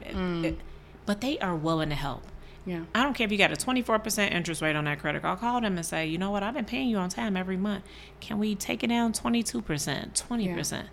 It- 0.45 0.59
but 1.05 1.19
they 1.21 1.37
are 1.39 1.55
willing 1.55 1.89
to 1.89 1.95
help. 1.95 2.23
Yeah. 2.65 2.83
I 2.95 3.03
don't 3.03 3.13
care 3.13 3.25
if 3.25 3.31
you 3.31 3.37
got 3.37 3.51
a 3.51 3.55
24% 3.55 4.31
interest 4.31 4.61
rate 4.61 4.75
on 4.75 4.85
that 4.85 4.99
credit 4.99 5.21
card. 5.21 5.31
I'll 5.31 5.37
Call 5.37 5.61
them 5.61 5.75
and 5.75 5.85
say, 5.85 6.07
you 6.07 6.17
know 6.17 6.31
what, 6.31 6.43
I've 6.43 6.53
been 6.53 6.65
paying 6.65 6.87
you 6.87 6.97
on 6.97 7.09
time 7.09 7.35
every 7.35 7.57
month. 7.57 7.83
Can 8.21 8.39
we 8.39 8.55
take 8.55 8.83
it 8.83 8.87
down 8.87 9.11
22%, 9.11 9.63
20%? 9.63 10.83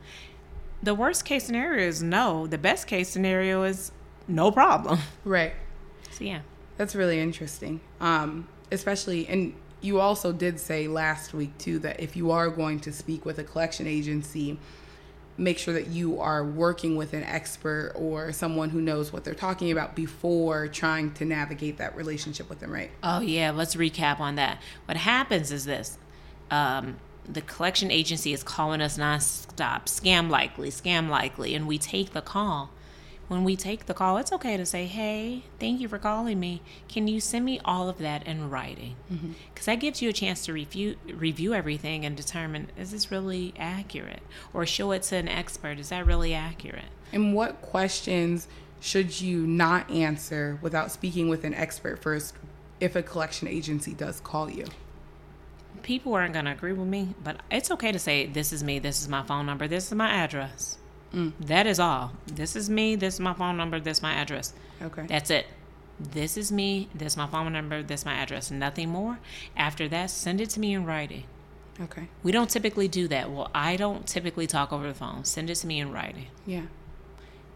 The 0.82 0.94
worst 0.94 1.24
case 1.24 1.44
scenario 1.44 1.86
is 1.86 2.02
no. 2.02 2.46
The 2.46 2.58
best 2.58 2.86
case 2.86 3.08
scenario 3.08 3.62
is 3.62 3.92
no 4.26 4.50
problem. 4.50 4.98
Right. 5.24 5.54
So, 6.12 6.24
yeah. 6.24 6.40
That's 6.76 6.96
really 6.96 7.20
interesting. 7.20 7.80
Um, 8.00 8.48
especially, 8.72 9.28
and 9.28 9.54
you 9.80 10.00
also 10.00 10.32
did 10.32 10.58
say 10.58 10.88
last 10.88 11.32
week 11.32 11.56
too 11.56 11.78
that 11.78 12.00
if 12.00 12.16
you 12.16 12.32
are 12.32 12.50
going 12.50 12.80
to 12.80 12.92
speak 12.92 13.24
with 13.24 13.38
a 13.38 13.44
collection 13.44 13.86
agency, 13.86 14.58
make 15.40 15.58
sure 15.58 15.74
that 15.74 15.88
you 15.88 16.20
are 16.20 16.44
working 16.44 16.96
with 16.96 17.14
an 17.14 17.24
expert 17.24 17.92
or 17.94 18.30
someone 18.30 18.68
who 18.70 18.80
knows 18.80 19.12
what 19.12 19.24
they're 19.24 19.34
talking 19.34 19.72
about 19.72 19.96
before 19.96 20.68
trying 20.68 21.12
to 21.14 21.24
navigate 21.24 21.78
that 21.78 21.96
relationship 21.96 22.48
with 22.48 22.60
them, 22.60 22.70
right? 22.70 22.90
Oh, 23.02 23.20
yeah. 23.20 23.50
Let's 23.50 23.74
recap 23.74 24.20
on 24.20 24.36
that. 24.36 24.60
What 24.84 24.98
happens 24.98 25.50
is 25.50 25.64
this 25.64 25.98
um, 26.50 26.98
the 27.26 27.40
collection 27.40 27.90
agency 27.90 28.32
is 28.32 28.42
calling 28.42 28.80
us 28.80 28.98
nonstop, 28.98 29.86
scam 29.86 30.28
likely, 30.28 30.70
scam 30.70 31.08
likely, 31.08 31.54
and 31.54 31.66
we 31.66 31.78
take 31.78 32.12
the 32.12 32.20
call. 32.20 32.70
When 33.30 33.44
we 33.44 33.54
take 33.54 33.86
the 33.86 33.94
call, 33.94 34.16
it's 34.16 34.32
okay 34.32 34.56
to 34.56 34.66
say, 34.66 34.86
hey, 34.86 35.44
thank 35.60 35.80
you 35.80 35.86
for 35.86 36.00
calling 36.00 36.40
me. 36.40 36.62
Can 36.88 37.06
you 37.06 37.20
send 37.20 37.44
me 37.44 37.60
all 37.64 37.88
of 37.88 37.98
that 37.98 38.26
in 38.26 38.50
writing? 38.50 38.96
Mm-hmm. 39.08 39.30
Because 39.54 39.66
that 39.66 39.76
gives 39.76 40.02
you 40.02 40.08
a 40.08 40.12
chance 40.12 40.44
to 40.46 40.52
review, 40.52 40.96
review 41.14 41.54
everything 41.54 42.04
and 42.04 42.16
determine 42.16 42.72
is 42.76 42.90
this 42.90 43.12
really 43.12 43.54
accurate? 43.56 44.24
Or 44.52 44.66
show 44.66 44.90
it 44.90 45.04
to 45.04 45.16
an 45.16 45.28
expert, 45.28 45.78
is 45.78 45.90
that 45.90 46.06
really 46.06 46.34
accurate? 46.34 46.86
And 47.12 47.32
what 47.32 47.62
questions 47.62 48.48
should 48.80 49.20
you 49.20 49.46
not 49.46 49.88
answer 49.88 50.58
without 50.60 50.90
speaking 50.90 51.28
with 51.28 51.44
an 51.44 51.54
expert 51.54 52.02
first 52.02 52.34
if 52.80 52.96
a 52.96 53.02
collection 53.02 53.46
agency 53.46 53.92
does 53.92 54.18
call 54.18 54.50
you? 54.50 54.66
people 55.82 56.14
aren't 56.14 56.34
going 56.34 56.44
to 56.44 56.50
agree 56.50 56.74
with 56.74 56.88
me, 56.88 57.14
but 57.24 57.40
it's 57.50 57.70
okay 57.70 57.90
to 57.90 57.98
say, 57.98 58.26
This 58.26 58.52
is 58.52 58.62
me, 58.62 58.80
this 58.80 59.00
is 59.00 59.08
my 59.08 59.22
phone 59.22 59.46
number, 59.46 59.66
this 59.66 59.86
is 59.86 59.94
my 59.94 60.10
address. 60.10 60.79
That 61.12 61.66
is 61.66 61.80
all. 61.80 62.12
This 62.26 62.54
is 62.54 62.70
me, 62.70 62.96
this 62.96 63.14
is 63.14 63.20
my 63.20 63.34
phone 63.34 63.56
number, 63.56 63.80
this 63.80 63.98
is 63.98 64.02
my 64.02 64.12
address. 64.12 64.52
Okay. 64.80 65.06
That's 65.06 65.30
it. 65.30 65.46
This 65.98 66.36
is 66.36 66.50
me, 66.50 66.88
this 66.94 67.14
is 67.14 67.16
my 67.16 67.26
phone 67.26 67.52
number, 67.52 67.82
this 67.82 68.00
is 68.00 68.06
my 68.06 68.14
address. 68.14 68.50
Nothing 68.50 68.90
more. 68.90 69.18
After 69.56 69.88
that, 69.88 70.10
send 70.10 70.40
it 70.40 70.50
to 70.50 70.60
me 70.60 70.72
in 70.72 70.86
writing. 70.86 71.24
Okay. 71.80 72.08
We 72.22 72.32
don't 72.32 72.50
typically 72.50 72.88
do 72.88 73.08
that. 73.08 73.30
Well, 73.30 73.50
I 73.54 73.76
don't 73.76 74.06
typically 74.06 74.46
talk 74.46 74.72
over 74.72 74.86
the 74.86 74.94
phone. 74.94 75.24
Send 75.24 75.50
it 75.50 75.56
to 75.56 75.66
me 75.66 75.80
in 75.80 75.92
writing. 75.92 76.26
Yeah. 76.46 76.66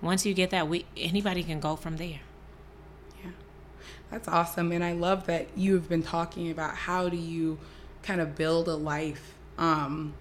Once 0.00 0.24
you 0.26 0.34
get 0.34 0.50
that, 0.50 0.68
we 0.68 0.86
anybody 0.96 1.42
can 1.42 1.60
go 1.60 1.76
from 1.76 1.96
there. 1.96 2.20
Yeah. 3.22 3.30
That's 4.10 4.28
awesome. 4.28 4.72
And 4.72 4.82
I 4.82 4.92
love 4.92 5.26
that 5.26 5.48
you've 5.56 5.88
been 5.88 6.02
talking 6.02 6.50
about 6.50 6.74
how 6.74 7.08
do 7.08 7.16
you 7.16 7.58
kind 8.02 8.20
of 8.20 8.34
build 8.34 8.68
a 8.68 8.74
life 8.74 9.34
um, 9.58 10.14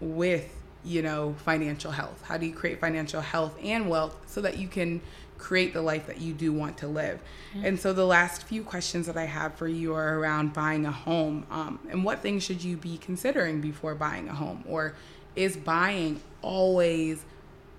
with, 0.00 0.57
you 0.84 1.02
know, 1.02 1.34
financial 1.44 1.90
health? 1.90 2.22
How 2.22 2.36
do 2.36 2.46
you 2.46 2.54
create 2.54 2.80
financial 2.80 3.20
health 3.20 3.56
and 3.62 3.88
wealth 3.88 4.16
so 4.26 4.40
that 4.40 4.58
you 4.58 4.68
can 4.68 5.00
create 5.36 5.72
the 5.72 5.82
life 5.82 6.06
that 6.06 6.20
you 6.20 6.32
do 6.32 6.52
want 6.52 6.78
to 6.78 6.88
live? 6.88 7.20
And 7.64 7.78
so 7.78 7.92
the 7.92 8.06
last 8.06 8.44
few 8.44 8.62
questions 8.62 9.06
that 9.06 9.16
I 9.16 9.24
have 9.24 9.54
for 9.54 9.68
you 9.68 9.94
are 9.94 10.18
around 10.18 10.52
buying 10.52 10.86
a 10.86 10.92
home. 10.92 11.46
Um, 11.50 11.78
and 11.90 12.04
what 12.04 12.20
things 12.20 12.42
should 12.42 12.62
you 12.62 12.76
be 12.76 12.98
considering 12.98 13.60
before 13.60 13.94
buying 13.94 14.28
a 14.28 14.34
home? 14.34 14.64
Or 14.68 14.94
is 15.34 15.56
buying 15.56 16.20
always 16.42 17.24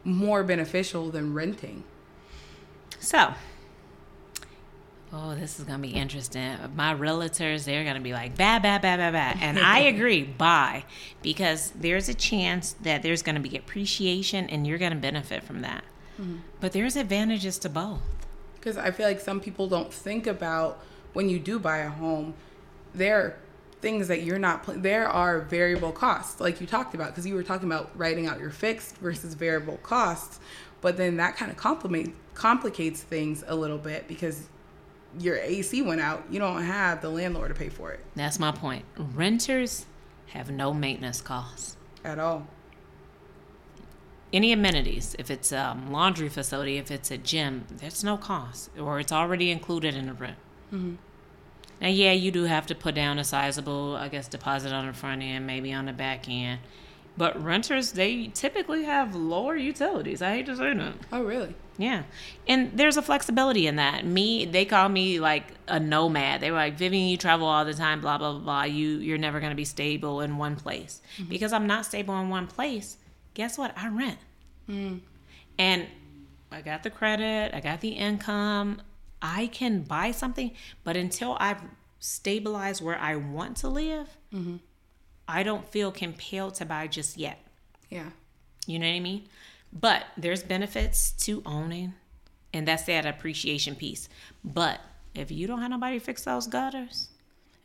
more 0.03 0.43
beneficial 0.43 1.09
than 1.09 1.33
renting? 1.33 1.83
So, 2.99 3.33
oh, 5.11 5.35
this 5.35 5.59
is 5.59 5.65
gonna 5.65 5.79
be 5.79 5.89
interesting. 5.89 6.55
My 6.75 6.93
realtors, 6.93 7.65
they're 7.65 7.83
gonna 7.83 7.99
be 7.99 8.13
like, 8.13 8.37
bad, 8.37 8.61
bad, 8.61 8.81
bad, 8.81 8.97
bad, 8.97 9.13
bad. 9.13 9.37
And 9.41 9.59
I 9.59 9.79
agree, 9.93 10.23
buy, 10.23 10.85
because 11.21 11.71
there's 11.71 12.09
a 12.09 12.13
chance 12.13 12.73
that 12.81 13.03
there's 13.03 13.21
gonna 13.21 13.39
be 13.39 13.57
appreciation 13.57 14.49
and 14.49 14.65
you're 14.67 14.77
gonna 14.77 14.95
benefit 14.95 15.43
from 15.43 15.61
that. 15.61 15.83
Mm-hmm. 16.19 16.37
But 16.59 16.73
there's 16.73 16.95
advantages 16.95 17.57
to 17.59 17.69
both. 17.69 18.01
Because 18.55 18.77
I 18.77 18.91
feel 18.91 19.07
like 19.07 19.19
some 19.19 19.39
people 19.39 19.67
don't 19.67 19.93
think 19.93 20.27
about 20.27 20.83
when 21.13 21.29
you 21.29 21.39
do 21.39 21.59
buy 21.59 21.77
a 21.77 21.89
home, 21.89 22.33
there 22.93 23.17
are 23.19 23.37
things 23.81 24.09
that 24.09 24.23
you're 24.23 24.39
not, 24.39 24.63
pl- 24.63 24.75
there 24.75 25.07
are 25.07 25.39
variable 25.39 25.91
costs, 25.91 26.41
like 26.41 26.59
you 26.59 26.67
talked 26.67 26.93
about, 26.93 27.07
because 27.07 27.25
you 27.25 27.33
were 27.35 27.43
talking 27.43 27.67
about 27.67 27.89
writing 27.97 28.27
out 28.27 28.39
your 28.39 28.49
fixed 28.49 28.97
versus 28.97 29.33
variable 29.33 29.77
costs. 29.77 30.39
But 30.81 30.97
then 30.97 31.17
that 31.17 31.35
kind 31.35 31.49
of 31.51 31.57
complicate, 31.57 32.13
complicates 32.33 33.01
things 33.01 33.43
a 33.47 33.55
little 33.55 33.77
bit 33.77 34.07
because 34.07 34.47
your 35.19 35.37
AC 35.37 35.81
went 35.81 36.01
out. 36.01 36.23
You 36.29 36.39
don't 36.39 36.61
have 36.63 37.01
the 37.01 37.09
landlord 37.09 37.49
to 37.49 37.55
pay 37.55 37.69
for 37.69 37.91
it 37.91 37.99
That's 38.15 38.37
my 38.39 38.51
point. 38.51 38.85
Renters 38.97 39.85
have 40.27 40.51
no 40.51 40.73
maintenance 40.73 41.21
costs. 41.21 41.77
at 42.03 42.19
all. 42.19 42.47
Any 44.31 44.51
amenities, 44.51 45.15
if 45.17 45.31
it's 45.31 45.51
a 45.51 45.75
laundry 45.89 46.29
facility, 46.29 46.77
if 46.77 46.91
it's 46.91 47.09
a 47.09 47.17
gym, 47.17 47.65
there's 47.77 48.03
no 48.03 48.15
cost, 48.15 48.69
or 48.77 48.99
it's 48.99 49.11
already 49.11 49.49
included 49.49 49.95
in 49.95 50.05
the 50.05 50.13
rent. 50.13 50.37
Mm-hmm. 50.71 50.95
Now, 51.81 51.87
yeah, 51.87 52.11
you 52.11 52.29
do 52.29 52.43
have 52.43 52.67
to 52.67 52.75
put 52.75 52.93
down 52.93 53.17
a 53.17 53.23
sizable, 53.23 53.95
I 53.95 54.07
guess, 54.07 54.27
deposit 54.27 54.71
on 54.71 54.85
the 54.85 54.93
front 54.93 55.23
end, 55.23 55.47
maybe 55.47 55.73
on 55.73 55.85
the 55.85 55.93
back 55.93 56.29
end. 56.29 56.59
But 57.19 57.43
renters, 57.43 57.91
they 57.91 58.27
typically 58.27 58.85
have 58.85 59.13
lower 59.13 59.57
utilities. 59.57 60.21
I 60.21 60.35
hate 60.35 60.45
to 60.45 60.55
say 60.55 60.73
that. 60.73 60.93
Oh, 61.11 61.21
really? 61.21 61.53
Yeah. 61.77 62.03
And 62.47 62.71
there's 62.77 62.95
a 62.95 63.01
flexibility 63.01 63.67
in 63.67 63.75
that. 63.75 64.05
Me, 64.05 64.45
they 64.45 64.63
call 64.63 64.87
me 64.87 65.19
like 65.19 65.43
a 65.67 65.81
nomad. 65.81 66.39
They 66.39 66.49
were 66.49 66.55
like, 66.55 66.77
Vivian, 66.77 67.09
you 67.09 67.17
travel 67.17 67.45
all 67.45 67.65
the 67.65 67.73
time, 67.73 67.99
blah, 67.99 68.17
blah, 68.17 68.31
blah, 68.31 68.39
blah. 68.39 68.63
You, 68.63 68.99
you're 68.99 69.17
never 69.17 69.41
going 69.41 69.49
to 69.49 69.55
be 69.57 69.65
stable 69.65 70.21
in 70.21 70.37
one 70.37 70.55
place. 70.55 71.01
Mm-hmm. 71.17 71.29
Because 71.29 71.51
I'm 71.51 71.67
not 71.67 71.85
stable 71.85 72.17
in 72.21 72.29
one 72.29 72.47
place, 72.47 72.95
guess 73.33 73.57
what? 73.57 73.77
I 73.77 73.89
rent. 73.89 74.19
Mm. 74.69 75.01
And 75.57 75.87
I 76.53 76.61
got 76.61 76.83
the 76.83 76.89
credit, 76.89 77.53
I 77.53 77.59
got 77.59 77.81
the 77.81 77.89
income. 77.89 78.81
I 79.21 79.47
can 79.47 79.81
buy 79.81 80.11
something, 80.11 80.51
but 80.85 80.95
until 80.95 81.35
I've 81.37 81.61
stabilized 81.99 82.81
where 82.81 82.97
I 82.97 83.17
want 83.17 83.57
to 83.57 83.67
live, 83.67 84.07
mm-hmm. 84.33 84.55
I 85.29 85.43
don't 85.43 85.67
feel 85.69 85.91
compelled 85.91 86.55
to 86.55 86.65
buy 86.65 86.87
just 86.87 87.17
yet. 87.17 87.39
Yeah. 87.89 88.09
You 88.65 88.79
know 88.79 88.87
what 88.87 88.93
I 88.95 88.99
mean? 88.99 89.23
But 89.71 90.03
there's 90.17 90.41
benefits 90.43 91.11
to 91.25 91.41
owning, 91.45 91.93
and 92.53 92.67
that's 92.67 92.83
that 92.83 93.05
appreciation 93.05 93.75
piece. 93.75 94.09
But 94.43 94.79
if 95.13 95.29
you 95.31 95.45
don't 95.47 95.61
have 95.61 95.69
nobody 95.71 95.99
to 95.99 96.05
fix 96.05 96.23
those 96.23 96.47
gutters, 96.47 97.09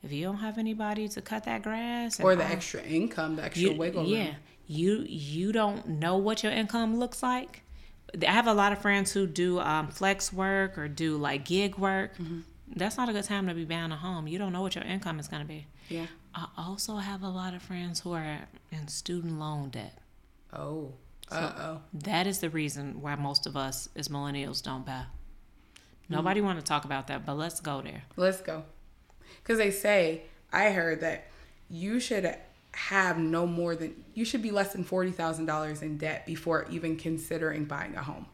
if 0.02 0.12
you 0.12 0.22
don't 0.24 0.36
have 0.38 0.58
anybody 0.58 1.08
to 1.08 1.22
cut 1.22 1.44
that 1.44 1.62
grass, 1.62 2.20
Or 2.20 2.36
the 2.36 2.44
all- 2.44 2.52
extra 2.52 2.82
income, 2.82 3.36
the 3.36 3.44
extra 3.44 3.70
you, 3.70 3.78
wiggle 3.78 4.02
room. 4.02 4.12
yeah, 4.12 4.34
you 4.66 5.04
you 5.08 5.50
don't 5.52 5.88
know 5.88 6.16
what 6.18 6.42
your 6.42 6.52
income 6.52 6.98
looks 6.98 7.22
like. 7.22 7.62
I 8.26 8.30
have 8.30 8.46
a 8.46 8.54
lot 8.54 8.72
of 8.72 8.78
friends 8.80 9.12
who 9.12 9.26
do 9.26 9.58
um, 9.60 9.88
flex 9.88 10.32
work 10.32 10.76
or 10.78 10.88
do 10.88 11.16
like 11.16 11.44
gig 11.46 11.76
work. 11.78 12.16
Mm-hmm. 12.18 12.40
That's 12.76 12.96
not 12.96 13.08
a 13.08 13.12
good 13.12 13.24
time 13.24 13.46
to 13.48 13.54
be 13.54 13.64
buying 13.64 13.92
a 13.92 13.96
home. 13.96 14.28
You 14.28 14.38
don't 14.38 14.52
know 14.52 14.62
what 14.62 14.74
your 14.74 14.84
income 14.84 15.18
is 15.18 15.26
going 15.28 15.42
to 15.42 15.48
be. 15.48 15.66
Yeah. 15.88 16.06
I 16.34 16.46
also 16.56 16.96
have 16.96 17.22
a 17.22 17.28
lot 17.28 17.54
of 17.54 17.62
friends 17.62 18.00
who 18.00 18.12
are 18.12 18.40
in 18.70 18.88
student 18.88 19.38
loan 19.38 19.70
debt. 19.70 19.98
Oh. 20.52 20.92
Uh 21.30 21.52
oh. 21.58 21.80
That 21.92 22.26
is 22.26 22.40
the 22.40 22.50
reason 22.50 23.00
why 23.00 23.14
most 23.14 23.46
of 23.46 23.56
us 23.56 23.88
as 23.96 24.08
millennials 24.08 24.62
don't 24.62 24.84
buy. 24.84 25.04
Nobody 26.08 26.40
want 26.40 26.58
to 26.58 26.64
talk 26.64 26.84
about 26.84 27.06
that, 27.06 27.24
but 27.24 27.36
let's 27.36 27.60
go 27.60 27.80
there. 27.80 28.02
Let's 28.16 28.40
go. 28.40 28.64
Because 29.42 29.58
they 29.58 29.70
say, 29.70 30.22
I 30.52 30.70
heard 30.70 31.00
that 31.00 31.28
you 31.70 31.98
should 31.98 32.36
have 32.72 33.18
no 33.18 33.46
more 33.46 33.74
than, 33.74 34.04
you 34.14 34.24
should 34.24 34.42
be 34.42 34.50
less 34.50 34.72
than 34.72 34.84
$40,000 34.84 35.82
in 35.82 35.96
debt 35.96 36.26
before 36.26 36.66
even 36.70 36.96
considering 36.96 37.64
buying 37.64 37.94
a 37.96 38.02
home. 38.02 38.26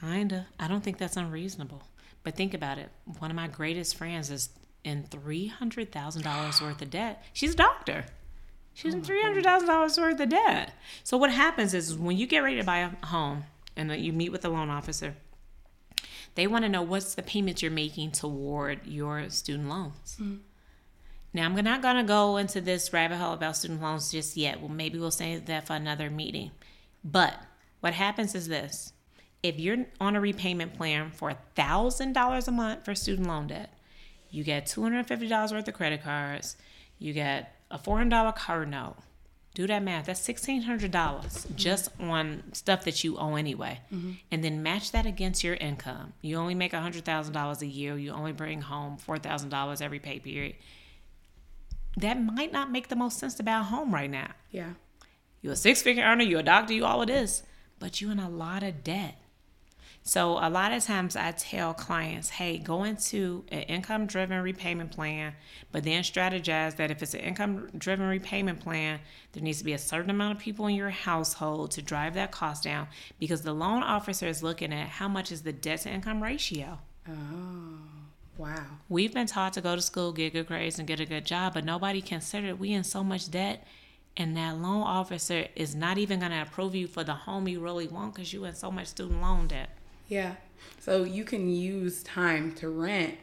Kinda. 0.00 0.46
I 0.58 0.66
don't 0.66 0.82
think 0.82 0.98
that's 0.98 1.16
unreasonable. 1.16 1.82
But 2.22 2.36
think 2.36 2.54
about 2.54 2.78
it. 2.78 2.90
One 3.18 3.30
of 3.30 3.36
my 3.36 3.48
greatest 3.48 3.96
friends 3.96 4.30
is 4.30 4.50
in 4.84 5.04
three 5.04 5.46
hundred 5.46 5.92
thousand 5.92 6.22
dollars 6.22 6.60
worth 6.60 6.82
of 6.82 6.90
debt. 6.90 7.22
She's 7.32 7.54
a 7.54 7.56
doctor. 7.56 8.04
She's 8.74 8.94
in 8.94 9.02
three 9.02 9.22
hundred 9.22 9.44
thousand 9.44 9.68
dollars 9.68 9.98
worth 9.98 10.20
of 10.20 10.28
debt. 10.28 10.72
So 11.04 11.16
what 11.16 11.30
happens 11.30 11.74
is 11.74 11.96
when 11.96 12.16
you 12.16 12.26
get 12.26 12.40
ready 12.42 12.56
to 12.56 12.64
buy 12.64 12.78
a 12.78 13.06
home 13.06 13.44
and 13.76 13.92
you 13.92 14.12
meet 14.12 14.32
with 14.32 14.42
the 14.42 14.48
loan 14.48 14.70
officer, 14.70 15.14
they 16.34 16.46
want 16.46 16.64
to 16.64 16.68
know 16.68 16.82
what's 16.82 17.14
the 17.14 17.22
payments 17.22 17.62
you're 17.62 17.70
making 17.70 18.12
toward 18.12 18.86
your 18.86 19.28
student 19.30 19.68
loans. 19.68 20.16
Hmm. 20.16 20.36
Now 21.32 21.44
I'm 21.44 21.54
not 21.54 21.82
gonna 21.82 22.04
go 22.04 22.36
into 22.38 22.60
this 22.60 22.92
rabbit 22.92 23.18
hole 23.18 23.34
about 23.34 23.56
student 23.56 23.82
loans 23.82 24.10
just 24.10 24.36
yet. 24.36 24.60
Well, 24.60 24.68
maybe 24.68 24.98
we'll 24.98 25.10
save 25.10 25.46
that 25.46 25.66
for 25.66 25.74
another 25.74 26.10
meeting. 26.10 26.50
But 27.04 27.38
what 27.80 27.94
happens 27.94 28.34
is 28.34 28.48
this: 28.48 28.92
if 29.42 29.58
you're 29.58 29.86
on 30.00 30.16
a 30.16 30.20
repayment 30.20 30.74
plan 30.74 31.10
for 31.10 31.34
thousand 31.54 32.14
dollars 32.14 32.48
a 32.48 32.52
month 32.52 32.84
for 32.84 32.94
student 32.94 33.28
loan 33.28 33.46
debt, 33.48 33.72
you 34.30 34.44
get 34.44 34.66
two 34.66 34.82
hundred 34.82 34.98
and 34.98 35.08
fifty 35.08 35.28
dollars 35.28 35.52
worth 35.52 35.68
of 35.68 35.74
credit 35.74 36.02
cards, 36.02 36.56
you 36.98 37.12
get 37.12 37.56
a 37.70 37.78
four 37.78 37.98
hundred 37.98 38.10
dollar 38.10 38.32
car 38.32 38.64
note. 38.66 38.96
Do 39.52 39.66
that 39.66 39.82
math. 39.82 40.06
That's 40.06 40.20
sixteen 40.20 40.62
hundred 40.62 40.92
dollars 40.92 41.44
mm-hmm. 41.44 41.56
just 41.56 41.90
on 41.98 42.44
stuff 42.52 42.84
that 42.84 43.02
you 43.02 43.18
owe 43.18 43.34
anyway, 43.34 43.80
mm-hmm. 43.92 44.12
and 44.30 44.44
then 44.44 44.62
match 44.62 44.92
that 44.92 45.06
against 45.06 45.42
your 45.42 45.54
income. 45.54 46.12
You 46.22 46.36
only 46.36 46.54
make 46.54 46.72
hundred 46.72 47.04
thousand 47.04 47.34
dollars 47.34 47.60
a 47.60 47.66
year. 47.66 47.98
You 47.98 48.12
only 48.12 48.32
bring 48.32 48.60
home 48.62 48.96
four 48.96 49.18
thousand 49.18 49.48
dollars 49.48 49.80
every 49.80 49.98
pay 49.98 50.20
period. 50.20 50.54
That 51.96 52.14
might 52.22 52.52
not 52.52 52.70
make 52.70 52.88
the 52.88 52.96
most 52.96 53.18
sense 53.18 53.34
to 53.34 53.42
buy 53.42 53.58
a 53.58 53.62
home 53.62 53.92
right 53.92 54.10
now. 54.10 54.30
Yeah. 54.52 54.74
You're 55.42 55.54
a 55.54 55.56
six 55.56 55.82
figure 55.82 56.04
earner, 56.04 56.22
you're 56.22 56.40
a 56.40 56.44
doctor, 56.44 56.72
you 56.72 56.84
all 56.84 57.02
it 57.02 57.10
is, 57.10 57.42
but 57.78 58.00
you're 58.00 58.12
in 58.12 58.20
a 58.20 58.28
lot 58.28 58.62
of 58.62 58.84
debt. 58.84 59.16
So 60.02 60.38
a 60.38 60.48
lot 60.48 60.72
of 60.72 60.82
times 60.82 61.14
I 61.14 61.32
tell 61.32 61.74
clients, 61.74 62.30
hey, 62.30 62.56
go 62.58 62.84
into 62.84 63.44
an 63.48 63.60
income 63.62 64.06
driven 64.06 64.40
repayment 64.40 64.90
plan, 64.90 65.34
but 65.72 65.84
then 65.84 66.02
strategize 66.02 66.76
that 66.76 66.90
if 66.90 67.02
it's 67.02 67.14
an 67.14 67.20
income 67.20 67.68
driven 67.76 68.08
repayment 68.08 68.60
plan, 68.60 69.00
there 69.32 69.42
needs 69.42 69.58
to 69.58 69.64
be 69.64 69.74
a 69.74 69.78
certain 69.78 70.10
amount 70.10 70.36
of 70.36 70.42
people 70.42 70.66
in 70.66 70.74
your 70.74 70.90
household 70.90 71.70
to 71.72 71.82
drive 71.82 72.14
that 72.14 72.32
cost 72.32 72.64
down 72.64 72.88
because 73.18 73.42
the 73.42 73.52
loan 73.52 73.82
officer 73.82 74.26
is 74.26 74.42
looking 74.42 74.72
at 74.72 74.88
how 74.88 75.06
much 75.06 75.30
is 75.30 75.42
the 75.42 75.52
debt 75.52 75.82
to 75.82 75.90
income 75.90 76.22
ratio. 76.22 76.78
Oh, 77.06 77.78
wow. 78.38 78.64
We've 78.88 79.12
been 79.12 79.26
taught 79.26 79.52
to 79.52 79.60
go 79.60 79.76
to 79.76 79.82
school, 79.82 80.12
get 80.12 80.32
good 80.32 80.46
grades, 80.46 80.78
and 80.78 80.88
get 80.88 81.00
a 81.00 81.06
good 81.06 81.26
job, 81.26 81.54
but 81.54 81.64
nobody 81.64 82.00
considered 82.00 82.58
we 82.58 82.72
in 82.72 82.84
so 82.84 83.04
much 83.04 83.30
debt, 83.30 83.66
and 84.16 84.34
that 84.36 84.56
loan 84.56 84.82
officer 84.82 85.46
is 85.54 85.74
not 85.74 85.98
even 85.98 86.20
going 86.20 86.32
to 86.32 86.42
approve 86.42 86.74
you 86.74 86.86
for 86.86 87.04
the 87.04 87.14
home 87.14 87.46
you 87.46 87.60
really 87.60 87.86
want 87.86 88.14
because 88.14 88.32
you 88.32 88.44
in 88.46 88.54
so 88.54 88.70
much 88.70 88.88
student 88.88 89.20
loan 89.20 89.46
debt. 89.46 89.76
Yeah. 90.10 90.34
So 90.80 91.04
you 91.04 91.24
can 91.24 91.48
use 91.48 92.02
time 92.02 92.52
to 92.56 92.68
rent 92.68 93.16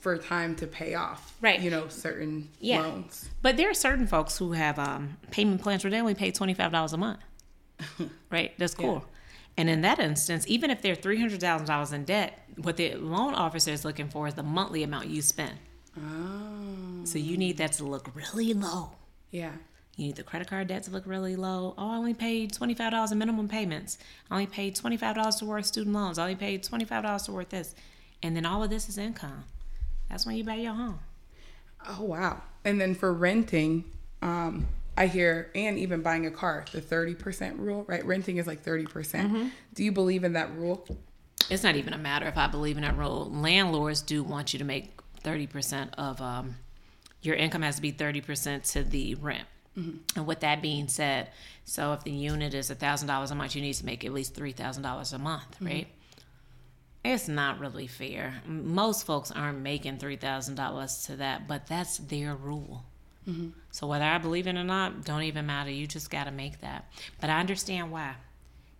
for 0.00 0.16
time 0.18 0.56
to 0.56 0.66
pay 0.66 0.94
off. 0.94 1.36
Right. 1.40 1.60
You 1.60 1.70
know, 1.70 1.86
certain 1.88 2.48
Yeah. 2.60 2.80
loans. 2.80 3.28
But 3.42 3.56
there 3.56 3.70
are 3.70 3.74
certain 3.74 4.06
folks 4.08 4.38
who 4.38 4.52
have 4.52 4.78
um, 4.78 5.16
payment 5.30 5.62
plans 5.62 5.84
where 5.84 5.90
they 5.92 6.00
only 6.00 6.14
pay 6.14 6.30
twenty 6.32 6.54
five 6.54 6.72
dollars 6.72 6.92
a 6.92 6.96
month. 6.96 7.20
right, 8.30 8.52
that's 8.58 8.74
cool. 8.74 9.04
And 9.56 9.68
in 9.68 9.82
that 9.82 9.98
instance, 9.98 10.44
even 10.48 10.70
if 10.70 10.82
they're 10.82 10.94
three 10.94 11.18
hundred 11.20 11.40
thousand 11.40 11.66
dollars 11.66 11.92
in 11.92 12.04
debt, 12.04 12.38
what 12.56 12.76
the 12.76 12.94
loan 12.94 13.34
officer 13.34 13.70
is 13.70 13.84
looking 13.84 14.08
for 14.08 14.26
is 14.28 14.34
the 14.34 14.42
monthly 14.42 14.82
amount 14.82 15.08
you 15.08 15.20
spend. 15.20 15.58
Oh. 15.98 17.04
So 17.04 17.18
you 17.18 17.36
need 17.36 17.58
that 17.58 17.72
to 17.74 17.84
look 17.84 18.10
really 18.14 18.54
low. 18.54 18.92
Yeah. 19.30 19.52
You 19.96 20.06
need 20.06 20.16
the 20.16 20.22
credit 20.22 20.48
card 20.48 20.68
debt 20.68 20.84
to 20.84 20.90
look 20.90 21.06
really 21.06 21.36
low. 21.36 21.74
Oh, 21.76 21.90
I 21.90 21.96
only 21.96 22.14
paid 22.14 22.52
twenty 22.52 22.74
five 22.74 22.92
dollars 22.92 23.12
in 23.12 23.18
minimum 23.18 23.48
payments. 23.48 23.98
I 24.30 24.34
only 24.34 24.46
paid 24.46 24.74
twenty 24.74 24.96
five 24.96 25.16
dollars 25.16 25.36
to 25.36 25.44
towards 25.44 25.68
student 25.68 25.94
loans. 25.94 26.18
I 26.18 26.22
only 26.22 26.34
paid 26.34 26.62
twenty 26.62 26.84
five 26.84 27.02
dollars 27.02 27.24
towards 27.24 27.50
this, 27.50 27.74
and 28.22 28.34
then 28.34 28.46
all 28.46 28.62
of 28.62 28.70
this 28.70 28.88
is 28.88 28.96
income. 28.96 29.44
That's 30.08 30.24
when 30.24 30.36
you 30.36 30.44
buy 30.44 30.56
your 30.56 30.72
home. 30.72 31.00
Oh 31.86 32.04
wow. 32.04 32.42
And 32.64 32.80
then 32.80 32.94
for 32.94 33.12
renting, 33.12 33.84
um, 34.22 34.68
I 34.96 35.08
hear 35.08 35.50
and 35.54 35.78
even 35.78 36.00
buying 36.00 36.26
a 36.26 36.30
car, 36.30 36.64
the 36.72 36.80
thirty 36.80 37.14
percent 37.14 37.58
rule, 37.58 37.84
right? 37.86 38.04
Renting 38.04 38.38
is 38.38 38.46
like 38.46 38.60
thirty 38.60 38.86
percent. 38.86 39.32
Mm-hmm. 39.32 39.48
Do 39.74 39.84
you 39.84 39.92
believe 39.92 40.24
in 40.24 40.32
that 40.34 40.54
rule? 40.56 40.86
It's 41.50 41.62
not 41.62 41.76
even 41.76 41.92
a 41.92 41.98
matter 41.98 42.26
if 42.26 42.38
I 42.38 42.46
believe 42.46 42.76
in 42.76 42.82
that 42.82 42.96
rule. 42.96 43.30
Landlords 43.30 44.00
do 44.00 44.22
want 44.22 44.54
you 44.54 44.58
to 44.58 44.64
make 44.64 45.00
thirty 45.20 45.46
percent 45.46 45.94
of 45.98 46.20
um, 46.22 46.56
your 47.20 47.34
income 47.34 47.60
has 47.62 47.76
to 47.76 47.82
be 47.82 47.90
thirty 47.90 48.22
percent 48.22 48.64
to 48.64 48.82
the 48.82 49.16
rent. 49.16 49.46
Mm-hmm. 49.78 50.18
And 50.18 50.26
with 50.26 50.40
that 50.40 50.60
being 50.60 50.88
said, 50.88 51.30
so 51.64 51.92
if 51.92 52.04
the 52.04 52.10
unit 52.10 52.54
is 52.54 52.70
thousand 52.70 53.08
dollars 53.08 53.30
a 53.30 53.34
month, 53.34 53.54
you 53.56 53.62
need 53.62 53.74
to 53.74 53.86
make 53.86 54.04
at 54.04 54.12
least 54.12 54.34
three 54.34 54.52
thousand 54.52 54.82
dollars 54.82 55.12
a 55.12 55.18
month, 55.18 55.54
mm-hmm. 55.54 55.66
right? 55.66 55.86
It's 57.04 57.26
not 57.26 57.58
really 57.58 57.88
fair. 57.88 58.34
Most 58.46 59.06
folks 59.06 59.30
aren't 59.32 59.60
making 59.60 59.98
three 59.98 60.16
thousand 60.16 60.54
dollars 60.54 61.04
to 61.06 61.16
that, 61.16 61.48
but 61.48 61.66
that's 61.66 61.98
their 61.98 62.34
rule. 62.34 62.84
Mm-hmm. 63.28 63.48
So 63.70 63.86
whether 63.86 64.04
I 64.04 64.18
believe 64.18 64.46
it 64.46 64.56
or 64.56 64.64
not, 64.64 65.04
don't 65.04 65.22
even 65.22 65.46
matter. 65.46 65.70
You 65.70 65.86
just 65.86 66.10
got 66.10 66.24
to 66.24 66.30
make 66.30 66.60
that. 66.60 66.90
But 67.20 67.30
I 67.30 67.40
understand 67.40 67.90
why, 67.92 68.14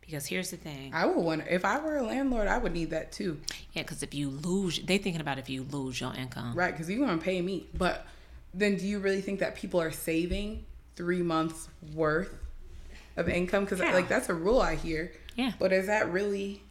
because 0.01 0.27
here's 0.27 0.51
the 0.51 0.57
thing. 0.57 0.93
I 0.93 1.07
would 1.07 1.17
wonder 1.17 1.47
if 1.49 1.65
I 1.65 1.79
were 1.79 1.97
a 1.97 2.03
landlord, 2.03 2.49
I 2.49 2.59
would 2.59 2.73
need 2.73 2.91
that 2.91 3.13
too, 3.13 3.41
Yeah, 3.73 3.83
because 3.83 4.03
if 4.03 4.15
you 4.15 4.31
lose, 4.31 4.81
they 4.81 4.99
thinking 4.99 5.21
about 5.21 5.39
if 5.39 5.49
you 5.49 5.63
lose 5.71 6.01
your 6.01 6.13
income. 6.15 6.55
right? 6.55 6.73
Because 6.73 6.91
you're 6.91 7.05
gonna 7.07 7.21
pay 7.21 7.41
me. 7.41 7.67
But 7.75 8.07
then, 8.53 8.77
do 8.77 8.87
you 8.87 8.99
really 8.99 9.21
think 9.21 9.41
that 9.41 9.55
people 9.55 9.81
are 9.81 9.93
saving 9.93 10.65
three 10.97 11.23
months 11.23 11.69
worth 11.95 12.35
of 13.17 13.29
income? 13.29 13.65
Because 13.65 13.81
Yeah. 13.81 13.93
like 13.93 14.09
that's 14.09 14.29
a 14.29 14.35
rule 14.35 14.61
I 14.61 14.75
hear. 14.77 15.13
Yeah. 15.37 15.53
But 15.59 15.73
is 15.73 15.87
that 15.87 16.11
really? 16.13 16.63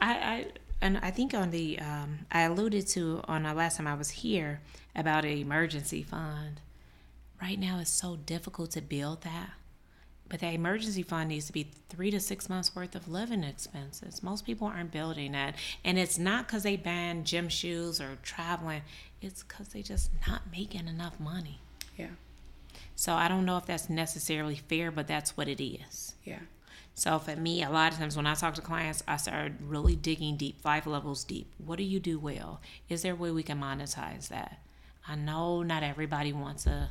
I, 0.00 0.12
I 0.14 0.46
and 0.80 0.98
I 0.98 1.10
think 1.10 1.34
on 1.34 1.50
the 1.50 1.78
um, 1.78 2.20
I 2.30 2.42
alluded 2.42 2.86
to 2.88 3.20
on 3.26 3.44
the 3.44 3.54
last 3.54 3.76
time 3.76 3.86
I 3.86 3.94
was 3.94 4.10
here 4.10 4.60
about 4.94 5.24
an 5.24 5.32
emergency 5.38 6.02
fund. 6.02 6.60
Right 7.40 7.58
now, 7.58 7.78
it's 7.80 7.90
so 7.90 8.16
difficult 8.16 8.70
to 8.72 8.80
build 8.80 9.22
that. 9.22 9.50
But 10.28 10.40
that 10.40 10.54
emergency 10.54 11.02
fund 11.02 11.28
needs 11.28 11.46
to 11.46 11.52
be 11.52 11.70
three 11.90 12.10
to 12.10 12.18
six 12.18 12.48
months 12.48 12.74
worth 12.74 12.94
of 12.94 13.08
living 13.08 13.44
expenses. 13.44 14.22
Most 14.22 14.46
people 14.46 14.66
aren't 14.66 14.90
building 14.90 15.32
that. 15.32 15.54
And 15.84 15.98
it's 15.98 16.18
not 16.18 16.46
because 16.46 16.62
they 16.62 16.76
ban 16.76 17.24
gym 17.24 17.48
shoes 17.50 18.00
or 18.00 18.16
traveling, 18.22 18.82
it's 19.20 19.42
because 19.42 19.68
they 19.68 19.82
just 19.82 20.10
not 20.26 20.42
making 20.50 20.88
enough 20.88 21.20
money. 21.20 21.60
Yeah. 21.98 22.06
So 22.96 23.12
I 23.14 23.28
don't 23.28 23.44
know 23.44 23.56
if 23.56 23.66
that's 23.66 23.90
necessarily 23.90 24.56
fair, 24.56 24.90
but 24.90 25.06
that's 25.06 25.36
what 25.36 25.48
it 25.48 25.62
is. 25.62 26.14
Yeah. 26.24 26.40
So 26.94 27.18
for 27.18 27.34
me, 27.34 27.62
a 27.62 27.70
lot 27.70 27.92
of 27.92 27.98
times 27.98 28.16
when 28.16 28.26
I 28.26 28.34
talk 28.34 28.54
to 28.54 28.60
clients, 28.60 29.02
I 29.08 29.16
start 29.16 29.52
really 29.60 29.96
digging 29.96 30.36
deep, 30.36 30.60
five 30.60 30.86
levels 30.86 31.24
deep. 31.24 31.52
What 31.58 31.76
do 31.76 31.82
you 31.82 31.98
do 31.98 32.18
well? 32.18 32.60
Is 32.88 33.02
there 33.02 33.14
a 33.14 33.16
way 33.16 33.32
we 33.32 33.42
can 33.42 33.60
monetize 33.60 34.28
that? 34.28 34.60
I 35.06 35.16
know 35.16 35.62
not 35.62 35.82
everybody 35.82 36.32
wants 36.32 36.66
a 36.66 36.90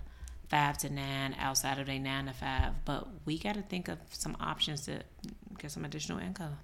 five 0.50 0.78
to 0.80 0.90
nine 0.90 1.36
outside 1.40 1.80
of 1.80 1.88
their 1.88 2.00
nine 2.00 2.26
to 2.26 2.34
five, 2.34 2.74
but 2.86 3.08
we 3.26 3.40
got 3.40 3.56
to 3.56 3.62
think 3.62 3.88
of 3.88 3.98
some 4.12 4.36
options 4.40 4.86
to 4.86 5.00
get 5.58 5.72
some 5.72 5.86
additional 5.86 6.20
income. 6.20 6.58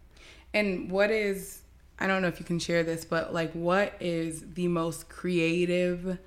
And 0.54 0.92
what 0.92 1.10
is 1.10 1.62
I 1.98 2.08
don't 2.08 2.22
know 2.22 2.28
if 2.30 2.40
you 2.40 2.46
can 2.46 2.60
share 2.60 2.84
this, 2.84 3.04
but 3.04 3.34
like 3.34 3.52
what 3.54 3.94
is 4.00 4.54
the 4.54 4.68
most 4.68 5.10
creative 5.10 6.20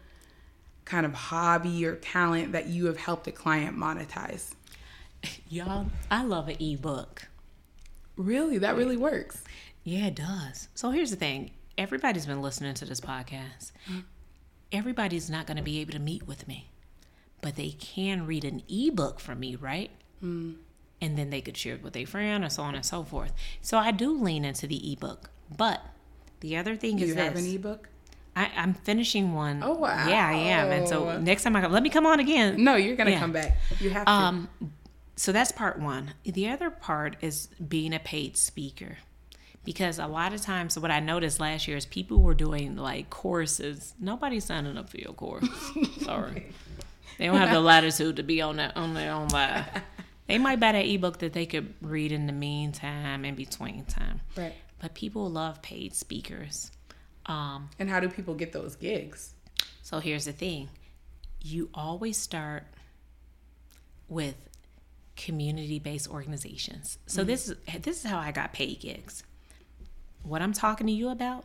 kind 0.84 1.06
of 1.06 1.14
hobby 1.14 1.84
or 1.86 1.96
talent 1.96 2.52
that 2.52 2.66
you 2.66 2.86
have 2.86 2.96
helped 2.96 3.26
a 3.26 3.32
client 3.32 3.76
monetize? 3.76 4.54
Y'all, 5.48 5.86
I 6.10 6.24
love 6.24 6.48
an 6.48 6.56
ebook. 6.60 7.28
Really? 8.16 8.58
That 8.58 8.76
really 8.76 8.96
works. 8.96 9.44
Yeah, 9.84 10.06
it 10.06 10.14
does. 10.16 10.68
So 10.74 10.90
here's 10.90 11.10
the 11.10 11.16
thing 11.16 11.50
everybody's 11.78 12.26
been 12.26 12.42
listening 12.42 12.74
to 12.74 12.84
this 12.84 13.00
podcast. 13.00 13.72
Mm-hmm. 13.88 14.00
Everybody's 14.72 15.28
not 15.28 15.46
going 15.46 15.56
to 15.56 15.62
be 15.62 15.80
able 15.80 15.92
to 15.92 15.98
meet 15.98 16.26
with 16.26 16.48
me, 16.48 16.70
but 17.40 17.56
they 17.56 17.70
can 17.70 18.26
read 18.26 18.44
an 18.44 18.62
ebook 18.68 19.20
from 19.20 19.40
me, 19.40 19.56
right? 19.56 19.90
Mm. 20.22 20.56
And 21.00 21.18
then 21.18 21.30
they 21.30 21.40
could 21.40 21.56
share 21.56 21.74
it 21.74 21.82
with 21.82 21.96
a 21.96 22.04
friend 22.04 22.44
or 22.44 22.48
so 22.48 22.62
on 22.62 22.74
and 22.74 22.84
so 22.84 23.02
forth. 23.02 23.32
So 23.60 23.76
I 23.76 23.90
do 23.90 24.16
lean 24.16 24.44
into 24.44 24.66
the 24.66 24.92
ebook. 24.92 25.30
But 25.54 25.82
the 26.40 26.56
other 26.56 26.76
thing 26.76 26.96
Do 26.96 27.04
is 27.04 27.10
you 27.10 27.16
have 27.16 27.34
this. 27.34 27.44
an 27.44 27.54
ebook? 27.54 27.88
I, 28.34 28.50
I'm 28.56 28.74
finishing 28.74 29.34
one. 29.34 29.62
Oh, 29.62 29.74
wow. 29.74 30.08
Yeah, 30.08 30.26
I 30.28 30.32
am. 30.32 30.70
And 30.70 30.88
so 30.88 31.18
next 31.18 31.42
time 31.42 31.54
I 31.56 31.60
come, 31.60 31.72
let 31.72 31.82
me 31.82 31.90
come 31.90 32.06
on 32.06 32.18
again. 32.20 32.62
No, 32.64 32.76
you're 32.76 32.96
gonna 32.96 33.10
Yeah. 33.10 33.18
come 33.20 33.32
back. 33.32 33.56
You 33.80 33.90
have 33.90 34.06
to. 34.06 34.10
Um, 34.12 34.48
so 35.16 35.32
that's 35.32 35.52
part 35.52 35.78
one. 35.78 36.14
The 36.24 36.48
other 36.48 36.70
part 36.70 37.16
is 37.20 37.48
being 37.68 37.92
a 37.92 37.98
paid 37.98 38.36
speaker. 38.36 38.98
Because 39.64 40.00
a 40.00 40.06
lot 40.08 40.32
of 40.32 40.40
times, 40.40 40.76
what 40.76 40.90
I 40.90 40.98
noticed 40.98 41.38
last 41.38 41.68
year 41.68 41.76
is 41.76 41.86
people 41.86 42.20
were 42.20 42.34
doing 42.34 42.74
like 42.76 43.10
courses. 43.10 43.94
Nobody's 44.00 44.44
signing 44.46 44.76
up 44.76 44.88
for 44.88 44.96
your 44.98 45.12
course. 45.12 45.46
Sorry, 46.00 46.50
they 47.16 47.26
don't 47.26 47.36
have 47.36 47.52
the 47.52 47.60
latitude 47.60 48.16
to 48.16 48.24
be 48.24 48.42
on 48.42 48.56
that 48.56 48.76
on 48.76 48.94
their 48.94 49.12
own 49.12 49.28
live. 49.28 49.64
They 50.28 50.38
might 50.38 50.60
buy 50.60 50.72
that 50.72 50.84
ebook 50.86 51.18
that 51.18 51.32
they 51.34 51.46
could 51.46 51.74
read 51.82 52.10
in 52.10 52.26
the 52.26 52.32
meantime, 52.32 53.24
in 53.24 53.34
between 53.34 53.84
time. 53.84 54.20
right. 54.36 54.54
But 54.80 54.94
people 54.94 55.28
love 55.28 55.60
paid 55.62 55.94
speakers. 55.94 56.70
Um, 57.26 57.70
And 57.78 57.88
how 57.88 58.00
do 58.00 58.08
people 58.08 58.34
get 58.34 58.52
those 58.52 58.76
gigs? 58.76 59.34
so 59.82 59.98
here's 60.00 60.24
the 60.24 60.32
thing 60.32 60.68
you 61.40 61.68
always 61.74 62.16
start 62.16 62.64
with 64.08 64.48
community 65.16 65.78
based 65.78 66.08
organizations. 66.08 66.98
So 67.06 67.24
this 67.24 67.48
is 67.48 67.56
this 67.80 68.04
is 68.04 68.10
how 68.10 68.18
I 68.18 68.32
got 68.32 68.52
paid 68.52 68.80
gigs. 68.80 69.22
What 70.22 70.40
I'm 70.42 70.52
talking 70.52 70.86
to 70.86 70.92
you 70.92 71.08
about, 71.08 71.44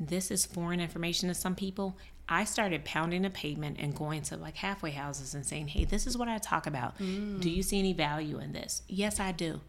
this 0.00 0.30
is 0.30 0.46
foreign 0.46 0.80
information 0.80 1.28
to 1.28 1.34
some 1.34 1.54
people. 1.54 1.96
I 2.28 2.44
started 2.44 2.84
pounding 2.84 3.22
the 3.22 3.30
pavement 3.30 3.76
and 3.80 3.94
going 3.94 4.22
to 4.22 4.36
like 4.36 4.56
halfway 4.56 4.92
houses 4.92 5.34
and 5.34 5.44
saying, 5.44 5.68
"Hey, 5.68 5.84
this 5.84 6.06
is 6.06 6.16
what 6.16 6.28
I 6.28 6.38
talk 6.38 6.66
about. 6.66 6.96
Do 6.98 7.50
you 7.50 7.62
see 7.62 7.78
any 7.78 7.92
value 7.92 8.38
in 8.38 8.52
this?" 8.52 8.82
Yes, 8.88 9.20
I 9.20 9.32
do. 9.32 9.60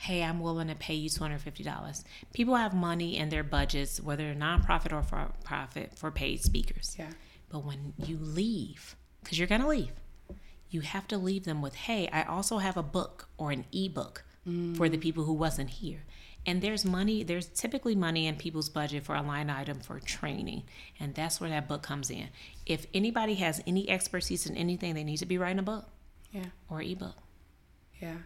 Hey, 0.00 0.22
I'm 0.22 0.40
willing 0.40 0.68
to 0.68 0.74
pay 0.74 0.94
you 0.94 1.10
$250. 1.10 2.04
People 2.32 2.56
have 2.56 2.72
money 2.72 3.18
in 3.18 3.28
their 3.28 3.44
budgets, 3.44 4.00
whether 4.00 4.24
they're 4.24 4.34
nonprofit 4.34 4.94
or 4.94 5.02
for 5.02 5.28
profit, 5.44 5.92
for 5.94 6.10
paid 6.10 6.42
speakers. 6.42 6.96
Yeah. 6.98 7.10
But 7.50 7.66
when 7.66 7.92
you 7.98 8.16
leave, 8.18 8.96
because 9.22 9.38
you're 9.38 9.46
going 9.46 9.60
to 9.60 9.68
leave, 9.68 9.92
you 10.70 10.80
have 10.80 11.06
to 11.08 11.18
leave 11.18 11.44
them 11.44 11.60
with, 11.60 11.74
hey, 11.74 12.08
I 12.10 12.22
also 12.22 12.56
have 12.58 12.78
a 12.78 12.82
book 12.82 13.28
or 13.36 13.50
an 13.50 13.66
ebook 13.72 14.24
mm. 14.48 14.74
for 14.74 14.88
the 14.88 14.96
people 14.96 15.24
who 15.24 15.34
wasn't 15.34 15.68
here. 15.68 16.04
And 16.46 16.62
there's 16.62 16.82
money, 16.82 17.22
there's 17.22 17.48
typically 17.48 17.94
money 17.94 18.26
in 18.26 18.36
people's 18.36 18.70
budget 18.70 19.04
for 19.04 19.14
a 19.14 19.20
line 19.20 19.50
item 19.50 19.80
for 19.80 20.00
training. 20.00 20.62
And 20.98 21.14
that's 21.14 21.42
where 21.42 21.50
that 21.50 21.68
book 21.68 21.82
comes 21.82 22.08
in. 22.08 22.28
If 22.64 22.86
anybody 22.94 23.34
has 23.34 23.62
any 23.66 23.90
expertise 23.90 24.46
in 24.46 24.56
anything, 24.56 24.94
they 24.94 25.04
need 25.04 25.18
to 25.18 25.26
be 25.26 25.36
writing 25.36 25.58
a 25.58 25.62
book. 25.62 25.90
Yeah. 26.32 26.46
or 26.70 26.80
ebook. 26.80 27.16
Yeah. 28.00 28.16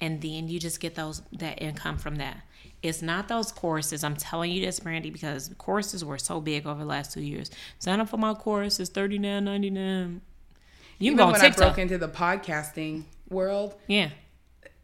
And 0.00 0.20
then 0.20 0.48
you 0.48 0.58
just 0.60 0.80
get 0.80 0.94
those 0.94 1.22
that 1.32 1.60
income 1.62 1.98
from 1.98 2.16
that. 2.16 2.42
It's 2.82 3.02
not 3.02 3.26
those 3.26 3.50
courses. 3.50 4.04
I'm 4.04 4.14
telling 4.16 4.52
you 4.52 4.64
this, 4.64 4.78
Brandy, 4.80 5.10
because 5.10 5.50
courses 5.58 6.04
were 6.04 6.18
so 6.18 6.40
big 6.40 6.66
over 6.66 6.78
the 6.80 6.86
last 6.86 7.12
two 7.12 7.20
years. 7.22 7.50
Sign 7.80 7.98
up 8.00 8.08
for 8.08 8.16
my 8.18 8.34
course. 8.34 8.78
It's 8.78 8.90
thirty 8.90 9.18
nine 9.18 9.44
ninety 9.44 9.70
nine. 9.70 10.20
You 11.00 11.12
Even 11.12 11.16
go 11.18 11.26
when 11.26 11.36
I 11.36 11.38
TikTok. 11.48 11.58
broke 11.74 11.78
into 11.78 11.98
the 11.98 12.08
podcasting 12.08 13.04
world, 13.30 13.74
yeah, 13.86 14.10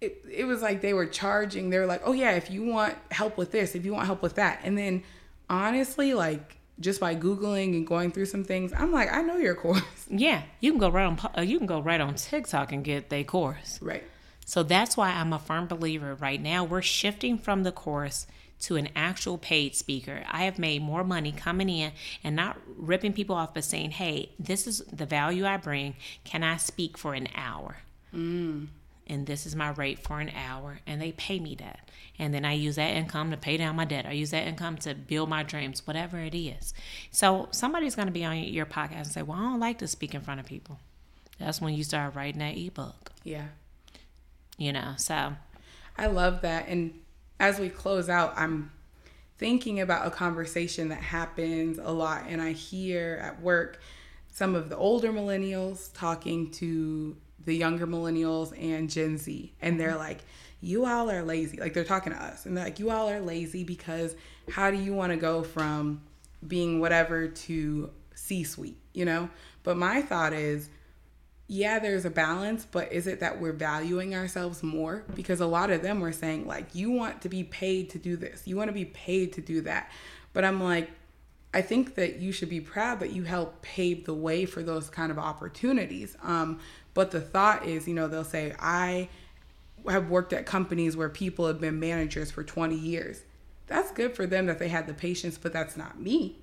it, 0.01 0.25
it 0.31 0.45
was 0.45 0.63
like 0.63 0.81
they 0.81 0.93
were 0.93 1.07
charging. 1.07 1.71
They 1.71 1.79
were 1.79 1.87
like, 1.87 2.03
oh, 2.05 2.13
yeah, 2.13 2.33
if 2.33 2.51
you 2.51 2.65
want 2.65 2.95
help 3.11 3.37
with 3.37 3.51
this, 3.53 3.75
if 3.75 3.85
you 3.85 3.93
want 3.93 4.07
help 4.07 4.23
with 4.23 4.35
that. 4.37 4.61
And 4.65 4.77
then 4.79 5.03
honestly, 5.51 6.15
like 6.15 6.57
just 6.81 7.01
by 7.01 7.15
Googling 7.15 7.77
and 7.77 7.87
going 7.87 8.11
through 8.13 8.27
some 8.27 8.45
things, 8.45 8.73
I'm 8.77 8.93
like, 8.93 9.13
I 9.13 9.23
know 9.23 9.37
your 9.37 9.55
course. 9.65 9.83
yeah. 10.09 10.43
You 10.61 10.73
can 10.73 10.79
go 10.81 10.89
right 10.91 11.05
on. 11.07 11.19
uh, 11.37 11.41
You 11.43 11.59
can 11.59 11.67
go 11.67 11.81
right 11.81 12.01
on 12.01 12.15
TikTok 12.15 12.73
and 12.73 12.85
get 12.85 13.09
their 13.11 13.25
course. 13.25 13.79
Right. 13.83 14.05
So 14.45 14.63
that's 14.63 14.97
why 14.97 15.11
I'm 15.11 15.33
a 15.33 15.39
firm 15.39 15.67
believer 15.67 16.15
right 16.15 16.41
now. 16.41 16.65
We're 16.65 16.83
shifting 16.83 17.39
from 17.39 17.63
the 17.63 17.73
course 17.73 18.27
to 18.61 18.77
an 18.77 18.89
actual 18.97 19.37
paid 19.37 19.75
speaker. 19.75 20.23
I 20.31 20.45
have 20.45 20.59
made 20.59 20.83
more 20.83 21.05
money 21.05 21.33
coming 21.33 21.69
in 21.69 21.93
and 22.23 22.35
not 22.37 22.59
ripping 22.77 23.13
people 23.13 23.37
off, 23.37 23.55
but 23.55 23.65
saying, 23.65 23.93
hey, 23.93 24.31
this 24.39 24.67
is 24.67 24.79
the 24.93 25.07
value 25.07 25.45
I 25.45 25.57
bring. 25.57 25.97
Can 26.25 26.43
I 26.43 26.57
speak 26.57 26.97
for 26.97 27.15
an 27.15 27.29
hour? 27.35 27.77
Mm. 28.15 28.69
And 29.07 29.27
this 29.27 29.45
is 29.45 29.55
my 29.55 29.71
rate 29.71 29.99
for 29.99 30.21
an 30.21 30.31
hour. 30.35 30.81
And 30.87 31.01
they 31.01 31.13
pay 31.13 31.39
me 31.39 31.55
that. 31.57 31.91
And 32.19 32.33
then 32.33 32.45
I 32.45 32.53
use 32.53 32.77
that 32.77 32.97
income 32.97 33.33
to 33.33 33.37
pay 33.37 33.57
down 33.57 33.77
my 33.77 33.85
debt. 33.85 34.07
I 34.07 34.13
use 34.13 34.31
that 34.31 34.47
income 34.47 34.79
to 34.79 34.95
build 34.95 35.29
my 35.29 35.43
dreams, 35.43 35.87
whatever 35.87 36.19
it 36.19 36.35
is. 36.35 36.73
So 37.11 37.49
somebody's 37.51 37.97
going 37.97 38.09
to 38.09 38.13
be 38.13 38.25
on 38.25 38.39
your 38.39 38.67
podcast 38.67 38.97
and 38.97 39.07
say, 39.09 39.23
well, 39.23 39.39
I 39.39 39.43
don't 39.43 39.61
like 39.61 39.79
to 39.81 39.89
speak 39.89 40.15
in 40.15 40.21
front 40.23 40.41
of 40.41 40.47
people. 40.47 40.79
That's 41.39 41.61
when 41.61 41.75
you 41.75 41.85
start 41.85 42.15
writing 42.15 42.39
that 42.39 42.57
ebook, 42.57 43.13
Yeah. 43.25 43.49
You 44.59 44.73
know? 44.73 44.95
So. 44.97 45.35
I 45.97 46.07
love 46.07 46.43
that. 46.43 46.69
And 46.69 46.95
as 47.39 47.59
we 47.59 47.69
close 47.69 48.09
out, 48.09 48.35
I'm 48.37 48.71
thinking 49.39 49.81
about 49.81 50.07
a 50.07 50.11
conversation 50.11 50.89
that 50.89 51.03
happens 51.03 51.79
a 51.79 51.91
lot. 51.91 52.25
And 52.29 52.41
I 52.41 52.53
hear 52.53 53.21
at 53.23 53.41
work 53.41 53.81
some 54.33 54.55
of 54.55 54.69
the 54.69 54.77
older 54.77 55.13
millennials 55.13 55.93
talking 55.95 56.51
to 56.53 57.17
the 57.45 57.55
younger 57.55 57.87
millennials 57.87 58.53
and 58.61 58.91
Gen 58.91 59.19
Z. 59.19 59.53
And 59.61 59.79
they're 59.79 59.91
mm-hmm. 59.91 59.99
like, 59.99 60.21
you 60.61 60.87
all 60.87 61.11
are 61.11 61.23
lazy. 61.23 61.59
Like 61.59 61.75
they're 61.75 61.85
talking 61.85 62.13
to 62.13 62.23
us. 62.23 62.47
And 62.47 62.57
they're 62.57 62.65
like, 62.65 62.79
you 62.79 62.91
all 62.91 63.09
are 63.09 63.21
lazy 63.21 63.65
because 63.65 64.17
how 64.51 64.71
do 64.71 64.79
you 64.79 64.95
want 64.95 65.13
to 65.13 65.17
go 65.17 65.43
from 65.43 66.01
being 66.47 66.81
whatever 66.81 67.29
to 67.29 67.91
C 68.15 68.45
suite, 68.45 68.79
you 68.93 69.05
know? 69.05 69.29
But 69.63 69.77
my 69.77 70.03
thought 70.03 70.33
is, 70.33 70.69
yeah, 71.47 71.79
there's 71.79 72.05
a 72.05 72.11
balance, 72.11 72.67
but 72.71 72.91
is 72.93 73.07
it 73.07 73.21
that 73.21 73.41
we're 73.41 73.53
valuing 73.53 74.15
ourselves 74.15 74.63
more? 74.63 75.05
Because 75.15 75.41
a 75.41 75.47
lot 75.47 75.71
of 75.71 75.83
them 75.83 76.01
were 76.01 76.13
saying, 76.13 76.47
like, 76.47 76.75
you 76.75 76.91
want 76.91 77.21
to 77.23 77.29
be 77.29 77.45
paid 77.45 77.91
to 77.91 77.99
do 77.99 78.17
this, 78.17 78.47
you 78.47 78.57
want 78.57 78.69
to 78.69 78.73
be 78.73 78.87
paid 78.87 79.35
to 79.35 79.41
do 79.41 79.61
that. 79.63 79.91
But 80.33 80.45
I'm 80.45 80.63
like, 80.63 80.91
I 81.53 81.63
think 81.63 81.95
that 81.95 82.17
you 82.17 82.33
should 82.33 82.49
be 82.49 82.61
proud 82.61 82.99
that 83.01 83.13
you 83.13 83.23
helped 83.23 83.63
pave 83.63 84.07
the 84.07 84.15
way 84.15 84.45
for 84.47 84.63
those 84.63 84.91
kind 84.91 85.13
of 85.13 85.19
opportunities. 85.19 86.17
Um, 86.23 86.59
but 86.95 87.11
the 87.11 87.21
thought 87.21 87.65
is, 87.65 87.87
you 87.87 87.95
know, 87.95 88.09
they'll 88.09 88.25
say, 88.25 88.55
I 88.59 89.09
have 89.89 90.09
worked 90.09 90.33
at 90.33 90.47
companies 90.47 90.97
where 90.97 91.09
people 91.09 91.47
have 91.47 91.61
been 91.61 91.79
managers 91.79 92.31
for 92.31 92.43
20 92.43 92.75
years. 92.75 93.23
That's 93.67 93.93
good 93.93 94.17
for 94.17 94.27
them 94.27 94.47
that 94.47 94.59
they 94.59 94.69
had 94.69 94.87
the 94.87 94.95
patience, 94.95 95.39
but 95.39 95.53
that's 95.53 95.77
not 95.77 96.01
me. 96.01 96.39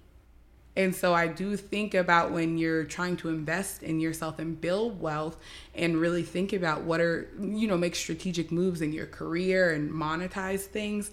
And 0.75 0.95
so 0.95 1.13
I 1.13 1.27
do 1.27 1.57
think 1.57 1.93
about 1.93 2.31
when 2.31 2.57
you're 2.57 2.85
trying 2.85 3.17
to 3.17 3.29
invest 3.29 3.83
in 3.83 3.99
yourself 3.99 4.39
and 4.39 4.59
build 4.59 5.01
wealth 5.01 5.37
and 5.75 5.97
really 5.97 6.23
think 6.23 6.53
about 6.53 6.83
what 6.83 7.01
are, 7.01 7.27
you 7.39 7.67
know, 7.67 7.77
make 7.77 7.95
strategic 7.95 8.51
moves 8.51 8.81
in 8.81 8.93
your 8.93 9.05
career 9.05 9.71
and 9.71 9.91
monetize 9.91 10.61
things. 10.61 11.11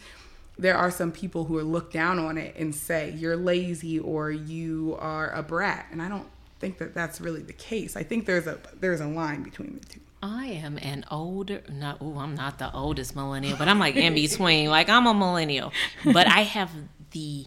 There 0.58 0.76
are 0.76 0.90
some 0.90 1.10
people 1.10 1.44
who 1.44 1.56
are 1.58 1.64
look 1.64 1.92
down 1.92 2.18
on 2.18 2.38
it 2.38 2.54
and 2.56 2.74
say 2.74 3.14
you're 3.16 3.36
lazy 3.36 3.98
or 3.98 4.30
you 4.30 4.96
are 5.00 5.30
a 5.32 5.42
brat. 5.42 5.86
And 5.90 6.00
I 6.00 6.08
don't 6.08 6.28
think 6.60 6.78
that 6.78 6.94
that's 6.94 7.20
really 7.20 7.42
the 7.42 7.52
case. 7.52 7.96
I 7.96 8.02
think 8.02 8.26
there's 8.26 8.46
a 8.46 8.58
there's 8.78 9.00
a 9.00 9.06
line 9.06 9.42
between 9.42 9.78
the 9.80 9.86
two. 9.86 10.00
I 10.20 10.46
am 10.46 10.78
an 10.78 11.04
older, 11.12 11.62
not, 11.70 11.98
oh, 12.00 12.18
I'm 12.18 12.34
not 12.34 12.58
the 12.58 12.72
oldest 12.74 13.14
millennial, 13.14 13.56
but 13.56 13.68
I'm 13.68 13.78
like 13.78 13.94
in 13.94 14.14
between. 14.14 14.68
Like 14.68 14.88
I'm 14.88 15.06
a 15.06 15.14
millennial, 15.14 15.72
but 16.04 16.26
I 16.26 16.40
have 16.40 16.70
the 17.12 17.46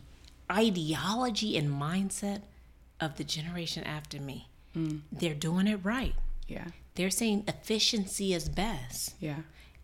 ideology 0.51 1.57
and 1.57 1.69
mindset 1.69 2.41
of 2.99 3.17
the 3.17 3.23
generation 3.23 3.83
after 3.83 4.19
me. 4.19 4.49
Mm. 4.75 5.01
They're 5.11 5.33
doing 5.33 5.67
it 5.67 5.79
right. 5.83 6.15
Yeah. 6.47 6.67
They're 6.95 7.09
saying 7.09 7.45
efficiency 7.47 8.33
is 8.33 8.49
best. 8.49 9.15
Yeah. 9.19 9.37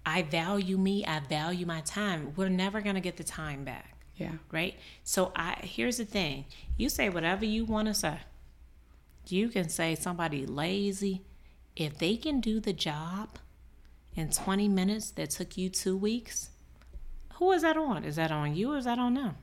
I 0.06 0.22
value 0.22 0.78
me, 0.78 1.06
I 1.06 1.20
value 1.20 1.66
my 1.66 1.82
time. 1.82 2.34
We're 2.36 2.50
never 2.50 2.82
going 2.82 2.96
to 2.96 3.02
get 3.02 3.18
the 3.18 3.24
time 3.24 3.64
back, 3.66 3.98
Yeah. 4.16 4.34
right? 4.52 4.76
So 5.04 5.32
I 5.36 5.58
here's 5.64 5.98
the 5.98 6.06
thing. 6.06 6.46
You 6.78 6.90
say 6.90 7.10
whatever 7.10 7.44
you 7.46 7.66
want 7.66 7.88
to 7.88 7.94
say. 7.94 8.20
You 9.28 9.50
can 9.50 9.68
say 9.68 9.96
somebody 9.96 10.46
lazy 10.46 11.24
if 11.76 11.98
they 11.98 12.16
can 12.16 12.40
do 12.40 12.60
the 12.62 12.72
job 12.74 13.38
in 14.16 14.30
20 14.32 14.70
minutes 14.70 15.12
that 15.12 15.32
took 15.32 15.58
you 15.58 15.70
2 15.70 15.98
weeks. 15.98 16.50
Who 17.36 17.52
is 17.52 17.62
that 17.64 17.76
on? 17.78 18.04
Is 18.06 18.16
that 18.16 18.32
on 18.32 18.56
you 18.56 18.74
or 18.74 18.78
is 18.78 18.86
that 18.86 18.98
on 19.00 19.14
them? 19.16 19.36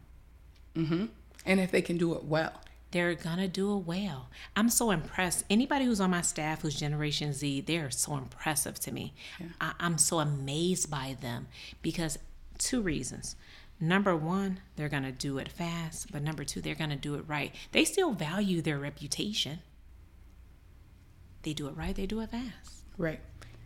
Mm-hmm. 0.76 1.06
And 1.46 1.60
if 1.60 1.70
they 1.70 1.82
can 1.82 1.98
do 1.98 2.14
it 2.14 2.24
well. 2.24 2.60
They're 2.90 3.14
gonna 3.14 3.48
do 3.48 3.76
it 3.76 3.86
well. 3.86 4.28
I'm 4.54 4.68
so 4.68 4.92
impressed. 4.92 5.44
Anybody 5.50 5.84
who's 5.84 6.00
on 6.00 6.10
my 6.10 6.22
staff 6.22 6.62
who's 6.62 6.76
Generation 6.76 7.32
Z, 7.32 7.62
they're 7.62 7.90
so 7.90 8.16
impressive 8.16 8.78
to 8.80 8.92
me. 8.92 9.14
I, 9.60 9.72
I'm 9.80 9.98
so 9.98 10.20
amazed 10.20 10.90
by 10.90 11.16
them 11.20 11.48
because 11.82 12.18
two 12.56 12.80
reasons. 12.80 13.34
Number 13.80 14.14
one, 14.14 14.60
they're 14.76 14.88
gonna 14.88 15.10
do 15.10 15.38
it 15.38 15.50
fast, 15.50 16.12
but 16.12 16.22
number 16.22 16.44
two, 16.44 16.60
they're 16.60 16.76
gonna 16.76 16.94
do 16.94 17.16
it 17.16 17.24
right. 17.26 17.52
They 17.72 17.84
still 17.84 18.12
value 18.12 18.62
their 18.62 18.78
reputation. 18.78 19.58
They 21.42 21.52
do 21.52 21.66
it 21.66 21.76
right, 21.76 21.96
they 21.96 22.06
do 22.06 22.20
it 22.20 22.30
fast. 22.30 22.84
Right. 22.96 23.20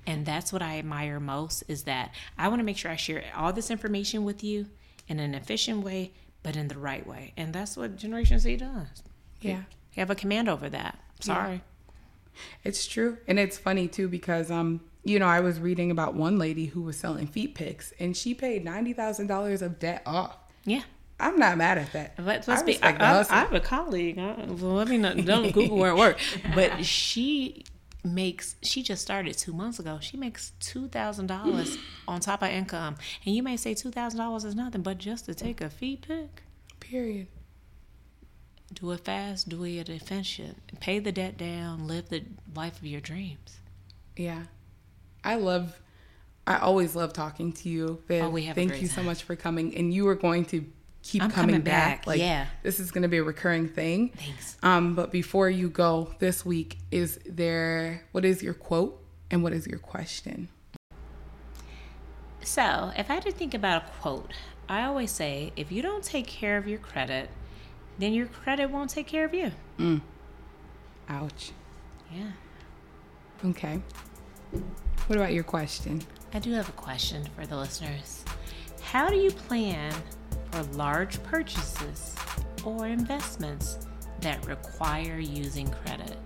And 0.06 0.24
that's 0.24 0.54
what 0.54 0.62
I 0.62 0.78
admire 0.78 1.20
most 1.20 1.64
is 1.68 1.82
that 1.82 2.14
I 2.38 2.48
want 2.48 2.60
to 2.60 2.64
make 2.64 2.78
sure 2.78 2.90
I 2.90 2.96
share 2.96 3.24
all 3.36 3.52
this 3.52 3.70
information 3.70 4.24
with 4.24 4.42
you 4.42 4.66
in 5.06 5.20
an 5.20 5.34
efficient 5.34 5.84
way, 5.84 6.12
but 6.42 6.56
in 6.56 6.68
the 6.68 6.78
right 6.78 7.06
way. 7.06 7.32
And 7.36 7.52
that's 7.52 7.76
what 7.76 7.96
Generation 7.96 8.38
Z 8.38 8.56
does. 8.56 9.02
Yeah. 9.40 9.62
You 9.94 10.00
have 10.00 10.10
a 10.10 10.14
command 10.14 10.48
over 10.48 10.68
that. 10.68 10.98
Sorry. 11.20 11.62
It's 12.64 12.86
true. 12.86 13.18
And 13.26 13.38
it's 13.38 13.58
funny 13.58 13.88
too 13.88 14.08
because 14.08 14.50
um 14.50 14.80
you 15.04 15.18
know, 15.18 15.26
I 15.26 15.40
was 15.40 15.58
reading 15.58 15.90
about 15.90 16.14
one 16.14 16.38
lady 16.38 16.66
who 16.66 16.82
was 16.82 16.98
selling 16.98 17.26
feet 17.26 17.54
pics 17.54 17.92
and 17.98 18.16
she 18.16 18.34
paid 18.34 18.64
$90,000 18.64 19.62
of 19.62 19.78
debt 19.78 20.02
off. 20.04 20.36
Yeah. 20.64 20.82
I'm 21.20 21.38
not 21.38 21.56
mad 21.56 21.78
at 21.78 21.92
that. 21.92 22.14
Let's, 22.18 22.48
I 22.48 22.62
be. 22.62 22.80
I, 22.82 22.90
I. 22.90 23.20
I 23.20 23.40
have 23.40 23.52
a 23.52 23.60
colleague. 23.60 24.18
Let 24.18 24.88
me 24.88 24.98
not 24.98 25.16
don't 25.24 25.52
Google 25.52 25.76
where 25.76 25.90
it 25.90 25.96
worked, 25.96 26.20
but 26.54 26.84
she 26.84 27.64
makes. 28.04 28.56
She 28.62 28.82
just 28.82 29.02
started 29.02 29.36
two 29.36 29.52
months 29.52 29.78
ago. 29.78 29.98
She 30.00 30.16
makes 30.16 30.52
two 30.60 30.88
thousand 30.88 31.26
dollars 31.26 31.78
on 32.08 32.20
top 32.20 32.42
of 32.42 32.50
income, 32.50 32.96
and 33.24 33.34
you 33.34 33.42
may 33.42 33.56
say 33.56 33.74
two 33.74 33.90
thousand 33.90 34.18
dollars 34.18 34.44
is 34.44 34.54
nothing, 34.54 34.82
but 34.82 34.98
just 34.98 35.26
to 35.26 35.34
take 35.34 35.60
a 35.60 35.70
feet 35.70 36.06
pic, 36.06 36.42
Period. 36.80 37.26
do 38.72 38.90
it 38.92 39.00
fast, 39.00 39.48
do 39.48 39.64
it 39.64 39.88
efficient, 39.88 40.80
pay 40.80 40.98
the 40.98 41.12
debt 41.12 41.36
down, 41.36 41.86
live 41.86 42.08
the 42.08 42.24
life 42.54 42.78
of 42.78 42.86
your 42.86 43.00
dreams. 43.00 43.58
Yeah. 44.16 44.44
I 45.24 45.36
love 45.36 45.80
I 46.46 46.56
always 46.58 46.96
love 46.96 47.12
talking 47.12 47.52
to 47.52 47.68
you. 47.68 48.02
Viv. 48.08 48.24
Oh, 48.24 48.30
we 48.30 48.44
have 48.44 48.54
Thank 48.54 48.80
you 48.80 48.88
so 48.88 49.02
much 49.02 49.22
for 49.22 49.36
coming 49.36 49.76
and 49.76 49.92
you 49.92 50.08
are 50.08 50.14
going 50.14 50.44
to 50.46 50.64
keep 51.08 51.20
coming, 51.22 51.34
coming 51.34 51.60
back. 51.62 52.00
back, 52.00 52.06
Like 52.06 52.20
yeah. 52.20 52.46
this 52.62 52.78
is 52.80 52.90
going 52.90 53.02
to 53.02 53.08
be 53.08 53.18
a 53.18 53.22
recurring 53.24 53.68
thing. 53.68 54.10
Thanks. 54.10 54.56
Um 54.62 54.94
but 54.94 55.10
before 55.10 55.48
you 55.48 55.68
go 55.70 56.14
this 56.18 56.44
week 56.44 56.78
is 56.90 57.18
there 57.26 58.02
what 58.12 58.24
is 58.24 58.42
your 58.42 58.54
quote 58.54 59.02
and 59.30 59.42
what 59.42 59.52
is 59.52 59.66
your 59.66 59.78
question? 59.78 60.48
So, 62.42 62.92
if 62.96 63.10
I 63.10 63.14
had 63.14 63.24
to 63.24 63.32
think 63.32 63.52
about 63.52 63.82
a 63.82 63.86
quote, 64.00 64.32
I 64.68 64.84
always 64.84 65.10
say 65.10 65.52
if 65.56 65.70
you 65.70 65.82
don't 65.82 66.02
take 66.02 66.26
care 66.26 66.56
of 66.56 66.66
your 66.66 66.78
credit, 66.78 67.28
then 67.98 68.14
your 68.14 68.26
credit 68.26 68.70
won't 68.70 68.88
take 68.90 69.06
care 69.06 69.24
of 69.26 69.34
you. 69.34 69.52
Ouch. 71.10 71.52
Yeah. 72.12 72.30
Okay. 73.44 73.80
What 75.08 75.16
about 75.16 75.32
your 75.32 75.44
question? 75.44 76.02
I 76.32 76.38
do 76.38 76.52
have 76.52 76.68
a 76.68 76.72
question 76.72 77.26
for 77.36 77.46
the 77.46 77.56
listeners. 77.56 78.24
How 78.82 79.08
do 79.10 79.16
you 79.16 79.30
plan 79.30 79.92
for 80.50 80.62
large 80.76 81.22
purchases 81.24 82.14
or 82.64 82.86
investments 82.86 83.78
that 84.20 84.44
require 84.46 85.18
using 85.18 85.70
credit? 85.70 86.16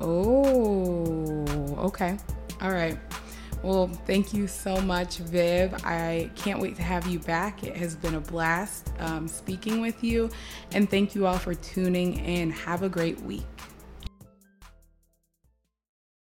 Oh, 0.00 1.44
okay. 1.78 2.18
All 2.60 2.72
right. 2.72 2.98
Well, 3.62 3.86
thank 4.06 4.34
you 4.34 4.48
so 4.48 4.80
much, 4.80 5.18
Viv. 5.18 5.72
I 5.84 6.30
can't 6.34 6.60
wait 6.60 6.74
to 6.76 6.82
have 6.82 7.06
you 7.06 7.20
back. 7.20 7.62
It 7.62 7.76
has 7.76 7.94
been 7.94 8.16
a 8.16 8.20
blast 8.20 8.90
um, 8.98 9.28
speaking 9.28 9.80
with 9.80 10.02
you. 10.02 10.30
And 10.72 10.90
thank 10.90 11.14
you 11.14 11.26
all 11.26 11.38
for 11.38 11.54
tuning 11.54 12.16
in. 12.18 12.50
Have 12.50 12.82
a 12.82 12.88
great 12.88 13.20
week. 13.20 13.42